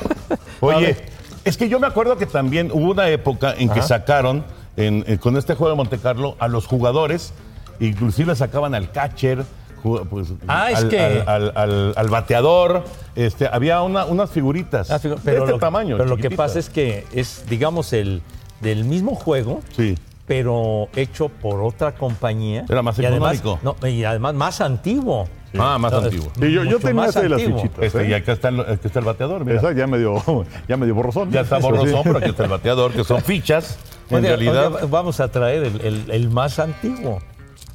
Oye, 0.61 0.97
es 1.45 1.57
que 1.57 1.69
yo 1.69 1.79
me 1.81 1.87
acuerdo 1.87 2.17
que 2.17 2.27
también 2.27 2.71
hubo 2.73 2.91
una 2.93 3.09
época 3.09 3.55
en 3.57 3.69
que 3.69 3.83
sacaron 3.83 4.45
en- 4.77 5.05
en- 5.07 5.19
con 5.19 5.37
este 5.37 5.55
juego 5.55 5.71
de 5.71 5.77
Monte 5.77 5.99
Carlo 5.99 6.37
a 6.39 6.49
los 6.49 6.67
jugadores, 6.67 7.33
inclusive 7.81 8.35
sacaban 8.35 8.75
al 8.75 8.91
catcher. 8.91 9.45
Pues, 9.85 10.29
Ah, 10.49 10.71
es 10.71 10.79
al, 10.79 10.89
que- 10.89 10.99
al- 10.99 11.29
al- 11.29 11.53
al- 11.55 11.93
al 11.95 12.09
bateador, 12.09 12.85
este, 13.15 13.47
había 13.47 13.83
una- 13.83 14.07
unas 14.07 14.31
figuritas 14.31 14.91
Ah, 14.91 14.99
figu- 14.99 15.21
de 15.21 15.37
este 15.37 15.47
lo, 15.53 15.59
tamaño. 15.59 15.99
Pero 15.99 16.09
lo 16.09 16.17
que 16.17 16.31
pasa 16.31 16.59
es 16.59 16.71
que 16.71 17.05
es, 17.13 17.45
digamos, 17.51 17.93
el 17.93 18.23
del 18.63 18.85
mismo 18.85 19.15
juego, 19.15 19.61
Sí. 19.77 19.95
pero 20.27 20.89
hecho 20.97 21.29
por 21.29 21.61
otra 21.63 21.93
compañía. 21.95 22.65
Era 22.69 22.81
más 22.81 22.99
y 22.99 23.05
además, 23.05 23.43
no, 23.63 23.77
y 23.87 24.05
además 24.05 24.33
más 24.35 24.61
antiguo. 24.63 25.29
Ah, 25.57 25.77
más 25.79 25.93
Entonces, 25.93 26.15
antiguo. 26.21 26.33
Sí, 26.41 26.53
yo, 26.53 26.65
yo 26.65 26.79
tenía 26.79 26.95
más 26.95 27.11
ese 27.11 27.23
de 27.23 27.29
las 27.29 27.43
fichitas. 27.43 27.79
Este, 27.85 28.03
¿eh? 28.05 28.09
y 28.09 28.15
acá 28.15 28.33
está, 28.33 28.49
el, 28.49 28.61
aquí 28.61 28.87
está 28.87 28.99
el 29.01 29.05
bateador, 29.05 29.45
mira. 29.45 29.59
Esa 29.59 29.73
ya 29.73 29.87
me 29.87 29.99
dio, 29.99 30.15
ya 30.69 30.77
me 30.79 30.87
dio 30.87 30.95
borrosón. 30.95 31.31
Ya 31.31 31.43
está 31.43 31.59
borrosón, 31.59 31.89
sí. 31.91 32.01
pero 32.05 32.19
aquí 32.19 32.31
está 32.31 32.45
el 32.45 32.51
bateador, 32.51 32.93
que 32.93 33.05
son 33.05 33.21
fichas. 33.23 33.79
En 34.11 34.17
Oye, 34.19 34.29
realidad, 34.29 34.75
oye, 34.75 34.87
vamos 34.91 35.21
a 35.21 35.29
traer 35.29 35.63
el, 35.65 35.81
el- 35.83 36.11
el 36.11 36.31
más 36.31 36.59
antiguo. 36.59 37.21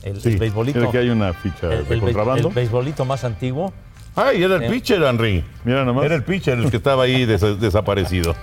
El, 0.03 0.21
Sí, 0.21 0.29
el 0.29 0.38
beisbolito. 0.38 0.91
que 0.91 0.97
hay 0.97 1.09
una 1.09 1.33
ficha 1.33 1.73
el, 1.73 1.85
de 1.88 1.93
el, 1.95 1.99
contrabando. 2.01 2.47
el 2.49 2.53
beisbolito 2.53 3.05
más 3.05 3.23
antiguo. 3.23 3.73
Ay, 4.15 4.43
era 4.43 4.55
el 4.55 4.63
Sí. 4.63 4.69
pitcher, 4.69 5.01
Henry. 5.03 5.43
Mira 5.63 5.85
nomás. 5.85 6.05
Era 6.05 6.15
el 6.15 6.23
pitcher 6.23 6.57
el 6.57 6.69
que 6.71 6.77
estaba 6.77 7.03
ahí 7.03 7.25
des- 7.25 7.41
desaparecido. 7.59 8.35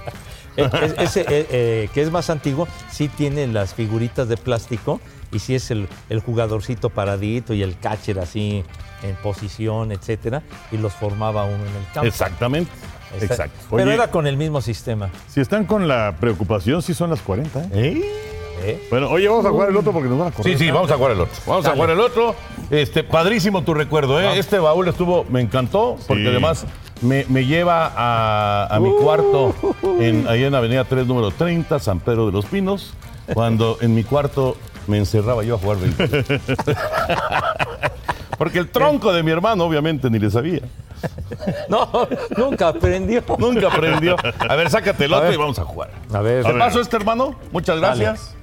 Eh, 0.57 0.69
es- 0.83 0.95
ese, 0.99 1.21
eh, 1.23 1.47
eh, 1.51 1.89
que 1.93 2.03
es 2.03 2.11
más 2.11 2.31
antiguo, 2.31 2.67
sí 2.91 3.09
tiene 3.09 3.47
las 3.47 3.75
figuritas 3.75 4.29
de 4.29 4.37
plástico 4.37 5.01
y 5.33 5.39
sí 5.39 5.55
es 5.55 5.71
el, 5.71 5.89
el 6.09 6.21
jugadorcito 6.21 6.89
paradito 6.91 7.53
y 7.53 7.63
el 7.63 7.79
catcher 7.79 8.19
así 8.21 8.65
en 9.03 9.15
posición, 9.17 9.93
etcétera, 9.93 10.43
y 10.73 10.79
los 10.79 10.95
formaba 10.95 11.45
uno 11.45 11.57
en 11.57 11.61
el 11.77 11.85
campo. 11.93 12.07
Exactamente. 12.07 12.71
Está- 13.15 13.27
Exacto. 13.35 13.59
Pero 13.71 13.83
Oye. 13.85 13.95
era 13.95 14.11
con 14.11 14.27
el 14.27 14.37
mismo 14.37 14.61
sistema. 14.61 15.11
Si 15.29 15.41
están 15.41 15.65
con 15.67 15.87
la 15.89 16.17
preocupación, 16.19 16.81
sí 16.83 16.95
son 16.95 17.11
las 17.11 17.21
40. 17.21 17.61
¿eh? 17.65 17.69
¿Eh? 17.75 18.03
¿Eh? 18.63 18.87
Bueno, 18.91 19.09
oye, 19.11 19.29
vamos 19.29 19.45
a 19.47 19.51
jugar 19.51 19.71
el 19.71 19.77
otro 19.77 19.93
porque 19.93 20.09
nos 20.09 20.19
van 20.19 20.29
a 20.29 20.31
correr. 20.33 20.53
Sí, 20.59 20.65
sí, 20.65 20.71
vamos 20.71 20.91
a 20.91 20.97
jugar 20.97 21.13
el 21.13 21.21
otro. 21.21 21.35
Vamos 21.47 21.67
a 21.67 21.71
jugar 21.73 21.91
el 21.91 22.01
otro. 22.01 22.35
Este, 22.71 23.05
padrísimo 23.05 23.63
tu 23.63 23.75
recuerdo, 23.75 24.21
¿eh? 24.21 24.39
Este 24.39 24.59
baúl 24.59 24.89
estuvo, 24.89 25.25
me 25.29 25.41
encantó, 25.41 25.97
porque 26.07 26.23
Sí. 26.25 26.29
además 26.29 26.65
me, 27.03 27.25
me 27.29 27.45
lleva 27.47 27.93
a, 27.97 28.67
a 28.75 28.81
mi 28.81 28.91
cuarto 28.93 29.55
en, 30.01 30.27
ahí 30.29 30.45
en 30.45 30.55
Avenida 30.55 30.85
3, 30.85 31.07
número 31.07 31.31
30, 31.31 31.79
San 31.79 32.01
Pedro 32.01 32.27
de 32.27 32.33
los 32.33 32.47
Pinos, 32.47 32.95
cuando 33.35 33.79
en 33.81 33.95
mi 33.95 34.03
cuarto 34.05 34.57
me 34.87 34.99
encerraba 34.99 35.43
yo 35.45 35.57
a 35.57 35.59
jugar 35.59 35.79
béisbol. 35.79 36.41
Porque 38.39 38.59
el 38.59 38.69
tronco 38.69 39.13
de 39.15 39.23
mi 39.23 39.31
hermano, 39.31 39.65
obviamente, 39.65 40.11
ni 40.11 40.19
le 40.19 40.31
sabía. 40.31 40.61
No, 41.69 41.89
nunca 42.37 42.69
aprendió. 42.69 43.23
Nunca 43.39 43.69
aprendió. 43.69 44.17
A 44.47 44.57
ver, 44.57 44.69
sácate 44.71 45.07
el 45.07 45.13
otro 45.15 45.33
y 45.33 45.37
vamos 45.37 45.59
a 45.59 45.65
jugar. 45.65 45.91
A 46.13 46.21
ver, 46.21 46.45
¿Te 46.45 46.53
paso 46.55 46.81
este, 46.81 46.97
hermano? 46.97 47.35
Muchas 47.53 47.79
gracias. 47.79 48.36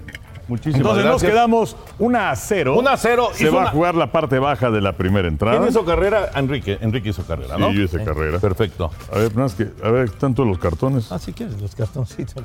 Muchísimas 0.48 0.80
Entonces 0.82 1.06
nos 1.06 1.22
quedamos 1.24 1.78
1 2.00 2.20
a 2.20 2.36
0. 2.36 2.76
1 2.78 2.90
a 2.90 2.98
0. 2.98 3.30
Se 3.34 3.50
va 3.50 3.60
una- 3.60 3.70
a 3.70 3.72
jugar 3.72 3.96
la 3.96 4.12
parte 4.12 4.40
baja 4.40 4.70
de 4.72 4.82
la 4.82 4.94
primera 4.98 5.28
entrada. 5.28 5.58
¿Quién 5.58 5.70
hizo 5.70 5.86
carrera? 5.86 6.32
Enrique. 6.36 6.78
Enrique 6.82 7.10
hizo 7.10 7.24
carrera, 7.24 7.58
¿no? 7.58 7.70
Sí, 7.70 7.76
yo 7.78 7.84
hice 7.84 8.04
carrera. 8.04 8.40
Perfecto. 8.40 8.92
A 9.14 9.18
ver, 9.20 9.34
más 9.36 9.54
que, 9.56 9.70
a 9.84 9.90
ver, 9.90 10.06
están 10.06 10.36
todos 10.36 10.50
los 10.50 10.60
cartones. 10.60 11.12
ah, 11.12 11.20
si 11.20 11.32
quieres 11.34 11.62
los 11.62 11.74
cartoncitos. 11.76 12.44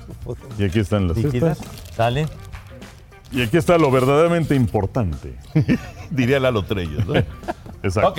Y 0.59 0.65
aquí 0.65 0.79
están 0.81 1.09
las 1.09 1.17
cestas. 1.19 1.59
Dale. 1.97 2.27
Y 3.33 3.43
aquí 3.43 3.57
está 3.57 3.77
lo 3.79 3.91
verdaderamente 3.91 4.55
importante. 4.55 5.35
Diría 6.11 6.41
Lalo 6.41 6.63
Trellos. 6.63 7.05
¿no? 7.07 7.15
Exacto. 7.83 8.11
ok. 8.11 8.19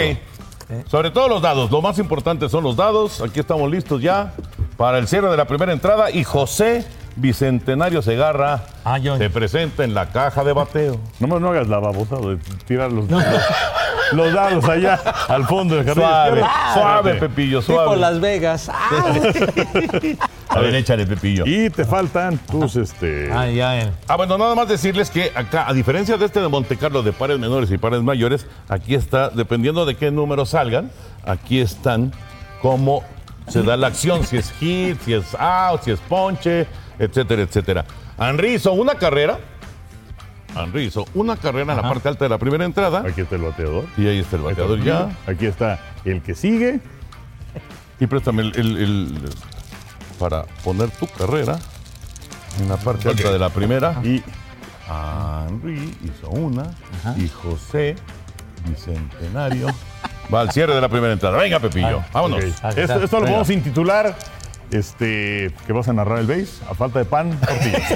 Sobre 0.88 1.10
todo 1.10 1.28
los 1.28 1.42
dados. 1.42 1.72
Lo 1.72 1.82
más 1.82 1.98
importante 1.98 2.48
son 2.48 2.64
los 2.64 2.76
dados. 2.76 3.22
Aquí 3.22 3.40
estamos 3.40 3.72
listos 3.72 4.02
ya 4.04 4.34
para 4.78 5.00
el 5.00 5.08
cierre 5.08 5.32
de 5.32 5.38
la 5.38 5.46
primera 5.46 5.74
entrada. 5.74 6.12
Y 6.12 6.24
José 6.24 6.86
Bicentenario 7.20 8.02
Segarra 8.02 8.64
Ah, 8.84 8.98
yo- 8.98 9.18
se 9.18 9.30
presenta 9.30 9.84
en 9.84 9.94
la 9.94 10.08
caja 10.08 10.44
de 10.44 10.54
bateo. 10.54 11.00
Nomás 11.20 11.42
no 11.42 11.50
hagas 11.50 11.68
la 11.68 11.80
babosada 11.80 12.22
de 12.28 12.38
tirar 12.66 12.92
los, 12.92 13.10
los, 13.10 13.24
los 14.14 14.34
dados 14.34 14.66
allá 14.68 14.96
al 15.28 15.46
fondo 15.46 15.76
del 15.76 15.86
jardín. 15.86 16.04
Suave, 16.04 16.30
izquierdo. 16.42 16.74
suave. 16.74 17.14
Pepillo, 17.16 17.60
Tipo 17.62 17.74
suave. 17.74 17.98
Las 17.98 18.20
Vegas. 18.20 18.70
Ah, 18.74 19.14
A 20.50 20.60
ver, 20.62 20.74
échale, 20.76 21.06
Pepillo. 21.06 21.44
Y 21.46 21.70
te 21.70 21.86
faltan 21.86 22.38
tus, 22.40 22.76
este... 22.76 23.30
Ah, 23.32 23.48
ya. 23.48 23.80
eh. 23.82 23.92
Ah, 24.08 24.16
bueno, 24.16 24.36
nada 24.38 24.56
más 24.56 24.68
decirles 24.68 25.12
que 25.12 25.32
acá, 25.36 25.68
a 25.68 25.74
diferencia 25.74 26.18
de 26.18 26.26
este 26.26 26.40
de 26.42 26.48
Monte 26.48 26.76
Carlo 26.76 27.04
de 27.04 27.14
pares 27.14 27.38
menores 27.38 27.70
y 27.70 27.78
pares 27.78 28.02
mayores, 28.02 28.48
aquí 28.68 28.96
está, 28.96 29.30
dependiendo 29.30 29.86
de 29.86 29.96
qué 29.96 30.10
números 30.10 30.50
salgan, 30.50 30.90
aquí 31.24 31.60
están 31.62 32.12
cómo 32.64 33.04
se 33.48 33.62
da 33.62 33.78
la 33.78 33.88
acción, 33.88 34.26
si 34.26 34.38
es 34.38 34.52
hit, 34.60 35.00
si 35.06 35.14
es 35.14 35.36
out, 35.40 35.82
si 35.84 35.92
es 35.92 36.00
ponche, 36.00 36.66
etcétera, 37.00 37.42
etcétera. 37.42 37.86
Henry 38.20 38.54
hizo 38.56 38.74
una 38.74 38.96
carrera. 38.96 39.40
Henry 40.56 40.86
hizo 40.86 41.06
una 41.14 41.38
carrera 41.38 41.74
en 41.74 41.78
la 41.82 41.84
parte 41.90 42.10
alta 42.10 42.26
de 42.26 42.30
la 42.30 42.38
primera 42.38 42.66
entrada. 42.66 43.04
Aquí 43.08 43.22
está 43.22 43.36
el 43.36 43.42
bateador. 43.44 43.86
Y 43.98 44.08
ahí 44.08 44.20
está 44.20 44.36
el 44.36 44.42
bateador 44.44 44.82
ya. 44.84 45.10
Aquí 45.28 45.46
está 45.46 45.80
el 46.06 46.22
que 46.22 46.36
sigue. 46.36 46.80
Y 48.00 48.08
préstame 48.08 48.44
el, 48.44 48.56
el- 48.56 48.78
el- 48.78 49.20
para 50.20 50.44
poner 50.64 50.90
tu 50.92 51.08
carrera 51.08 51.58
en 52.60 52.68
la 52.68 52.78
parte 52.78 53.08
alta 53.10 53.32
de 53.32 53.40
la 53.40 53.50
primera. 53.50 54.00
Y 54.04 54.22
Henry 54.90 55.96
hizo 56.04 56.30
una. 56.30 56.64
Y 57.18 57.28
José 57.30 57.96
Bicentenario 58.68 59.68
va 60.34 60.42
al 60.42 60.52
cierre 60.52 60.74
de 60.76 60.82
la 60.82 60.90
primera 60.90 61.14
entrada. 61.14 61.38
Venga, 61.38 61.60
Pepillo, 61.60 62.04
vámonos. 62.12 62.44
Ah, 62.62 62.70
esto, 62.70 62.82
está. 62.82 63.04
esto 63.04 63.18
lo 63.20 63.26
podemos 63.26 63.50
intitular. 63.50 64.16
Este, 64.72 65.52
que 65.66 65.74
vas 65.74 65.88
a 65.88 65.94
narrar 65.94 66.20
el 66.20 66.28
base 66.28 66.48
a 66.70 66.76
falta 66.76 67.00
de 67.00 67.06
pan, 67.06 67.40
tortillas. 67.40 67.94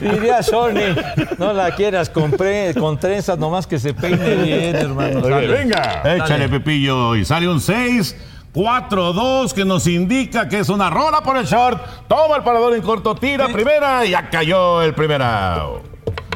Diría 0.00 0.42
Sony, 0.42 0.94
no 1.38 1.52
la 1.52 1.74
quieras 1.74 2.10
con, 2.10 2.30
pre- 2.32 2.74
con 2.74 2.98
trenzas, 2.98 3.38
nomás 3.38 3.66
que 3.66 3.78
se 3.78 3.94
peine 3.94 4.34
bien, 4.36 4.76
hermano. 4.76 5.20
Ok, 5.20 5.28
Sale. 5.28 5.46
venga. 5.46 6.02
Échale, 6.16 6.48
Pepillo. 6.48 7.16
Y 7.16 7.24
sale 7.24 7.48
un 7.48 7.60
6. 7.60 8.16
4-2 8.54 9.52
que 9.52 9.64
nos 9.64 9.84
indica 9.88 10.48
que 10.48 10.60
es 10.60 10.68
una 10.68 10.88
rola 10.88 11.22
por 11.22 11.36
el 11.36 11.44
short. 11.44 11.80
Toma 12.06 12.36
el 12.36 12.42
parador 12.44 12.72
en 12.74 12.82
corto, 12.82 13.14
tira 13.16 13.48
primera 13.48 14.04
y 14.06 14.10
ya 14.10 14.30
cayó 14.30 14.80
el 14.82 14.94
primera. 14.94 15.60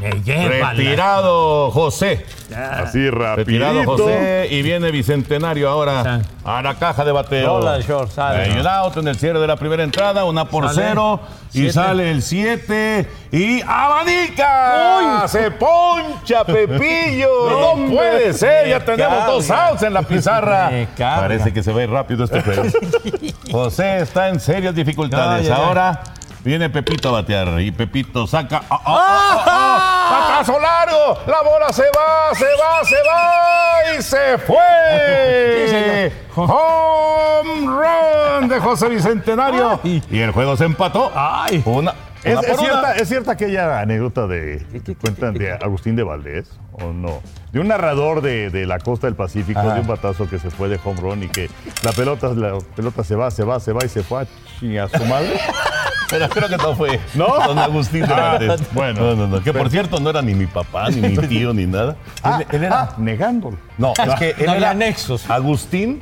Me 0.01 0.11
lleva 0.23 0.55
la- 0.57 0.71
Retirado 0.73 1.71
José. 1.71 2.25
Así 2.55 3.11
Retirado 3.11 3.75
rapidito. 3.85 4.05
José 4.05 4.49
y 4.51 4.63
viene 4.63 4.91
Bicentenario 4.91 5.69
ahora 5.69 6.23
a 6.45 6.63
la 6.63 6.75
caja 6.77 7.05
de 7.05 7.13
bateo. 7.13 7.75
El 7.75 7.83
short, 7.83 8.11
sale. 8.11 8.45
Hay 8.45 8.59
un 8.59 8.67
out 8.67 8.97
en 8.97 9.09
el 9.09 9.17
cierre 9.19 9.39
de 9.39 9.47
la 9.47 9.57
primera 9.57 9.83
entrada, 9.83 10.25
una 10.25 10.47
por 10.47 10.65
Sale. 10.69 10.83
cero. 10.89 11.21
Y 11.51 11.61
Siete. 11.61 11.73
sale 11.73 12.11
el 12.11 12.23
7 12.23 13.09
y 13.33 13.63
abanica. 13.63 15.25
Se 15.29 15.51
poncha 15.51 16.45
Pepillo. 16.45 17.49
no 17.79 17.95
puede 17.95 18.33
ser, 18.35 18.69
ya 18.69 18.81
tenemos 18.85 19.27
dos 19.27 19.51
outs 19.51 19.83
en 19.83 19.95
la 19.95 20.03
pizarra. 20.03 20.71
Parece 20.99 21.53
que 21.53 21.63
se 21.63 21.73
ve 21.73 21.87
rápido 21.87 22.25
este 22.25 22.43
juego. 22.43 22.65
José 23.51 23.99
está 24.01 24.29
en 24.29 24.41
serias 24.41 24.75
dificultades. 24.75 25.51
Ahora 25.51 26.03
viene 26.49 26.71
Pepito 26.71 27.11
a 27.11 27.13
batear 27.13 27.61
y 27.61 27.71
Pepito 27.71 28.27
saca. 28.27 28.63
¡Ah, 28.71 28.81
ah, 28.87 28.95
ah, 28.97 29.45
ah! 29.47 30.29
¡Batazo 30.29 30.59
largo! 30.59 31.19
La 31.27 31.43
bola 31.43 31.71
se 31.71 31.83
va, 31.83 32.35
se 32.35 32.47
va, 32.47 32.85
se 32.85 32.97
va 33.07 33.99
y 33.99 34.03
se 34.03 34.39
fue. 34.39 36.11
Home 36.35 37.67
run 37.67 38.49
de 38.49 38.59
José 38.61 38.89
Bicentenario. 38.89 39.79
Y 39.85 40.21
el 40.21 40.31
juego 40.31 40.57
se 40.57 40.65
empató. 40.65 41.13
Ay. 41.15 41.63
Una, 41.67 41.95
¿Es, 42.25 42.39
cierta, 42.59 42.93
¿Es 42.97 43.09
cierta 43.09 43.33
aquella 43.33 43.81
anécdota 43.81 44.27
de 44.27 44.65
que 44.85 44.95
cuentan 44.97 45.35
de 45.35 45.53
Agustín 45.53 45.97
de 45.97 46.03
Valdés 46.03 46.51
o 46.73 46.93
no? 46.93 47.21
De 47.53 47.61
un 47.61 47.69
narrador 47.69 48.21
de, 48.23 48.51
de 48.51 48.67
la 48.67 48.79
costa 48.79 49.07
del 49.07 49.15
Pacífico, 49.17 49.61
Ajá. 49.61 49.75
de 49.75 49.81
un 49.81 49.87
batazo 49.87 50.29
que 50.29 50.39
se 50.39 50.51
fue 50.51 50.69
de 50.69 50.79
home 50.85 51.01
run 51.01 51.23
y 51.23 51.29
que 51.29 51.49
la 51.83 51.93
pelota, 51.93 52.29
la 52.35 52.59
pelota 52.77 53.05
se 53.05 53.15
va, 53.15 53.31
se 53.31 53.45
va, 53.45 53.61
se 53.61 53.73
va 53.73 53.85
y 53.85 53.89
se 53.89 54.03
fue 54.03 54.23
a 54.23 54.27
chingar 54.59 54.91
a 54.93 54.99
su 54.99 55.05
madre. 55.07 55.31
Pero 56.11 56.27
creo 56.31 56.49
que 56.49 56.57
no 56.57 56.75
fue 56.75 56.99
¿No? 57.15 57.27
don 57.47 57.59
Agustín 57.59 58.07
de 58.07 58.15
Ah, 58.15 58.39
Valdés. 58.39 58.63
bueno. 58.73 59.01
No, 59.01 59.15
no, 59.15 59.27
no. 59.27 59.37
Que 59.43 59.53
por 59.53 59.61
Pero- 59.63 59.71
cierto 59.71 60.01
no 60.01 60.09
era 60.11 60.23
ni 60.23 60.35
mi 60.35 60.47
papá, 60.47 60.89
ni 60.91 61.03
mi 61.03 61.17
tío, 61.29 61.53
ni 61.53 61.67
nada. 61.67 61.97
Ah, 62.23 62.39
él, 62.41 62.47
él 62.57 62.65
era. 62.65 62.81
ah, 62.83 62.95
negándolo. 62.97 63.59
No, 63.77 63.93
es 63.93 64.15
que 64.19 64.31
él 64.39 64.47
No, 64.47 64.55
era 64.55 64.71
anexos. 64.71 65.29
Agustín 65.31 66.01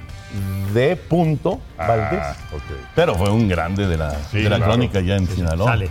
de 0.72 0.94
punto 0.96 1.60
Valdés. 1.76 2.20
Ah, 2.22 2.36
ok. 2.52 2.62
Pero 2.94 3.14
fue 3.16 3.30
un 3.30 3.48
grande 3.48 3.86
de 3.88 3.96
la, 3.96 4.10
Sí, 4.30 4.38
de 4.42 4.48
la 4.48 4.56
claro. 4.56 4.72
crónica 4.72 5.00
ya 5.00 5.16
en 5.16 5.26
Sinaloa. 5.26 5.70
Sale. 5.72 5.90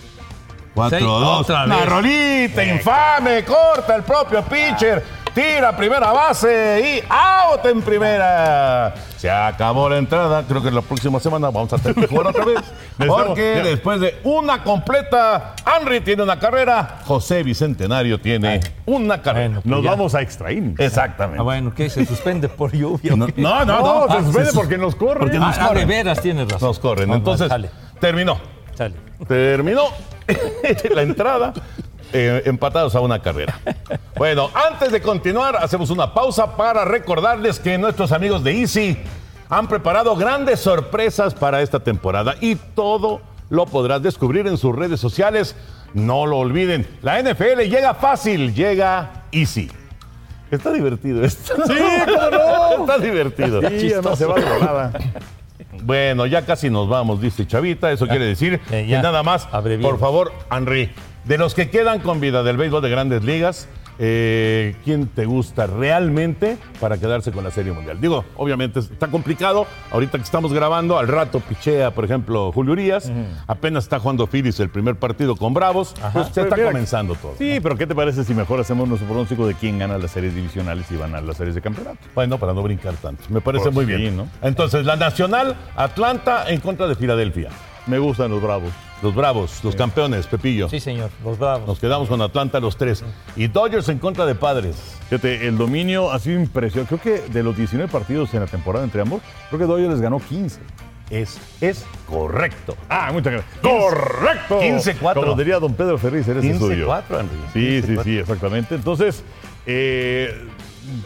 4-2. 0.75 1.39
otra 1.39 1.65
Una 1.65 1.77
vez. 1.77 1.89
rolita 1.89 2.63
infame, 2.63 3.43
corta 3.43 3.95
el 3.95 4.03
propio 4.03 4.41
pitcher. 4.43 5.21
Tira 5.33 5.73
primera 5.77 6.11
base 6.11 6.99
y 6.99 7.03
out 7.09 7.65
en 7.65 7.81
primera. 7.81 8.93
Se 9.15 9.31
acabó 9.31 9.87
la 9.87 9.97
entrada. 9.97 10.43
Creo 10.45 10.61
que 10.61 10.69
la 10.71 10.81
próxima 10.81 11.21
semana 11.21 11.49
vamos 11.49 11.71
a 11.71 11.77
tener 11.77 11.95
que 11.95 12.07
jugar 12.07 12.27
otra 12.27 12.43
vez. 12.43 12.59
Porque 13.07 13.61
después 13.63 14.01
de 14.01 14.19
una 14.25 14.61
completa, 14.61 15.55
Henry 15.65 16.01
tiene 16.01 16.23
una 16.23 16.37
carrera, 16.37 16.99
José 17.05 17.43
Bicentenario 17.43 18.19
tiene 18.19 18.59
una 18.85 19.21
carrera. 19.21 19.61
Bueno, 19.63 19.77
Nos 19.77 19.83
ya. 19.85 19.91
vamos 19.91 20.15
a 20.15 20.21
extra 20.21 20.51
innings. 20.51 20.77
Exactamente. 20.81 21.39
Ah, 21.39 21.43
bueno, 21.43 21.73
¿qué? 21.73 21.89
¿Se 21.89 22.05
suspende 22.05 22.49
por 22.49 22.73
lluvia? 22.73 23.15
No, 23.15 23.27
no, 23.63 23.65
no. 23.65 24.07
Se 24.13 24.23
suspende 24.25 24.49
Ah, 24.49 24.53
porque 24.53 24.77
nos 24.77 24.95
corre. 24.95 25.19
Porque 25.21 25.39
nos 25.39 25.57
Ah, 25.57 25.61
ah, 25.61 25.63
de 25.63 25.67
corren. 25.69 25.87
veras 25.87 26.21
tienes 26.21 26.49
razón. 26.51 26.67
Nos 26.67 26.79
corren. 26.79 27.09
Ah, 27.09 27.15
Entonces, 27.15 27.47
Sale, 27.47 27.69
terminó. 28.01 28.37
sale. 28.75 28.95
Terminó 29.29 29.83
la 30.93 31.01
entrada. 31.01 31.53
eh, 32.13 32.41
empatados 32.45 32.93
a 32.95 32.99
una 32.99 33.21
carrera. 33.21 33.59
Bueno, 34.17 34.49
antes 34.53 34.91
de 34.91 35.01
continuar, 35.01 35.55
hacemos 35.57 35.89
una 35.89 36.13
pausa 36.13 36.57
para 36.57 36.83
recordarles 36.85 37.59
que 37.59 37.77
nuestros 37.77 38.11
amigos 38.11 38.43
de 38.43 38.59
Easy 38.59 38.97
han 39.49 39.67
preparado 39.67 40.15
grandes 40.15 40.59
sorpresas 40.59 41.33
para 41.33 41.61
esta 41.61 41.79
temporada 41.79 42.35
y 42.41 42.55
todo 42.55 43.21
lo 43.49 43.65
podrás 43.65 44.01
descubrir 44.01 44.47
en 44.47 44.57
sus 44.57 44.75
redes 44.75 44.99
sociales. 44.99 45.55
No 45.93 46.25
lo 46.25 46.37
olviden, 46.37 46.87
la 47.01 47.21
NFL 47.21 47.61
llega 47.69 47.93
fácil, 47.93 48.53
llega 48.53 49.25
Easy. 49.31 49.69
Está 50.49 50.71
divertido 50.73 51.23
esto. 51.23 51.53
Sí, 51.65 51.73
no. 52.31 52.81
Está 52.81 52.97
divertido. 52.97 53.61
Sí, 53.69 53.93
además 53.93 54.17
se 54.17 54.25
va 54.25 54.35
volada. 54.35 54.91
Bueno, 55.83 56.25
ya 56.25 56.45
casi 56.45 56.69
nos 56.69 56.87
vamos, 56.89 57.21
dice 57.21 57.45
Chavita. 57.47 57.91
Eso 57.91 58.07
quiere 58.07 58.25
decir 58.25 58.59
Eh, 58.71 58.85
que 58.87 58.97
nada 58.99 59.23
más, 59.23 59.47
Abreviemos. 59.51 59.91
por 59.91 59.99
favor, 59.99 60.31
Henry, 60.51 60.91
de 61.25 61.37
los 61.37 61.53
que 61.53 61.69
quedan 61.69 61.99
con 61.99 62.19
vida 62.19 62.43
del 62.43 62.57
béisbol 62.57 62.81
de 62.81 62.89
grandes 62.89 63.23
ligas, 63.23 63.67
eh, 63.99 64.75
¿quién 64.83 65.07
te 65.07 65.25
gusta 65.25 65.67
realmente 65.67 66.57
para 66.79 66.97
quedarse 66.97 67.31
con 67.31 67.43
la 67.43 67.51
Serie 67.51 67.71
Mundial? 67.71 67.99
Digo, 67.99 68.25
obviamente 68.35 68.79
está 68.79 69.07
complicado. 69.07 69.67
Ahorita 69.91 70.17
que 70.17 70.23
estamos 70.23 70.53
grabando, 70.53 70.97
al 70.97 71.07
rato 71.07 71.39
pichea, 71.39 71.91
por 71.91 72.05
ejemplo, 72.05 72.51
Julio 72.51 72.73
Urias. 72.73 73.11
Apenas 73.47 73.85
está 73.85 73.99
jugando 73.99 74.27
Phillies 74.27 74.59
el 74.59 74.69
primer 74.69 74.95
partido 74.95 75.35
con 75.35 75.53
Bravos. 75.53 75.93
Pues 76.13 76.27
se 76.27 76.41
está 76.41 76.55
comenzando 76.55 77.15
todo. 77.15 77.35
Sí, 77.37 77.59
pero 77.61 77.77
¿qué 77.77 77.87
te 77.87 77.95
parece 77.95 78.23
si 78.23 78.33
mejor 78.33 78.59
hacemos 78.59 78.87
nuestro 78.87 79.07
pronóstico 79.07 79.47
de 79.47 79.53
quién 79.55 79.79
gana 79.79 79.97
las 79.97 80.11
series 80.11 80.35
divisionales 80.35 80.85
y 80.91 80.97
van 80.97 81.15
a 81.15 81.21
las 81.21 81.37
series 81.37 81.55
de 81.55 81.61
campeonato? 81.61 81.99
Bueno, 82.15 82.37
para 82.37 82.53
no 82.53 82.61
brincar 82.61 82.95
tanto. 82.95 83.23
Me 83.29 83.41
parece 83.41 83.69
muy 83.69 83.85
sí, 83.85 83.93
bien. 83.93 84.17
¿no? 84.17 84.27
Entonces, 84.41 84.85
la 84.85 84.95
Nacional, 84.95 85.55
Atlanta 85.75 86.49
en 86.49 86.59
contra 86.59 86.87
de 86.87 86.95
Filadelfia. 86.95 87.49
Me 87.91 87.99
gustan 87.99 88.31
los 88.31 88.41
bravos. 88.41 88.71
Los 89.03 89.13
Bravos, 89.13 89.61
los 89.65 89.75
campeones, 89.75 90.25
Pepillo. 90.25 90.69
Sí, 90.69 90.79
señor. 90.79 91.09
Los 91.25 91.37
bravos. 91.37 91.67
Nos 91.67 91.77
quedamos 91.77 92.07
con 92.07 92.21
Atlanta 92.21 92.61
los 92.61 92.77
tres. 92.77 93.03
Y 93.35 93.47
Dodgers 93.47 93.89
en 93.89 93.99
contra 93.99 94.25
de 94.25 94.33
Padres. 94.33 94.77
Fíjate, 95.09 95.45
el 95.45 95.57
dominio 95.57 96.09
ha 96.09 96.17
sido 96.19 96.39
impresionante. 96.39 96.95
Creo 96.95 97.01
que 97.01 97.29
de 97.29 97.43
los 97.43 97.57
19 97.57 97.91
partidos 97.91 98.33
en 98.33 98.39
la 98.39 98.47
temporada 98.47 98.85
entre 98.85 99.01
ambos, 99.01 99.21
creo 99.49 99.59
que 99.59 99.65
Dodgers 99.65 99.89
les 99.89 99.99
ganó 99.99 100.21
15. 100.21 100.61
Es, 101.09 101.37
es 101.59 101.85
correcto. 102.07 102.77
Ah, 102.87 103.09
muchas 103.11 103.33
gracias. 103.33 103.59
¡Correcto! 103.61 104.61
15-4. 104.61 105.13
Como 105.15 105.35
diría 105.35 105.59
don 105.59 105.73
Pedro 105.73 105.97
Ferriz, 105.97 106.25
eres 106.29 106.45
el 106.45 106.57
suyo. 106.57 106.87
15-4, 106.87 107.19
Henry. 107.19 107.37
Sí, 107.51 107.81
sí, 107.81 107.93
15-4. 107.95 108.03
sí, 108.05 108.17
exactamente. 108.19 108.75
Entonces, 108.75 109.21
eh, 109.65 110.47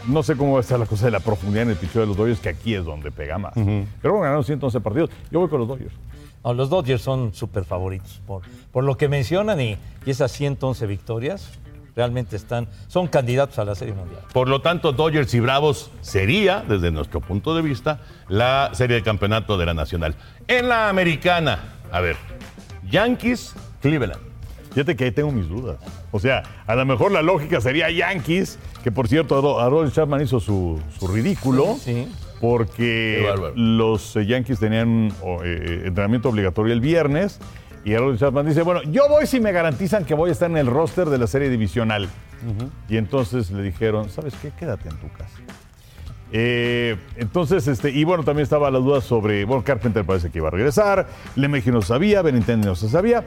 no 0.06 0.22
sé 0.22 0.36
cómo 0.36 0.52
va 0.52 0.58
a 0.58 0.60
estar 0.60 0.78
la 0.78 0.86
cosa 0.86 1.06
de 1.06 1.10
la 1.10 1.20
profundidad 1.20 1.64
en 1.64 1.70
el 1.70 1.76
picheo 1.76 2.02
de 2.02 2.06
los 2.06 2.16
Dodgers, 2.16 2.38
que 2.38 2.50
aquí 2.50 2.76
es 2.76 2.84
donde 2.84 3.10
pega 3.10 3.38
más. 3.38 3.54
Creo 3.54 3.86
que 4.02 4.20
ganaron 4.20 4.44
111 4.44 4.80
partidos. 4.80 5.10
Yo 5.32 5.40
voy 5.40 5.48
con 5.48 5.58
los 5.58 5.66
Dodgers. 5.66 5.92
No, 6.46 6.54
los 6.54 6.70
Dodgers 6.70 7.02
son 7.02 7.34
súper 7.34 7.64
favoritos 7.64 8.20
por, 8.24 8.42
por 8.70 8.84
lo 8.84 8.96
que 8.96 9.08
mencionan 9.08 9.60
y, 9.60 9.76
y 10.06 10.10
esas 10.10 10.30
111 10.30 10.86
victorias 10.86 11.50
realmente 11.96 12.36
están, 12.36 12.68
son 12.86 13.08
candidatos 13.08 13.58
a 13.58 13.64
la 13.64 13.74
Serie 13.74 13.94
Mundial. 13.94 14.20
Por 14.32 14.46
lo 14.48 14.60
tanto, 14.60 14.92
Dodgers 14.92 15.34
y 15.34 15.40
Bravos 15.40 15.90
sería, 16.02 16.62
desde 16.68 16.92
nuestro 16.92 17.20
punto 17.20 17.56
de 17.56 17.62
vista, 17.62 17.98
la 18.28 18.70
serie 18.74 18.94
de 18.96 19.02
campeonato 19.02 19.58
de 19.58 19.66
la 19.66 19.74
Nacional. 19.74 20.14
En 20.46 20.68
la 20.68 20.88
americana, 20.88 21.78
a 21.90 22.00
ver, 22.00 22.16
Yankees, 22.88 23.54
Cleveland. 23.80 24.20
Fíjate 24.72 24.94
que 24.94 25.04
ahí 25.04 25.10
tengo 25.10 25.32
mis 25.32 25.48
dudas. 25.48 25.78
O 26.12 26.20
sea, 26.20 26.42
a 26.66 26.76
lo 26.76 26.84
mejor 26.84 27.10
la 27.10 27.22
lógica 27.22 27.60
sería 27.60 27.90
Yankees, 27.90 28.58
que 28.84 28.92
por 28.92 29.08
cierto, 29.08 29.36
Aro- 29.42 29.60
Aroldis 29.60 29.94
Chapman 29.94 30.20
hizo 30.22 30.38
su, 30.38 30.80
su 30.96 31.08
ridículo. 31.08 31.76
Sí. 31.82 32.06
Porque 32.40 33.52
los 33.54 34.16
eh, 34.16 34.26
Yankees 34.26 34.58
tenían 34.58 35.12
o, 35.22 35.42
eh, 35.42 35.82
entrenamiento 35.86 36.28
obligatorio 36.28 36.72
el 36.72 36.80
viernes. 36.80 37.40
Y 37.84 37.94
Aroldis 37.94 38.20
Chapman 38.20 38.46
dice, 38.46 38.62
bueno, 38.62 38.82
yo 38.82 39.08
voy 39.08 39.26
si 39.26 39.38
me 39.38 39.52
garantizan 39.52 40.04
que 40.04 40.14
voy 40.14 40.30
a 40.30 40.32
estar 40.32 40.50
en 40.50 40.56
el 40.56 40.66
roster 40.66 41.08
de 41.08 41.18
la 41.18 41.26
serie 41.26 41.48
divisional. 41.48 42.08
Y 42.88 42.96
entonces 42.96 43.50
le 43.50 43.62
dijeron, 43.62 44.10
¿sabes 44.10 44.34
qué? 44.42 44.50
Quédate 44.50 44.88
en 44.88 44.96
tu 44.96 45.08
casa. 45.12 45.38
Eh, 46.32 46.96
entonces, 47.16 47.66
este, 47.68 47.90
y 47.90 48.04
bueno, 48.04 48.24
también 48.24 48.42
estaba 48.42 48.70
la 48.70 48.78
duda 48.78 49.00
sobre, 49.00 49.44
bueno, 49.44 49.62
Carpenter 49.62 50.04
parece 50.04 50.30
que 50.30 50.38
iba 50.38 50.48
a 50.48 50.50
regresar, 50.50 51.06
LeMahieu 51.36 51.72
no 51.72 51.82
sabía, 51.82 52.22
Benintendi 52.22 52.66
no 52.66 52.74
se 52.74 52.88
sabía, 52.88 53.24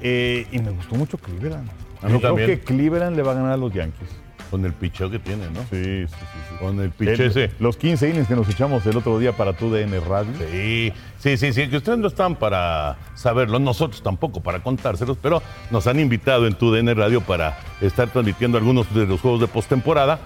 eh, 0.00 0.46
y 0.50 0.58
me 0.58 0.70
gustó 0.70 0.94
mucho 0.96 1.18
Cleveland. 1.18 1.68
A 2.02 2.06
mí 2.06 2.12
Yo 2.12 2.20
creo 2.20 2.36
que 2.36 2.60
Cleveland 2.60 3.16
le 3.16 3.22
va 3.22 3.32
a 3.32 3.34
ganar 3.34 3.52
a 3.52 3.56
los 3.56 3.72
Yankees. 3.72 4.08
Con 4.50 4.64
el 4.64 4.72
picheo 4.72 5.10
que 5.10 5.18
tiene, 5.18 5.46
¿no? 5.50 5.60
Sí, 5.70 6.06
sí, 6.06 6.08
sí. 6.08 6.56
Con 6.58 6.80
el 6.80 6.90
piche 6.90 7.12
El- 7.12 7.20
ese. 7.30 7.50
Los 7.60 7.76
15 7.76 8.08
innings 8.08 8.28
que 8.28 8.34
nos 8.36 8.48
echamos 8.48 8.84
el 8.86 8.96
otro 8.96 9.18
día 9.18 9.32
para 9.36 9.52
tu 9.52 9.70
DN 9.70 10.00
Radio. 10.00 10.32
Sí, 10.50 10.92
sí, 11.18 11.36
sí, 11.36 11.52
sí, 11.52 11.68
que 11.68 11.76
ustedes 11.76 11.98
no 11.98 12.08
están 12.08 12.34
para 12.36 12.96
saberlo, 13.14 13.58
nosotros 13.58 14.02
tampoco 14.02 14.40
para 14.42 14.62
contárselos, 14.62 15.18
pero 15.20 15.42
nos 15.70 15.86
han 15.86 16.00
invitado 16.00 16.46
en 16.46 16.54
tu 16.54 16.72
DN 16.72 16.94
Radio 16.94 17.20
para 17.20 17.58
estar 17.80 18.08
transmitiendo 18.10 18.56
algunos 18.58 18.92
de 18.94 19.06
los 19.06 19.20
juegos 19.20 19.40
de 19.40 19.48
postemporada. 19.48 20.18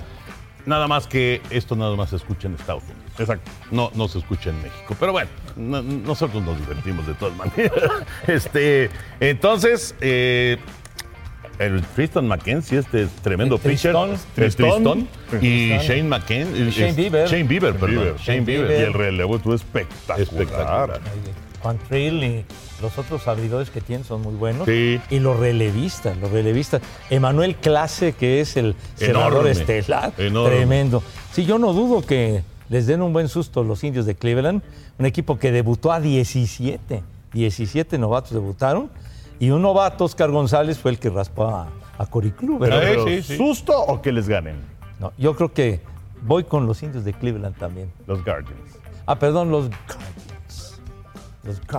Nada 0.65 0.87
más 0.87 1.09
que 1.09 1.41
esto 1.51 1.75
nada 1.75 1.97
más 1.97 2.11
se 2.11 2.17
escucha 2.17 2.47
en 2.47 2.55
Estados 2.55 2.85
Unidos. 2.85 3.01
Exacto. 3.19 3.51
No, 3.73 3.91
no 3.97 4.07
se 4.07 4.19
escucha 4.21 4.51
en 4.51 4.63
México. 4.63 4.95
Pero 5.01 5.11
bueno, 5.11 5.29
no- 5.57 5.83
nosotros 5.83 6.41
nos 6.45 6.57
divertimos 6.61 7.05
de 7.07 7.15
todas 7.15 7.37
maneras. 7.37 7.73
este, 8.29 8.89
entonces, 9.19 9.97
eh, 10.01 10.59
el 11.67 11.83
Tristan 11.95 12.27
McKenzie, 12.27 12.79
este 12.79 13.07
tremendo 13.23 13.59
pitcher. 13.59 13.95
Tristón, 14.35 15.09
Y 15.41 15.69
Shane 15.79 16.05
McKenzie. 16.05 16.71
Shane 16.71 16.93
Bieber. 16.93 17.29
Shane 17.29 17.45
Bieber, 17.45 17.75
perdón. 17.75 18.17
Shane. 18.19 18.45
Y 18.53 18.55
el 18.57 18.93
relevo 18.93 19.37
estuvo 19.37 19.55
espectacular. 19.55 20.21
Espectacular. 20.21 21.01
Juan 21.61 21.79
Trill 21.89 22.25
y 22.25 22.45
los 22.81 22.99
otros 22.99 23.29
abridores 23.29 23.71
que 23.71 23.81
tienen 23.81 24.05
son 24.05 24.23
muy 24.23 24.35
buenos. 24.35 24.67
Sí. 24.67 25.01
Y 25.11 25.21
los 25.21 25.39
relevistas, 25.39 26.17
los 26.19 26.31
relevistas. 26.33 26.83
Emanuel 27.09 27.55
Clase, 27.55 28.13
que 28.13 28.41
es 28.41 28.57
el 28.57 28.75
cerrador 28.97 29.47
estelar. 29.47 30.13
enorme. 30.19 30.57
Tremendo. 30.57 31.03
Sí, 31.33 31.45
yo 31.45 31.59
no 31.59 31.73
dudo 31.73 32.03
que 32.05 32.43
les 32.69 32.87
den 32.87 33.01
un 33.03 33.13
buen 33.13 33.29
susto 33.29 33.63
los 33.63 33.85
indios 33.85 34.07
de 34.07 34.17
Cleveland. 34.17 34.63
Un 34.99 35.07
equipo 35.07 35.39
que 35.39 35.53
debutó 35.53 35.93
a 35.93 36.01
17. 36.01 37.03
17 37.33 37.99
novatos 37.99 38.33
debutaron. 38.33 38.91
Y 39.43 39.51
un 39.51 39.61
novato, 39.61 40.05
Oscar 40.05 40.31
González, 40.31 40.79
fue 40.79 40.93
el 40.93 41.01
que 41.01 41.11
raspó 41.11 41.49
a, 41.49 41.67
a 41.99 42.07
Cory 42.07 42.31
Kluber. 42.31 42.71
Pero, 42.71 42.81
Sí, 42.81 42.87
pero, 42.87 43.05
sí, 43.09 43.23
sí. 43.25 43.37
¿Susto 43.37 43.77
o 43.77 44.01
que 44.01 44.13
les 44.13 44.29
ganen? 44.29 44.55
No, 45.01 45.13
yo 45.19 45.35
creo 45.35 45.53
que 45.53 45.81
voy 46.23 46.45
con 46.45 46.65
los 46.65 46.81
indios 46.85 47.05
de 47.05 47.13
Cleveland 47.13 47.59
también. 47.59 47.91
Los 48.07 48.25
Guardians. 48.25 48.79
Ah, 49.05 49.19
perdón, 49.19 49.51
los 49.51 49.69
Guardians. 49.69 50.12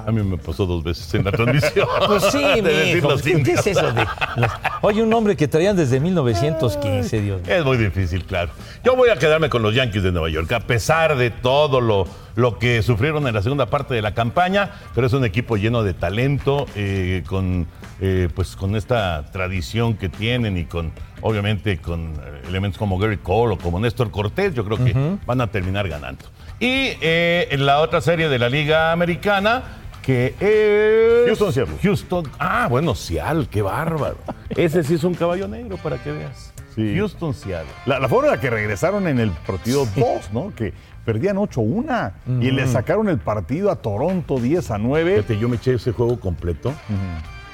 A 0.05 0.11
mí 0.11 0.21
me 0.23 0.37
pasó 0.37 0.65
dos 0.65 0.83
veces 0.83 1.13
en 1.13 1.23
la 1.25 1.31
transmisión. 1.31 1.87
Pues 2.07 2.23
sí, 2.31 2.39
De 2.61 2.61
decir 2.61 2.95
mijo, 2.95 3.09
los 3.11 3.21
¿qué, 3.21 3.31
es 3.33 3.67
eso 3.67 3.91
de 3.93 4.05
los- 4.35 4.51
Oye, 4.81 5.01
un 5.03 5.09
nombre 5.09 5.35
que 5.37 5.47
traían 5.47 5.75
desde 5.77 5.99
1915, 5.99 7.21
Dios 7.21 7.41
mío. 7.41 7.55
Es 7.55 7.63
muy 7.63 7.77
difícil, 7.77 8.25
claro. 8.25 8.51
Yo 8.83 8.95
voy 8.95 9.09
a 9.09 9.15
quedarme 9.15 9.49
con 9.49 9.61
los 9.61 9.73
Yankees 9.73 10.03
de 10.03 10.11
Nueva 10.11 10.29
York, 10.29 10.51
a 10.51 10.59
pesar 10.59 11.15
de 11.15 11.29
todo 11.31 11.79
lo, 11.79 12.05
lo 12.35 12.59
que 12.59 12.81
sufrieron 12.81 13.25
en 13.27 13.33
la 13.33 13.41
segunda 13.41 13.67
parte 13.67 13.93
de 13.93 14.01
la 14.01 14.13
campaña, 14.13 14.71
pero 14.93 15.07
es 15.07 15.13
un 15.13 15.23
equipo 15.23 15.55
lleno 15.55 15.83
de 15.83 15.93
talento, 15.93 16.65
eh, 16.75 17.23
con, 17.25 17.65
eh, 18.01 18.27
pues, 18.35 18.55
con 18.57 18.75
esta 18.75 19.25
tradición 19.31 19.93
que 19.95 20.09
tienen 20.09 20.57
y 20.57 20.65
con, 20.65 20.91
obviamente, 21.21 21.77
con 21.77 22.13
eh, 22.15 22.41
elementos 22.49 22.77
como 22.77 22.97
Gary 22.97 23.17
Cole 23.17 23.53
o 23.53 23.57
como 23.57 23.79
Néstor 23.79 24.11
Cortés, 24.11 24.53
yo 24.53 24.65
creo 24.65 24.77
que 24.83 24.93
van 25.25 25.39
a 25.39 25.47
terminar 25.47 25.87
ganando. 25.87 26.25
Y 26.63 26.97
eh, 27.01 27.47
en 27.51 27.65
la 27.65 27.79
otra 27.81 27.99
serie 27.99 28.29
de 28.29 28.39
la 28.39 28.47
Liga 28.49 28.91
Americana, 28.93 29.63
que 30.01 30.33
es... 30.39 31.27
Houston, 31.27 31.51
Seattle. 31.51 31.75
Houston, 31.83 32.25
ah, 32.39 32.67
bueno, 32.69 32.95
Seattle, 32.95 33.47
qué 33.51 33.61
bárbaro. 33.61 34.17
Ese 34.49 34.83
sí 34.83 34.93
es 34.93 35.03
un 35.03 35.13
caballo 35.13 35.47
negro, 35.47 35.77
para 35.77 36.01
que 36.01 36.11
veas. 36.11 36.53
Sí. 36.73 36.95
Houston, 36.95 37.33
Seattle. 37.33 37.67
La, 37.85 37.99
la 37.99 38.07
forma 38.07 38.27
en 38.29 38.35
la 38.35 38.39
que 38.39 38.49
regresaron 38.49 39.07
en 39.09 39.19
el 39.19 39.31
partido 39.31 39.85
2, 39.95 40.31
¿no? 40.31 40.53
Que 40.55 40.73
perdían 41.03 41.35
8-1 41.35 42.13
y 42.41 42.51
le 42.51 42.65
sacaron 42.67 43.09
el 43.09 43.17
partido 43.19 43.69
a 43.69 43.75
Toronto 43.75 44.39
10 44.39 44.71
a 44.71 44.77
9. 44.77 45.15
Fíjate, 45.17 45.37
yo 45.37 45.49
me 45.49 45.57
eché 45.57 45.73
ese 45.73 45.91
juego 45.91 46.17
completo. 46.19 46.73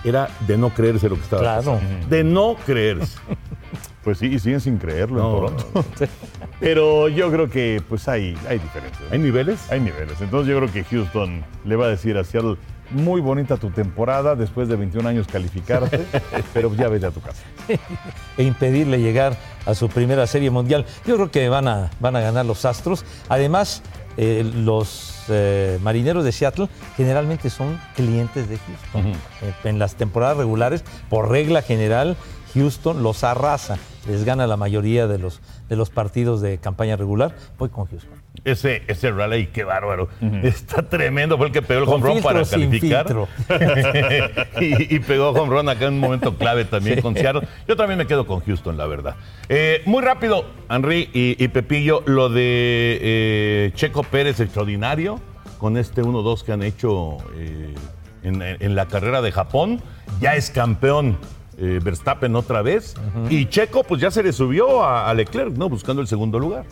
Era 0.03 0.30
de 0.47 0.55
no 0.57 0.70
creerse 0.70 1.10
lo 1.10 1.16
que 1.16 1.22
estaba 1.24 1.41
Claro. 1.41 1.74
pasando. 1.80 2.07
De 2.10 2.24
no 2.24 2.55
creerse. 2.66 3.18
Pues 4.01 4.18
sí, 4.18 4.28
y 4.28 4.39
siguen 4.39 4.62
sin 4.62 4.78
creerlo 4.78 5.18
No. 5.20 5.47
en 5.49 5.57
Toronto. 5.57 5.86
Pero 6.60 7.07
yo 7.07 7.32
creo 7.32 7.49
que 7.49 7.82
pues 7.88 8.07
hay, 8.07 8.38
hay 8.47 8.60
diferencias. 8.60 9.12
¿Hay 9.12 9.20
niveles? 9.20 9.72
Hay 9.72 9.80
niveles. 9.80 10.20
Entonces 10.20 10.51
yo 10.51 10.57
creo 10.57 10.72
que 10.72 10.84
Houston 10.84 11.43
le 11.64 11.76
va 11.76 11.86
a 11.86 11.89
decir 11.89 12.18
a 12.18 12.24
Seattle, 12.24 12.57
muy 12.91 13.22
bonita 13.22 13.57
tu 13.57 13.70
temporada, 13.70 14.36
después 14.36 14.68
de 14.68 14.76
21 14.76 15.07
años 15.07 15.28
calificarte, 15.28 16.05
pero 16.53 16.74
ya 16.74 16.88
vete 16.88 17.05
a 17.05 17.12
tu 17.12 17.22
casa. 17.22 17.43
E 18.38 18.43
impedirle 18.43 18.99
llegar 18.99 19.38
a 19.66 19.76
su 19.76 19.89
primera 19.89 20.26
serie 20.28 20.49
mundial. 20.49 20.86
Yo 21.05 21.16
creo 21.16 21.32
que 21.32 21.49
van 21.49 21.68
a, 21.68 21.91
van 21.99 22.16
a 22.16 22.22
ganar 22.22 22.45
los 22.45 22.66
Astros. 22.66 23.05
Además, 23.30 23.84
eh, 24.18 24.43
los 24.43 25.24
eh, 25.30 25.80
marineros 25.82 26.24
de 26.24 26.32
Seattle 26.32 26.68
generalmente 26.97 27.49
son 27.49 27.80
clientes 27.95 28.49
de 28.49 28.57
Houston. 28.57 29.12
Eh, 29.41 29.53
en 29.64 29.80
las 29.80 29.95
temporadas 29.95 30.38
regulares, 30.38 30.84
por 31.10 31.30
regla 31.30 31.62
general, 31.62 32.18
Houston 32.54 33.04
los 33.04 33.24
arrasa. 33.24 33.78
Les 34.08 34.24
gana 34.26 34.47
la 34.47 34.58
mayoría 34.58 35.08
de 35.08 35.20
los, 35.20 35.41
de 35.70 35.76
los 35.76 35.89
partidos 35.89 36.41
de 36.41 36.58
campaña 36.58 36.95
regular. 36.95 37.36
Voy 37.58 37.70
con 37.70 37.86
Houston. 37.86 38.20
Ese, 38.45 38.84
ese 38.88 39.12
rally, 39.12 39.47
qué 39.47 39.64
bárbaro. 39.66 40.08
Está 40.43 40.84
tremendo. 40.88 41.38
Fue 41.38 41.47
el 41.47 41.52
que 41.52 41.62
pegó 41.62 41.82
el 41.82 41.86
Con 41.86 42.02
home 42.02 42.14
run 42.14 42.24
para 42.24 42.45
sin 42.45 42.62
calificar. 42.70 43.08
y, 44.62 44.95
y 44.95 45.00
pegó 45.00 45.30
home 45.30 45.54
run 45.56 45.70
acá 45.70 45.86
en 45.88 45.95
un 45.95 46.00
momento 46.00 46.36
clave 46.38 46.66
también 46.66 46.97
Sí. 46.97 47.02
con 47.02 47.16
Seattle. 47.16 47.47
Yo 47.68 47.76
también 47.76 47.97
me 47.97 48.08
quedo 48.08 48.26
con 48.26 48.39
Houston, 48.41 48.78
la 48.78 48.88
verdad. 48.88 49.16
Eh, 49.50 49.82
muy 49.86 50.02
rápido, 50.04 50.45
Henry 50.70 51.10
y, 51.14 51.43
y 51.43 51.47
Pepillo, 51.50 52.02
lo 52.06 52.30
de 52.30 52.97
eh, 53.02 53.72
Checo 53.76 54.04
Pérez 54.04 54.39
extraordinario 54.39 55.20
con 55.58 55.78
este 55.78 56.02
1-2 56.02 56.43
que 56.43 56.52
han 56.54 56.64
hecho 56.64 57.18
eh, 57.36 57.76
en, 58.24 58.41
en 58.41 58.76
la 58.76 58.88
carrera 58.88 59.22
de 59.22 59.32
Japón. 59.32 59.82
Ya 60.22 60.36
es 60.36 60.50
campeón. 60.50 61.18
Eh, 61.62 61.80
Verstappen 61.84 62.36
otra 62.36 62.62
vez 62.62 62.95
y 63.30 63.45
Checo 63.47 63.84
pues 63.84 64.01
ya 64.01 64.12
se 64.12 64.24
le 64.24 64.32
subió 64.32 64.84
a, 64.84 65.10
a 65.10 65.14
Leclerc, 65.14 65.55
¿no? 65.57 65.70
Buscando 65.70 66.01
el 66.01 66.07
segundo 66.07 66.39
lugar. 66.39 66.66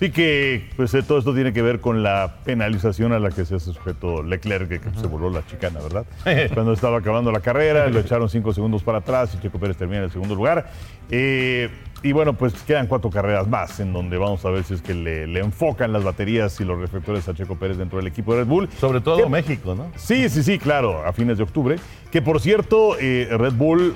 Sí 0.00 0.10
que 0.10 0.68
pues, 0.76 0.92
eh, 0.94 1.02
todo 1.02 1.18
esto 1.18 1.34
tiene 1.34 1.52
que 1.52 1.62
ver 1.62 1.80
con 1.80 2.02
la 2.02 2.36
penalización 2.44 3.12
a 3.12 3.18
la 3.20 3.30
que 3.30 3.44
se 3.44 3.54
hace 3.54 3.72
sujeto 3.72 4.22
Leclerc, 4.22 4.68
que, 4.68 4.80
que 4.80 4.90
se 4.98 5.06
voló 5.06 5.30
la 5.30 5.46
chicana, 5.46 5.80
¿verdad? 5.80 6.04
Cuando 6.52 6.72
estaba 6.72 6.98
acabando 6.98 7.30
la 7.30 7.40
carrera, 7.40 7.88
lo 7.88 8.00
echaron 8.00 8.28
cinco 8.28 8.52
segundos 8.52 8.82
para 8.82 8.98
atrás 8.98 9.34
y 9.34 9.40
Checo 9.40 9.58
Pérez 9.58 9.76
termina 9.76 9.98
en 9.98 10.04
el 10.04 10.10
segundo 10.10 10.34
lugar. 10.34 10.70
Eh, 11.10 11.70
y 12.02 12.12
bueno, 12.12 12.34
pues 12.34 12.52
quedan 12.64 12.86
cuatro 12.86 13.08
carreras 13.08 13.48
más 13.48 13.80
en 13.80 13.92
donde 13.92 14.18
vamos 14.18 14.44
a 14.44 14.50
ver 14.50 14.64
si 14.64 14.74
es 14.74 14.82
que 14.82 14.92
le, 14.94 15.26
le 15.26 15.40
enfocan 15.40 15.92
las 15.92 16.04
baterías 16.04 16.60
y 16.60 16.64
los 16.64 16.78
reflectores 16.78 17.26
a 17.28 17.34
Checo 17.34 17.56
Pérez 17.56 17.78
dentro 17.78 17.98
del 17.98 18.08
equipo 18.08 18.34
de 18.34 18.40
Red 18.40 18.48
Bull. 18.48 18.68
Sobre 18.78 19.00
todo. 19.00 19.26
México, 19.28 19.74
¿no? 19.74 19.90
Sí, 19.96 20.28
sí, 20.28 20.42
sí, 20.42 20.58
claro, 20.58 21.06
a 21.06 21.12
fines 21.12 21.38
de 21.38 21.44
octubre. 21.44 21.76
Que 22.10 22.20
por 22.20 22.40
cierto, 22.40 22.98
eh, 23.00 23.28
Red 23.30 23.54
Bull 23.54 23.94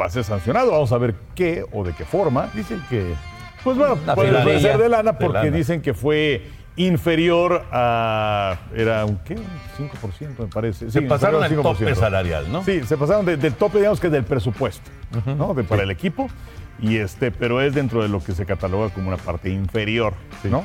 va 0.00 0.06
a 0.06 0.10
ser 0.10 0.24
sancionado. 0.24 0.70
Vamos 0.72 0.92
a 0.92 0.98
ver 0.98 1.14
qué 1.34 1.64
o 1.72 1.84
de 1.84 1.92
qué 1.92 2.04
forma. 2.04 2.48
Dicen 2.54 2.82
que 2.90 3.14
Pues 3.64 3.76
bueno, 3.76 3.96
La 4.06 4.14
puede, 4.14 4.60
ser 4.60 4.76
de 4.78 4.88
lana 4.88 5.12
De 5.12 5.18
porque 5.18 5.38
lana. 5.44 5.56
dicen 5.56 5.80
que 5.82 5.94
fue 5.94 6.42
inferior 6.76 7.64
a. 7.70 8.56
Era 8.74 9.04
un 9.04 9.18
qué? 9.18 9.34
Un 9.34 9.88
5%, 9.90 10.38
me 10.38 10.46
parece. 10.46 10.90
se 10.90 11.00
Sí, 11.00 11.06
pasaron 11.06 11.42
al 11.42 11.54
tope 11.54 11.84
5%. 11.86 11.94
salarial, 11.94 12.50
¿no? 12.50 12.64
Sí, 12.64 12.82
se 12.84 12.96
pasaron 12.96 13.24
de- 13.24 13.36
del 13.36 13.54
tope, 13.54 13.78
digamos 13.78 14.00
que 14.00 14.08
del 14.08 14.24
presupuesto, 14.24 14.90
¿no? 15.36 15.54
De- 15.54 15.64
para 15.64 15.82
el 15.84 15.90
equipo. 15.90 16.28
Y 16.80 16.96
este, 16.96 17.30
pero 17.30 17.60
es 17.60 17.74
dentro 17.74 18.02
de 18.02 18.08
lo 18.08 18.18
que 18.24 18.32
se 18.32 18.44
cataloga 18.46 18.88
como 18.90 19.08
una 19.08 19.16
parte 19.18 19.50
inferior, 19.50 20.14
¿no? 20.44 20.64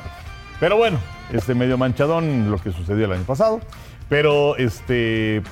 Pero 0.58 0.76
bueno, 0.76 0.98
este 1.32 1.54
medio 1.54 1.78
manchadón 1.78 2.50
lo 2.50 2.58
que 2.58 2.72
sucedió 2.72 3.04
el 3.04 3.12
año 3.12 3.22
pasado. 3.24 3.60
Pero 4.08 4.56
este, 4.56 5.36
eh, 5.36 5.42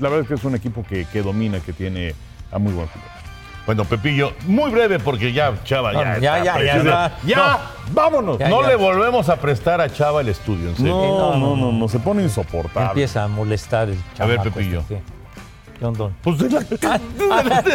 la 0.00 0.08
verdad 0.08 0.20
es 0.22 0.28
que 0.28 0.34
es 0.34 0.44
un 0.44 0.54
equipo 0.56 0.84
que, 0.88 1.04
que 1.04 1.22
domina, 1.22 1.60
que 1.60 1.72
tiene 1.74 2.14
a 2.54 2.58
muy 2.58 2.72
buen 2.72 2.86
jugador. 2.86 3.12
Bueno, 3.66 3.84
Pepillo, 3.86 4.32
muy 4.46 4.70
breve 4.70 4.98
porque 4.98 5.32
ya 5.32 5.54
Chava 5.64 5.92
ya 5.94 6.14
No, 6.16 6.20
ya, 6.20 6.38
está 6.38 6.44
ya, 6.58 6.64
ya 6.64 6.76
está. 6.76 7.18
Ya, 7.26 7.60
vámonos. 7.92 8.38
Ya, 8.38 8.48
no 8.50 8.60
ya. 8.62 8.68
le 8.68 8.76
volvemos 8.76 9.28
a 9.30 9.36
prestar 9.36 9.80
a 9.80 9.90
Chava 9.90 10.20
el 10.20 10.28
estudio, 10.28 10.68
en 10.70 10.76
serio. 10.76 10.92
No, 10.92 11.36
no, 11.38 11.56
no, 11.56 11.72
no, 11.72 11.88
se 11.88 11.98
pone 11.98 12.22
insoportable. 12.22 12.88
Empieza 12.90 13.24
a 13.24 13.28
molestar 13.28 13.88
el 13.88 13.98
A 14.18 14.26
ver, 14.26 14.36
chamaco 14.38 14.54
Pepillo. 14.54 14.80
este, 14.80 14.96
¿qué? 14.96 15.02
Pues 16.22 16.38
de 16.38 16.50
la... 16.50 16.60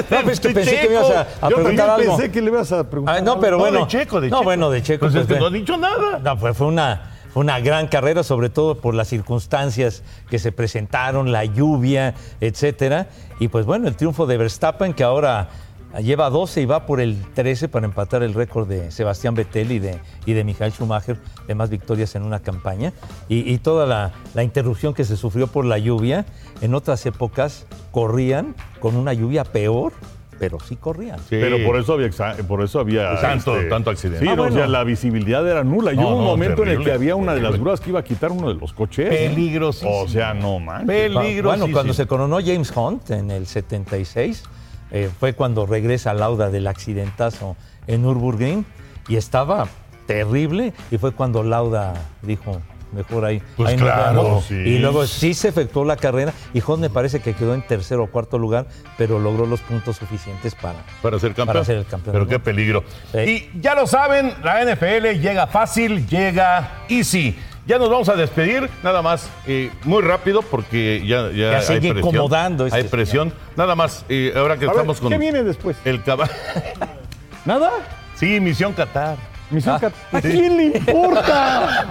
No, 0.10 0.22
pues 0.24 0.40
que 0.40 0.50
pensé 0.50 0.80
que 0.80 0.88
me 0.90 0.94
ibas 0.96 1.12
a, 1.12 1.22
a 1.46 1.50
Yo 1.50 1.56
preguntar 1.58 1.90
algo. 1.90 2.18
pensé 2.18 2.32
que 2.32 2.42
le 2.42 2.48
ibas 2.48 2.72
a 2.72 2.90
preguntar. 2.90 3.18
Ah, 3.18 3.22
no, 3.22 3.40
pero 3.40 3.58
No, 3.58 3.64
bueno. 3.64 3.80
de 3.82 3.88
Checo, 3.88 4.22
de 4.22 4.30
no, 4.30 4.38
Checo. 4.38 4.44
bueno, 4.44 4.70
de 4.70 4.82
Checo. 4.84 5.06
Pues 5.08 5.16
es 5.16 5.28
que 5.28 5.40
no 5.40 5.48
ha 5.48 5.52
dicho 5.52 5.78
nada. 5.78 6.20
No, 6.24 6.38
pues 6.40 6.56
fue 6.58 6.68
una, 6.68 7.12
fue 7.34 7.42
una 7.42 7.60
gran 7.60 7.88
carrera, 7.88 8.24
sobre 8.24 8.50
todo 8.50 8.80
por 8.80 8.96
las 8.96 9.08
circunstancias 9.10 10.04
que 10.30 10.40
se 10.40 10.52
presentaron, 10.52 11.32
la 11.32 11.46
lluvia, 11.46 12.16
etcétera. 12.42 13.08
Y 13.40 13.48
pues 13.48 13.66
bueno, 13.66 13.88
el 13.88 13.96
triunfo 13.96 14.26
de 14.28 14.38
Verstappen, 14.38 14.94
que 14.94 15.04
ahora 15.04 15.50
lleva 15.98 16.30
12 16.30 16.62
y 16.62 16.66
va 16.66 16.86
por 16.86 17.00
el 17.02 17.18
13 17.34 17.68
para 17.68 17.86
empatar 17.86 18.22
el 18.22 18.34
récord 18.34 18.68
de 18.68 18.92
Sebastián 18.92 19.34
Vettel 19.34 19.72
y 19.72 19.80
de, 19.80 20.00
y 20.26 20.34
de 20.34 20.44
Michael 20.44 20.72
Schumacher 20.72 21.18
de 21.48 21.56
más 21.56 21.70
victorias 21.70 22.14
en 22.16 22.24
una 22.24 22.42
campaña. 22.42 22.94
Y, 23.28 23.52
y 23.52 23.58
toda 23.58 23.86
la, 23.86 24.12
la 24.34 24.44
interrupción 24.44 24.94
que 24.94 25.06
se 25.06 25.18
sufrió 25.18 25.48
por 25.48 25.66
la 25.66 25.80
lluvia, 25.80 26.26
en 26.62 26.76
otras 26.76 27.06
épocas 27.06 27.66
corrían 27.92 28.56
con 28.80 28.96
una 28.96 29.14
lluvia 29.14 29.44
peor, 29.44 29.94
pero 30.40 30.58
sí 30.62 30.78
corrían. 30.78 31.20
Sí. 31.20 31.26
Pero 31.40 31.58
por 31.66 31.78
eso 31.78 31.94
había, 31.94 32.10
por 32.48 32.64
eso 32.64 32.80
había 32.80 33.14
este, 33.14 33.28
Tanto- 33.28 33.56
tanto 33.70 33.90
accidente. 33.92 34.22
Sí, 34.22 34.28
Ah, 34.32 34.36
no, 34.36 34.44
o 34.44 34.52
sea, 34.52 34.66
la 34.68 34.84
visibilidad 34.86 35.46
era 35.48 35.64
nula. 35.64 35.92
Y 35.94 35.98
No, 35.98 36.04
hubo 36.08 36.16
un 36.18 36.24
no, 36.24 36.30
momento 36.32 36.64
en 36.64 36.70
el 36.70 36.84
que 36.84 36.92
había 36.94 37.16
una 37.16 37.36
de 37.36 37.42
las 37.42 37.60
grúas 37.60 37.82
que 37.82 37.90
iba 37.90 38.00
a 38.00 38.04
quitar 38.04 38.32
uno 38.32 38.48
de 38.48 38.56
los 38.56 38.72
coches. 38.74 39.10
Peligrosísimo. 39.10 40.00
O 40.02 40.08
sea, 40.08 40.34
no 40.34 40.60
manches. 40.60 40.88
Peligro. 40.88 41.50
Bueno, 41.50 41.68
cuando 41.72 41.94
se 41.94 42.08
coronó 42.08 42.38
James 42.44 42.72
Hunt 42.76 43.12
en 43.12 43.30
el 43.32 43.46
76, 43.48 44.44
eh, 44.92 45.10
fue 45.20 45.34
cuando 45.34 45.66
regresa 45.66 46.14
Lauda 46.14 46.50
del 46.50 46.68
accidentazo 46.68 47.56
en 47.86 48.02
Nürburgring 48.04 48.66
y 49.08 49.18
estaba 49.18 49.68
terrible 50.08 50.74
y 50.90 50.98
fue 50.98 51.12
cuando 51.12 51.44
Lauda 51.44 51.94
dijo, 52.24 52.62
mejor 52.92 53.26
ahí. 53.26 53.42
Pues 53.58 53.70
ahí 53.70 53.78
nos 53.78 53.86
claro, 53.86 54.24
vemos". 54.24 54.46
sí. 54.46 54.56
Y 54.56 54.80
luego 54.80 55.06
sí 55.06 55.34
se 55.34 55.50
efectuó 55.50 55.86
la 55.86 55.96
carrera 55.98 56.34
y 56.54 56.62
Hunt 56.66 56.80
me 56.80 56.90
parece 56.90 57.20
que 57.20 57.34
quedó 57.34 57.54
en 57.54 57.62
tercer 57.62 58.00
o 58.00 58.08
cuarto 58.08 58.38
lugar, 58.38 58.68
pero 58.98 59.20
logró 59.20 59.46
los 59.46 59.62
puntos 59.62 59.98
suficientes 59.98 60.56
para, 60.56 60.80
Para 61.02 61.20
ser 61.20 61.30
campeón. 61.34 61.48
Para 61.48 61.66
ser 61.66 61.78
el 61.78 61.86
campeón 61.86 62.14
Pero 62.14 62.28
qué 62.28 62.40
peligro. 62.40 62.84
Sí. 63.12 63.50
Y 63.56 63.62
ya 63.62 63.76
lo 63.76 63.88
saben, 63.88 64.34
la 64.44 64.64
NFL 64.64 65.20
llega 65.20 65.48
fácil, 65.48 66.08
llega 66.08 66.84
easy. 66.90 67.38
Ya 67.68 67.78
nos 67.78 67.92
vamos 67.92 68.10
a 68.10 68.16
despedir, 68.16 68.68
nada 68.82 69.04
más, 69.04 69.30
eh, 69.46 69.70
muy 69.84 70.02
rápido, 70.02 70.42
porque 70.42 71.04
ya, 71.06 71.30
ya, 71.30 71.52
Ya 71.52 71.58
hay 71.60 71.62
sigue 71.66 71.80
presión. 71.94 71.98
incomodando 72.00 72.66
este 72.66 72.78
Hay 72.80 72.84
presión. 72.86 73.32
Nada 73.56 73.76
más, 73.76 74.06
eh, 74.10 74.34
ahora 74.36 74.58
que 74.58 74.66
A 74.66 74.70
ver, 74.70 74.78
estamos 74.78 75.00
con 75.00 75.12
¿Qué 75.12 75.20
viene 75.20 75.44
después? 75.44 75.78
el 75.86 76.02
caballo. 76.02 76.32
¿Nada? 77.46 77.70
sí, 78.16 78.40
Misión 78.40 78.74
Qatar. 78.74 79.18
Misión 79.50 79.76
Ah, 79.76 79.80
Cat- 79.80 79.94
¿A 80.14 80.22
quién 80.22 80.58
le 80.58 80.64
importa? 80.78 81.86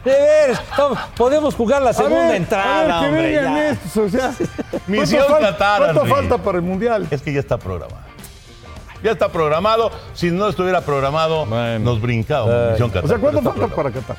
De 0.04 0.56
no, 0.78 0.96
podemos 1.16 1.54
jugar 1.54 1.82
la 1.82 1.92
segunda 1.92 2.28
ver, 2.28 2.36
entrada, 2.36 2.80
a 2.80 2.82
ver, 2.82 2.88
que 3.02 3.06
hombre, 3.08 3.36
vengan 3.36 3.54
ya. 3.56 3.68
estos, 3.70 3.96
o 3.96 4.08
sea. 4.08 4.32
Misión 4.86 5.24
¿cuánto 5.28 5.58
fal- 5.58 5.78
¿Cuánto 5.78 6.06
falta 6.06 6.38
para 6.38 6.56
el 6.58 6.62
Mundial? 6.64 7.06
Es 7.10 7.20
que 7.22 7.32
ya 7.32 7.40
está 7.40 7.58
programado. 7.58 8.00
Ya 9.02 9.10
está 9.12 9.28
programado. 9.28 9.90
Si 10.14 10.30
no 10.30 10.48
estuviera 10.48 10.80
programado, 10.82 11.46
nos 11.78 12.00
brincábamos. 12.00 12.54
Ay. 12.54 12.70
Misión 12.72 12.90
Qatar. 12.90 13.04
O 13.04 13.08
sea, 13.08 13.18
¿cuánto 13.18 13.42
falta 13.42 13.66
para 13.68 13.90
Qatar? 13.90 14.16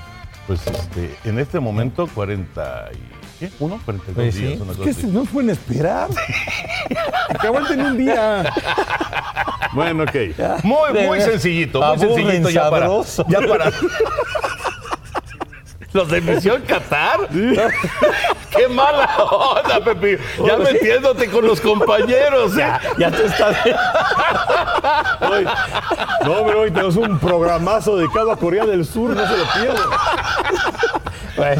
Pues 0.47 0.65
este, 0.67 1.15
en 1.23 1.39
este 1.39 1.59
momento 1.59 2.07
40 2.13 2.89
y... 2.93 3.20
¿Qué? 3.41 3.49
¿Uno? 3.59 3.79
42 3.83 4.13
Pues 4.15 4.35
sí. 4.35 4.41
días. 4.45 4.61
una 4.61 4.71
cosa 4.73 4.83
¿Qué 4.83 4.89
así. 4.91 5.01
se- 5.01 5.07
no 5.07 5.23
pueden 5.25 5.49
esperar? 5.49 6.09
que 7.41 7.47
aguanten 7.47 7.81
un 7.81 7.97
día. 7.97 8.53
bueno, 9.73 10.03
ok. 10.03 10.15
Muy, 10.63 10.93
De 10.93 11.07
muy 11.07 11.19
sencillito, 11.21 11.81
muy 11.81 11.97
sencillito 11.97 12.49
ya 12.51 12.69
para, 12.69 12.87
ya 13.27 13.39
para. 13.47 13.71
Los 15.93 16.07
de 16.07 16.21
Misión 16.21 16.61
Qatar. 16.61 17.27
Qué 17.29 18.67
mala 18.69 19.09
onda, 19.25 19.83
Pepe. 19.83 20.19
Ya 20.45 20.55
metiéndote 20.57 21.27
con 21.29 21.45
los 21.45 21.59
compañeros. 21.59 22.55
¿eh? 22.57 22.71
Ya 22.99 23.09
te 23.11 23.25
estás. 23.25 23.57
Hoy- 25.29 25.45
no, 26.25 26.45
pero 26.45 26.61
hoy 26.61 26.71
tenemos 26.71 26.95
un 26.95 27.17
programazo 27.19 27.97
dedicado 27.97 28.31
a 28.31 28.37
Corea 28.37 28.65
del 28.65 28.85
Sur, 28.85 29.09
no 29.15 29.27
se 29.27 29.35
lo 29.37 29.43
pierdan. 29.53 29.89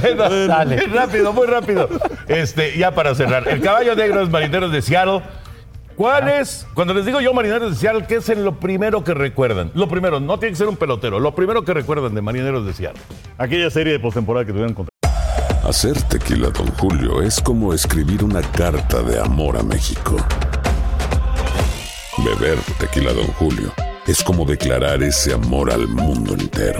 Bueno, 0.02 0.30
Muy 0.30 0.48
dale. 0.48 0.78
rápido, 0.88 1.34
muy 1.34 1.48
rápido. 1.48 1.90
Este, 2.28 2.78
ya 2.78 2.92
para 2.94 3.16
cerrar. 3.16 3.48
El 3.48 3.62
caballo 3.62 3.96
negro 3.96 4.22
es 4.22 4.30
Marineros 4.30 4.72
de 4.72 4.82
Seattle. 4.82 5.22
¿Cuál 5.96 6.30
es? 6.30 6.66
Cuando 6.74 6.94
les 6.94 7.06
digo 7.06 7.20
yo 7.22 7.34
Marineros 7.34 7.72
de 7.72 7.78
Seattle, 7.78 8.06
¿qué 8.08 8.16
es 8.16 8.30
en 8.30 8.44
lo 8.46 8.60
primero 8.60 9.04
que 9.04 9.14
recuerdan? 9.14 9.72
Lo 9.76 9.88
primero, 9.88 10.20
no 10.20 10.38
tiene 10.40 10.52
que 10.54 10.58
ser 10.58 10.68
un 10.68 10.78
pelotero. 10.78 11.20
Lo 11.20 11.36
primero 11.36 11.64
que 11.64 11.74
recuerdan 11.74 12.16
de 12.16 12.22
Marineros 12.22 12.66
de 12.66 12.74
Seattle. 12.74 13.02
Aquella 13.38 13.70
serie 13.70 13.94
de 13.94 14.00
postemporada 14.00 14.46
que 14.46 14.52
tuvieron 14.52 14.74
contra. 14.74 14.92
Hacer 15.68 16.02
tequila, 16.04 16.50
Don 16.50 16.68
Julio, 16.78 17.22
es 17.22 17.40
como 17.40 17.74
escribir 17.74 18.24
una 18.24 18.42
carta 18.42 19.02
de 19.04 19.20
amor 19.20 19.58
a 19.58 19.64
México. 19.64 20.18
Beber 22.18 22.58
tequila, 22.80 23.14
Don 23.14 23.28
Julio, 23.34 23.72
es 24.08 24.24
como 24.24 24.46
declarar 24.46 25.02
ese 25.04 25.34
amor 25.34 25.72
al 25.72 25.88
mundo 25.88 26.34
entero. 26.34 26.80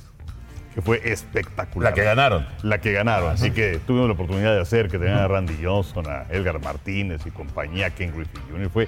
que 0.73 0.81
fue 0.81 1.01
espectacular. 1.03 1.91
La 1.91 1.95
que 1.95 2.03
ganaron. 2.03 2.47
La 2.63 2.79
que 2.79 2.91
ganaron. 2.93 3.31
Así 3.31 3.51
que 3.51 3.79
tuvimos 3.85 4.07
la 4.07 4.13
oportunidad 4.13 4.53
de 4.53 4.61
hacer 4.61 4.87
que 4.89 4.97
tenían 4.97 5.17
a 5.17 5.27
Randy 5.27 5.57
Johnson, 5.61 6.05
a 6.07 6.23
Edgar 6.29 6.61
Martínez 6.61 7.21
y 7.25 7.31
compañía, 7.31 7.89
Ken 7.89 8.11
Griffey 8.15 8.41
Jr. 8.49 8.69
Fue 8.69 8.87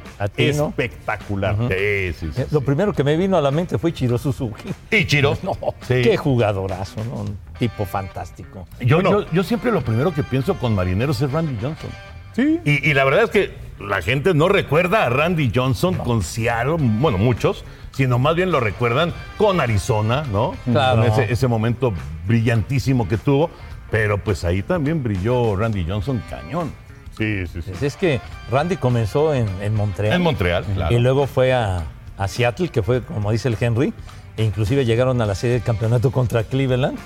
¿no? 0.55 0.69
espectacular. 0.69 1.55
Sí, 1.69 2.13
sí, 2.19 2.31
sí. 2.33 2.41
Eh, 2.41 2.47
Lo 2.51 2.61
primero 2.61 2.93
que 2.93 3.03
me 3.03 3.17
vino 3.17 3.37
a 3.37 3.41
la 3.41 3.51
mente 3.51 3.77
fue 3.77 3.91
Chiro 3.93 4.17
Suzuki. 4.17 4.69
Y 4.91 5.05
Chiro. 5.05 5.37
No, 5.43 5.57
Sí. 5.81 6.01
qué 6.03 6.15
jugadorazo, 6.15 7.03
¿no? 7.03 7.15
Un 7.21 7.37
tipo 7.59 7.85
fantástico. 7.85 8.65
Yo, 8.79 9.01
Bueno. 9.01 9.21
yo, 9.23 9.31
yo 9.31 9.43
siempre 9.43 9.71
lo 9.71 9.81
primero 9.81 10.13
que 10.13 10.23
pienso 10.23 10.55
con 10.57 10.73
Marineros 10.75 11.21
es 11.21 11.31
Randy 11.31 11.57
Johnson. 11.61 11.89
Sí. 12.33 12.59
Y, 12.65 12.89
y 12.89 12.93
la 12.93 13.03
verdad 13.03 13.23
es 13.23 13.29
que 13.29 13.51
la 13.79 14.01
gente 14.01 14.33
no 14.33 14.49
recuerda 14.49 15.05
a 15.05 15.09
Randy 15.09 15.51
Johnson 15.53 15.95
con 15.95 16.21
Seattle, 16.21 16.77
bueno, 16.79 17.17
muchos, 17.17 17.63
sino 17.91 18.19
más 18.19 18.35
bien 18.35 18.51
lo 18.51 18.59
recuerdan 18.59 19.13
con 19.37 19.59
Arizona, 19.61 20.23
¿no? 20.31 20.55
Claro. 20.65 21.03
Con 21.03 21.11
ese, 21.11 21.31
ese 21.31 21.47
momento 21.47 21.93
brillantísimo 22.27 23.07
que 23.07 23.17
tuvo. 23.17 23.49
Pero 23.91 24.17
pues 24.17 24.43
ahí 24.43 24.63
también 24.63 25.03
brilló 25.03 25.55
Randy 25.55 25.85
Johnson 25.87 26.23
cañón. 26.27 26.71
Sí, 27.15 27.45
sí, 27.45 27.61
sí. 27.61 27.69
Pues 27.69 27.83
es 27.83 27.95
que 27.95 28.19
Randy 28.49 28.77
comenzó 28.77 29.35
en, 29.35 29.47
en 29.61 29.75
Montreal. 29.75 30.15
En 30.15 30.21
Montreal, 30.23 30.63
claro. 30.73 30.95
Y 30.95 30.99
luego 30.99 31.27
fue 31.27 31.53
a, 31.53 31.83
a 32.17 32.27
Seattle, 32.27 32.69
que 32.69 32.81
fue, 32.81 33.03
como 33.03 33.31
dice 33.31 33.49
el 33.49 33.57
Henry, 33.59 33.93
e 34.35 34.43
inclusive 34.43 34.83
llegaron 34.85 35.21
a 35.21 35.27
la 35.27 35.35
serie 35.35 35.53
del 35.57 35.63
campeonato 35.63 36.09
contra 36.09 36.43
Cleveland. 36.43 36.97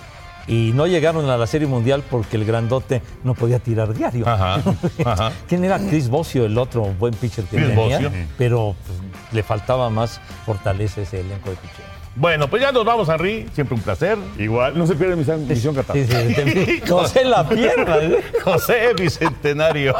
Y 0.47 0.71
no 0.73 0.87
llegaron 0.87 1.29
a 1.29 1.37
la 1.37 1.45
serie 1.45 1.67
mundial 1.67 2.03
porque 2.09 2.37
el 2.37 2.45
grandote 2.45 3.01
no 3.23 3.33
podía 3.33 3.59
tirar 3.59 3.93
diario. 3.93 4.27
Ajá, 4.27 4.61
ajá. 5.05 5.31
¿Quién 5.47 5.63
era 5.65 5.77
Chris 5.77 6.09
Bossio, 6.09 6.45
el 6.45 6.57
otro 6.57 6.83
buen 6.97 7.13
pitcher 7.13 7.45
que 7.45 7.57
Chris 7.57 7.69
tenía? 7.69 7.99
Bossio. 7.99 8.11
Pero 8.37 8.75
pues, 8.85 8.99
le 9.33 9.43
faltaba 9.43 9.89
más 9.89 10.21
fortaleza 10.45 11.01
ese 11.01 11.19
elenco 11.19 11.49
de 11.49 11.57
pitcher. 11.57 11.85
Bueno, 12.19 12.47
pues 12.49 12.63
ya 12.63 12.71
nos 12.71 12.83
vamos, 12.83 13.07
Henry. 13.09 13.47
Siempre 13.53 13.75
un 13.75 13.81
placer. 13.81 14.17
Igual, 14.39 14.75
no 14.75 14.87
se 14.87 14.95
pierde 14.95 15.15
misión, 15.15 15.47
misión 15.47 15.75
Qatar. 15.75 15.95
Sí, 15.95 16.03
sí, 16.05 16.33
te- 16.33 16.81
no 16.89 17.07
sé 17.07 17.23
la 17.23 17.47
pierna. 17.47 17.97
¿eh? 17.97 18.23
José 18.43 18.93
Bicentenario. 18.99 19.93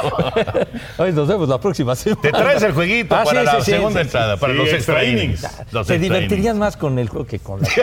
Ay, 0.97 1.11
nos 1.13 1.27
vemos 1.27 1.47
la 1.47 1.59
próxima 1.59 1.95
semana. 1.95 2.21
Te 2.23 2.31
traes 2.31 2.63
el 2.63 2.71
jueguito 2.73 3.15
Ah, 3.15 3.23
para 3.23 3.39
sí, 3.41 3.45
la 3.45 3.51
sí, 3.51 3.61
sí, 3.65 3.71
segunda 3.71 3.99
sí, 4.01 4.05
entrada, 4.07 4.37
para 4.37 4.53
Sí, 4.53 4.57
los 4.59 4.69
extra 4.69 5.03
innings. 5.03 5.47
Los 5.71 5.87
divertirían 5.87 6.39
innings. 6.39 6.55
más 6.57 6.75
con 6.77 6.97
el 6.97 7.07
juego 7.07 7.27
que 7.27 7.37
con 7.37 7.61
la. 7.61 7.67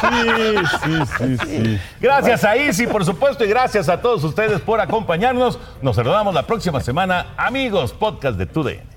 Sí, 0.00 0.56
sí, 0.84 0.98
sí, 1.18 1.36
sí. 1.46 1.78
Gracias 2.00 2.42
a 2.44 2.56
Isi, 2.56 2.86
por 2.88 3.04
supuesto, 3.04 3.44
y 3.44 3.48
gracias 3.48 3.88
a 3.88 4.00
todos 4.00 4.24
ustedes 4.24 4.60
por 4.62 4.80
acompañarnos. 4.80 5.58
Nos 5.80 5.94
saludamos 5.94 6.34
la 6.34 6.42
próxima 6.44 6.80
semana. 6.80 7.34
Amigos, 7.36 7.92
podcast 7.92 8.36
de 8.36 8.46
TUDN. 8.46 8.95